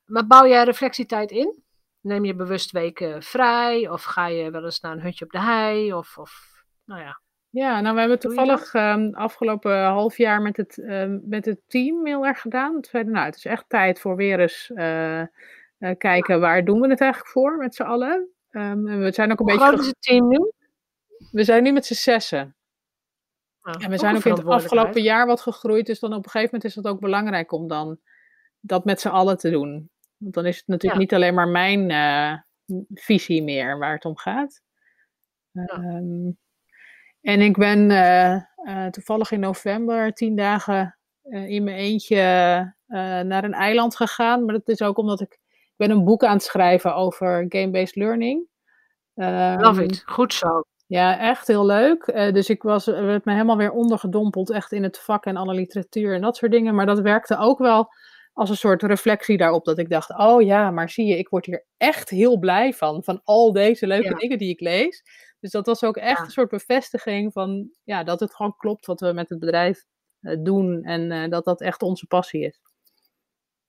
Maar 0.04 0.26
bouw 0.26 0.46
jij 0.46 0.64
reflectietijd 0.64 1.30
in? 1.30 1.62
Neem 2.00 2.24
je 2.24 2.34
bewust 2.34 2.70
weken 2.70 3.22
vrij? 3.22 3.88
Of 3.88 4.02
ga 4.02 4.26
je 4.26 4.50
wel 4.50 4.64
eens 4.64 4.80
naar 4.80 4.92
een 4.92 5.02
hutje 5.02 5.24
op 5.24 5.30
de 5.30 5.40
hei? 5.40 5.92
Of, 5.92 6.18
of 6.18 6.62
nou 6.84 7.00
ja. 7.00 7.20
Ja, 7.50 7.80
nou 7.80 7.94
we 7.94 8.00
hebben 8.00 8.18
toevallig 8.18 8.74
um, 8.74 9.14
afgelopen 9.14 9.84
half 9.84 10.16
jaar 10.16 10.42
met 10.42 10.56
het, 10.56 10.78
um, 10.78 11.22
met 11.24 11.44
het 11.44 11.60
team 11.66 12.06
heel 12.06 12.26
erg 12.26 12.40
gedaan. 12.40 12.76
Het, 12.76 12.92
nou, 13.06 13.26
het 13.26 13.36
is 13.36 13.44
echt 13.44 13.68
tijd 13.68 14.00
voor 14.00 14.16
weer 14.16 14.40
eens 14.40 14.70
uh, 14.74 15.22
kijken 15.98 16.40
waar 16.40 16.64
doen 16.64 16.80
we 16.80 16.88
het 16.88 17.00
eigenlijk 17.00 17.30
voor 17.30 17.56
met 17.56 17.74
z'n 17.74 17.82
allen. 17.82 18.28
Um, 18.58 18.84
we 18.84 19.12
zijn 19.12 19.32
ook 19.32 19.40
een 19.40 19.44
Hoe 19.46 19.54
beetje. 19.54 19.68
groot 19.68 19.80
is 19.80 19.86
het 19.86 20.02
team 20.02 20.28
nu? 20.28 20.52
We 21.30 21.44
zijn 21.44 21.62
nu 21.62 21.72
met 21.72 21.86
z'n 21.86 21.94
zessen. 21.94 22.56
Ah, 23.60 23.84
en 23.84 23.90
we 23.90 23.98
zijn 23.98 24.16
ook 24.16 24.24
in 24.24 24.32
het 24.32 24.46
afgelopen 24.46 25.02
jaar 25.02 25.26
wat 25.26 25.40
gegroeid. 25.40 25.86
Dus 25.86 25.98
dan 25.98 26.10
op 26.12 26.24
een 26.24 26.30
gegeven 26.30 26.54
moment 26.54 26.64
is 26.64 26.74
het 26.74 26.86
ook 26.86 27.00
belangrijk 27.00 27.52
om 27.52 27.68
dan 27.68 27.98
dat 28.60 28.84
met 28.84 29.00
z'n 29.00 29.08
allen 29.08 29.38
te 29.38 29.50
doen. 29.50 29.90
Want 30.16 30.34
dan 30.34 30.46
is 30.46 30.56
het 30.56 30.66
natuurlijk 30.66 30.94
ja. 30.94 31.00
niet 31.00 31.14
alleen 31.14 31.34
maar 31.34 31.48
mijn 31.48 31.90
uh, 31.90 32.38
visie 32.94 33.42
meer 33.42 33.78
waar 33.78 33.94
het 33.94 34.04
om 34.04 34.16
gaat. 34.16 34.62
Ja. 35.50 35.64
Um, 35.74 36.38
en 37.20 37.40
ik 37.40 37.56
ben 37.56 37.90
uh, 37.90 38.42
uh, 38.64 38.86
toevallig 38.86 39.30
in 39.30 39.40
november 39.40 40.12
tien 40.12 40.36
dagen 40.36 40.98
in 41.22 41.64
mijn 41.64 41.76
eentje 41.76 42.16
naar 43.24 43.44
een 43.44 43.54
eiland 43.54 43.96
gegaan. 43.96 44.44
Maar 44.44 44.54
dat 44.54 44.68
is 44.68 44.82
ook 44.82 44.98
omdat 44.98 45.20
ik 45.20 45.38
ben 45.78 45.90
een 45.90 46.04
boek 46.04 46.24
aan 46.24 46.32
het 46.32 46.42
schrijven 46.42 46.94
over 46.94 47.46
game-based 47.48 47.96
learning. 47.96 48.46
Um, 49.14 49.60
Love 49.60 49.84
it, 49.84 50.02
goed 50.06 50.34
zo. 50.34 50.62
Ja, 50.86 51.18
echt 51.18 51.46
heel 51.46 51.66
leuk. 51.66 52.06
Uh, 52.06 52.32
dus 52.32 52.48
ik 52.48 52.62
was, 52.62 52.86
werd 52.86 53.24
me 53.24 53.32
helemaal 53.32 53.56
weer 53.56 53.72
ondergedompeld 53.72 54.50
echt 54.50 54.72
in 54.72 54.82
het 54.82 54.98
vak 54.98 55.24
en 55.24 55.36
alle 55.36 55.54
literatuur 55.54 56.14
en 56.14 56.20
dat 56.20 56.36
soort 56.36 56.52
dingen. 56.52 56.74
Maar 56.74 56.86
dat 56.86 57.00
werkte 57.00 57.36
ook 57.38 57.58
wel 57.58 57.88
als 58.32 58.50
een 58.50 58.56
soort 58.56 58.82
reflectie 58.82 59.36
daarop. 59.36 59.64
Dat 59.64 59.78
ik 59.78 59.90
dacht, 59.90 60.18
oh 60.18 60.42
ja, 60.42 60.70
maar 60.70 60.90
zie 60.90 61.06
je, 61.06 61.18
ik 61.18 61.28
word 61.28 61.46
hier 61.46 61.64
echt 61.76 62.10
heel 62.10 62.38
blij 62.38 62.72
van. 62.72 63.04
Van 63.04 63.20
al 63.24 63.52
deze 63.52 63.86
leuke 63.86 64.14
dingen 64.14 64.38
die 64.38 64.50
ik 64.50 64.60
lees. 64.60 65.02
Dus 65.40 65.50
dat 65.50 65.66
was 65.66 65.84
ook 65.84 65.96
echt 65.96 66.20
een 66.20 66.30
soort 66.30 66.50
bevestiging 66.50 67.32
van 67.32 67.70
ja, 67.84 68.04
dat 68.04 68.20
het 68.20 68.34
gewoon 68.34 68.56
klopt 68.56 68.86
wat 68.86 69.00
we 69.00 69.12
met 69.12 69.28
het 69.28 69.38
bedrijf 69.38 69.84
uh, 70.20 70.36
doen. 70.42 70.82
En 70.82 71.10
uh, 71.10 71.28
dat 71.28 71.44
dat 71.44 71.60
echt 71.60 71.82
onze 71.82 72.06
passie 72.06 72.44
is. 72.44 72.60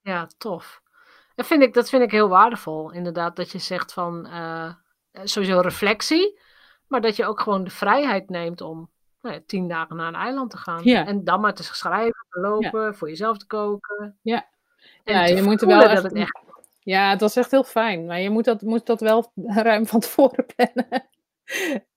Ja, 0.02 0.30
tof. 0.38 0.82
Dat 1.40 1.48
vind 1.48 1.62
ik, 1.62 1.74
dat 1.74 1.90
vind 1.90 2.04
ik 2.04 2.12
heel 2.12 2.30
waardevol. 2.30 2.92
Inderdaad, 2.92 3.36
dat 3.36 3.52
je 3.52 3.60
zegt 3.60 3.94
van 3.94 4.28
sowieso 5.24 5.60
reflectie. 5.60 6.40
Maar 6.88 7.02
dat 7.02 7.16
je 7.16 7.26
ook 7.26 7.40
gewoon 7.40 7.64
de 7.64 7.70
vrijheid 7.70 8.30
neemt 8.30 8.62
om 8.62 8.90
nou 9.22 9.36
ja, 9.36 9.42
tien 9.46 9.68
dagen 9.68 9.96
naar 9.96 10.08
een 10.08 10.16
eiland 10.16 10.52
te 10.52 10.58
gaan. 10.58 10.84
En 10.84 11.24
dan 11.24 11.42
maar 11.42 11.54
te 11.54 11.64
schrijven, 11.64 12.26
te 12.30 12.40
lopen, 12.40 12.96
voor 12.96 13.10
jezelf 13.10 13.38
te 13.38 13.48
koken. 13.48 14.18
Ja, 14.22 14.50
ja 15.04 15.26
je 15.26 15.42
moet 15.42 15.62
er 15.62 15.68
wel 15.68 15.82
echt... 15.82 16.04
Het 16.04 16.14
echt... 16.14 16.40
Ja, 16.80 17.10
het 17.10 17.22
was 17.22 17.36
echt 17.36 17.52
heel 17.52 17.64
fijn. 17.64 18.06
Maar 18.06 18.20
je 18.20 18.30
moet 18.30 18.46
dat, 18.46 18.62
moet 18.62 18.86
dat 18.86 19.00
wel 19.00 19.32
ruim 19.70 19.86
van 19.86 20.00
tevoren 20.00 20.46
plannen. 20.56 21.10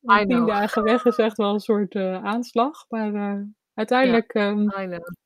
tien 0.29 0.47
dagen 0.47 0.83
weg 0.83 1.05
is 1.05 1.17
echt 1.17 1.37
wel 1.37 1.53
een 1.53 1.61
soort 1.61 1.95
uh, 1.95 2.25
aanslag. 2.25 2.85
Maar 2.89 3.13
uh, 3.13 3.41
uiteindelijk 3.75 4.35
um, 4.35 4.71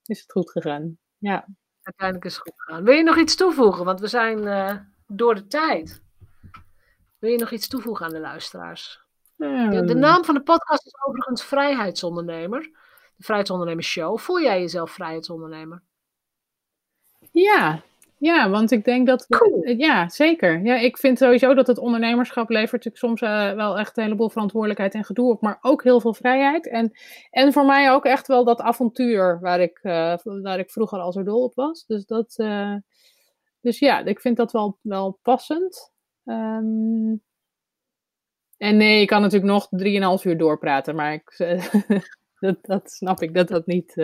is 0.04 0.20
het 0.20 0.32
goed 0.32 0.50
gegaan. 0.50 0.98
Ja. 1.18 1.46
Uiteindelijk 1.86 2.26
is 2.26 2.34
het 2.34 2.42
goed 2.42 2.54
gegaan. 2.56 2.84
Wil 2.84 2.94
je 2.94 3.02
nog 3.02 3.16
iets 3.16 3.34
toevoegen? 3.34 3.84
Want 3.84 4.00
we 4.00 4.06
zijn 4.06 4.38
uh, 4.38 4.76
door 5.06 5.34
de 5.34 5.46
tijd. 5.46 6.02
Wil 7.18 7.30
je 7.30 7.38
nog 7.38 7.50
iets 7.50 7.68
toevoegen 7.68 8.06
aan 8.06 8.12
de 8.12 8.20
luisteraars? 8.20 9.00
De, 9.36 9.82
de, 9.86 9.94
naam 9.94 10.24
van 10.24 10.34
de 10.34 10.42
podcast 10.42 10.86
is 10.86 10.96
overigens 11.06 11.44
Vrijheidsondernemer. 11.44 12.62
De 13.16 13.22
Vrijheidsondernemer 13.22 13.84
Show. 13.84 14.18
Voel 14.18 14.40
jij 14.40 14.60
jezelf 14.60 14.90
vrijheidsondernemer? 14.90 15.82
Ja, 17.30 17.82
ja, 18.18 18.50
want 18.50 18.70
ik 18.70 18.84
denk 18.84 19.06
dat. 19.06 19.26
We, 19.28 19.74
Ja, 19.78 20.08
zeker. 20.08 20.64
Ja, 20.64 20.74
ik 20.74 20.98
vind 20.98 21.18
sowieso 21.18 21.54
dat 21.54 21.66
het 21.66 21.78
ondernemerschap 21.78 22.48
levert 22.48 22.84
natuurlijk 22.84 23.18
soms 23.18 23.20
uh, 23.20 23.52
wel 23.52 23.78
echt 23.78 23.96
een 23.96 24.02
heleboel 24.02 24.30
verantwoordelijkheid 24.30 24.94
en 24.94 25.04
gedoe 25.04 25.30
op, 25.30 25.40
maar 25.40 25.58
ook 25.60 25.82
heel 25.82 26.00
veel 26.00 26.14
vrijheid. 26.14 26.68
En, 26.68 26.92
en 27.30 27.52
voor 27.52 27.64
mij 27.64 27.92
ook 27.92 28.04
echt 28.04 28.26
wel 28.26 28.44
dat 28.44 28.60
avontuur 28.60 29.40
waar 29.40 29.60
ik, 29.60 29.78
uh, 29.82 30.16
waar 30.22 30.58
ik 30.58 30.70
vroeger 30.70 30.98
al 30.98 31.12
zo 31.12 31.22
dol 31.22 31.42
op 31.42 31.54
was. 31.54 31.86
Dus, 31.86 32.06
dat, 32.06 32.34
uh, 32.36 32.74
dus 33.60 33.78
ja, 33.78 34.04
ik 34.04 34.20
vind 34.20 34.36
dat 34.36 34.52
wel, 34.52 34.78
wel 34.82 35.18
passend. 35.22 35.92
Um, 36.24 37.22
en 38.56 38.76
nee, 38.76 39.00
ik 39.00 39.06
kan 39.06 39.20
natuurlijk 39.20 39.52
nog 39.52 39.68
3,5 40.18 40.24
uur 40.26 40.38
doorpraten, 40.38 40.94
maar 40.94 41.12
ik, 41.12 41.34
dat, 42.40 42.58
dat, 42.62 42.90
snap 42.90 43.22
ik 43.22 43.34
dat 43.34 43.48
dat 43.48 43.66
niet 43.66 43.94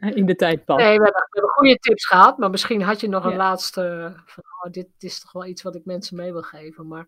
in 0.18 0.26
de 0.26 0.34
tijd 0.34 0.64
past. 0.64 0.84
Nee, 0.84 0.98
we 0.98 1.04
hebben, 1.04 1.22
we 1.22 1.28
hebben, 1.30 1.50
goede 1.50 1.78
tips 1.78 2.06
gehad, 2.06 2.38
maar 2.38 2.50
misschien 2.50 2.82
had 2.82 3.00
je 3.00 3.08
nog 3.08 3.24
een 3.24 3.36
laatste. 3.36 4.12
Van, 4.26 4.44
oh, 4.64 4.72
dit 4.72 4.88
is 4.98 5.20
toch 5.20 5.32
wel 5.32 5.46
iets 5.46 5.62
wat 5.62 5.74
ik 5.74 5.84
mensen 5.84 6.16
mee 6.16 6.32
wil 6.32 6.42
geven. 6.42 6.88
Maar, 6.88 7.06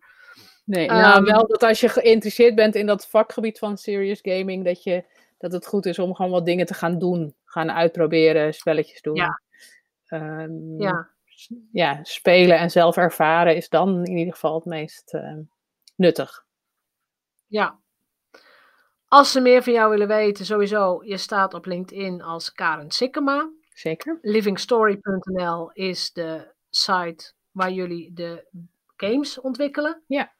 nee, 0.65 0.89
um, 0.89 0.95
nou 0.95 1.23
wel 1.23 1.47
dat 1.47 1.63
als 1.63 1.79
je 1.79 1.89
geïnteresseerd 1.89 2.55
bent 2.55 2.75
in 2.75 2.85
dat 2.85 3.07
vakgebied 3.07 3.59
van 3.59 3.77
serious 3.77 4.19
gaming, 4.21 4.65
dat, 4.65 4.83
je, 4.83 5.03
dat 5.37 5.51
het 5.51 5.67
goed 5.67 5.85
is 5.85 5.99
om 5.99 6.15
gewoon 6.15 6.31
wat 6.31 6.45
dingen 6.45 6.65
te 6.65 6.73
gaan 6.73 6.99
doen. 6.99 7.35
Gaan 7.45 7.71
uitproberen, 7.71 8.53
spelletjes 8.53 9.01
doen. 9.01 9.15
Ja. 9.15 9.41
Um, 10.09 10.81
ja. 10.81 11.09
ja, 11.71 11.99
spelen 12.03 12.59
en 12.59 12.71
zelf 12.71 12.97
ervaren 12.97 13.55
is 13.55 13.69
dan 13.69 14.05
in 14.05 14.17
ieder 14.17 14.33
geval 14.33 14.55
het 14.55 14.65
meest. 14.65 15.13
Uh, 15.13 15.37
nuttig. 15.95 16.45
Ja. 17.47 17.79
Als 19.07 19.31
ze 19.31 19.41
meer 19.41 19.63
van 19.63 19.73
jou 19.73 19.89
willen 19.89 20.07
weten, 20.07 20.45
sowieso, 20.45 21.03
je 21.03 21.17
staat 21.17 21.53
op 21.53 21.65
LinkedIn 21.65 22.21
als 22.21 22.51
Karen 22.51 22.91
Sikkema. 22.91 23.49
Zeker. 23.73 24.19
Livingstory.nl 24.21 25.71
is 25.71 26.11
de 26.11 26.53
site 26.69 27.33
waar 27.51 27.71
jullie 27.71 28.13
de 28.13 28.47
games 28.95 29.39
ontwikkelen. 29.39 30.03
Ja. 30.07 30.33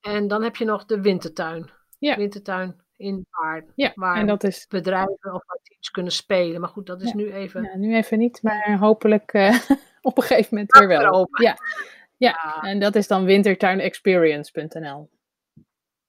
En 0.00 0.28
dan 0.28 0.42
heb 0.42 0.56
je 0.56 0.64
nog 0.64 0.84
de 0.84 1.00
Wintertuin. 1.00 1.70
Ja. 1.98 2.16
Wintertuin 2.16 2.80
in 2.96 3.26
Paard. 3.30 3.72
Ja, 3.74 3.92
waar 3.94 4.16
en 4.16 4.26
dat 4.26 4.44
is... 4.44 4.66
bedrijven 4.66 5.34
of 5.34 5.42
teams 5.62 5.90
kunnen 5.90 6.12
spelen. 6.12 6.60
Maar 6.60 6.70
goed, 6.70 6.86
dat 6.86 7.02
is 7.02 7.12
nu 7.12 7.32
even... 7.32 7.62
Ja, 7.62 7.76
nu 7.76 7.94
even 7.94 8.18
niet, 8.18 8.42
maar 8.42 8.78
hopelijk 8.78 9.32
uh, 9.32 9.60
op 10.00 10.16
een 10.16 10.22
gegeven 10.22 10.48
moment 10.50 10.78
weer 10.78 10.88
wel. 10.88 11.28
Ja. 11.40 11.56
Ja, 12.16 12.62
en 12.62 12.80
dat 12.80 12.94
is 12.94 13.06
dan 13.06 13.24
wintertuinexperience.nl. 13.24 15.10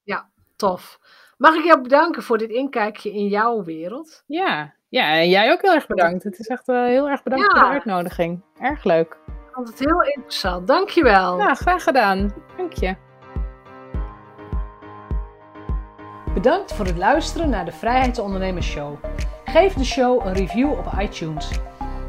Ja, 0.04 0.32
tof. 0.56 1.00
Mag 1.40 1.56
ik 1.56 1.64
jou 1.64 1.82
bedanken 1.82 2.24
voor 2.24 2.38
dit 2.38 2.50
inkijkje 2.50 3.12
in 3.12 3.28
jouw 3.28 3.64
wereld? 3.64 4.24
Ja, 4.26 4.74
ja 4.90 5.14
en 5.14 5.30
jij 5.30 5.52
ook 5.52 5.62
heel 5.62 5.74
erg 5.74 5.88
bedankt. 5.88 6.24
Het 6.24 6.40
is 6.40 6.48
echt 6.48 6.70
uh, 6.70 6.84
heel 6.86 7.10
erg 7.10 7.24
bedankt 7.24 7.46
voor 7.46 7.60
de 7.60 7.66
uitnodiging. 7.66 8.44
Erg 8.58 8.84
leuk. 8.84 9.18
Ik 9.28 9.54
vond 9.54 9.68
het 9.68 9.80
heel 9.80 10.02
interessant. 10.02 10.68
Dankjewel. 10.68 11.38
Ja, 11.38 11.54
graag 11.54 11.84
gedaan. 11.84 12.34
Dank 12.58 12.74
je. 12.74 12.96
Bedankt 16.34 16.74
voor 16.74 16.86
het 16.86 16.98
luisteren 16.98 17.50
naar 17.50 17.66
de 17.66 17.72
Vrijheidsondernemers 17.72 18.68
Show. 18.68 18.96
Geef 19.46 19.74
de 19.74 19.86
show 19.86 20.26
een 20.26 20.34
review 20.34 20.72
op 20.72 20.92
iTunes. 21.00 21.60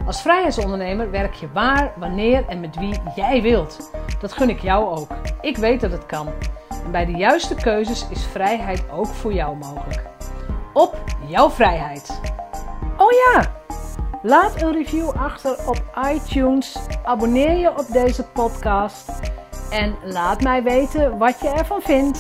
Als 0.07 0.23
vrijheidsondernemer 0.23 1.11
werk 1.11 1.35
je 1.35 1.53
waar, 1.53 1.93
wanneer 1.97 2.47
en 2.49 2.61
met 2.61 2.77
wie 2.77 2.95
jij 3.17 3.43
wilt. 3.43 3.91
Dat 4.21 4.33
gun 4.33 4.49
ik 4.49 4.61
jou 4.61 4.99
ook. 4.99 5.09
Ik 5.41 5.57
weet 5.57 5.81
dat 5.81 5.93
het 5.93 6.07
kan. 6.07 6.29
En 6.85 6.91
bij 6.91 7.07
de 7.07 7.13
juiste 7.13 7.55
keuzes 7.55 8.07
is 8.11 8.27
vrijheid 8.27 8.91
ook 8.91 9.07
voor 9.07 9.33
jou 9.33 9.57
mogelijk. 9.57 10.03
Op 10.73 11.05
jouw 11.27 11.51
vrijheid. 11.51 12.21
Oh 12.97 13.11
ja, 13.11 13.53
laat 14.23 14.63
een 14.63 14.73
review 14.73 15.11
achter 15.11 15.57
op 15.67 15.83
iTunes. 16.13 16.77
Abonneer 17.05 17.57
je 17.57 17.71
op 17.79 17.87
deze 17.93 18.25
podcast. 18.25 19.11
En 19.71 19.95
laat 20.05 20.43
mij 20.43 20.63
weten 20.63 21.19
wat 21.19 21.41
je 21.41 21.49
ervan 21.49 21.81
vindt. 21.81 22.19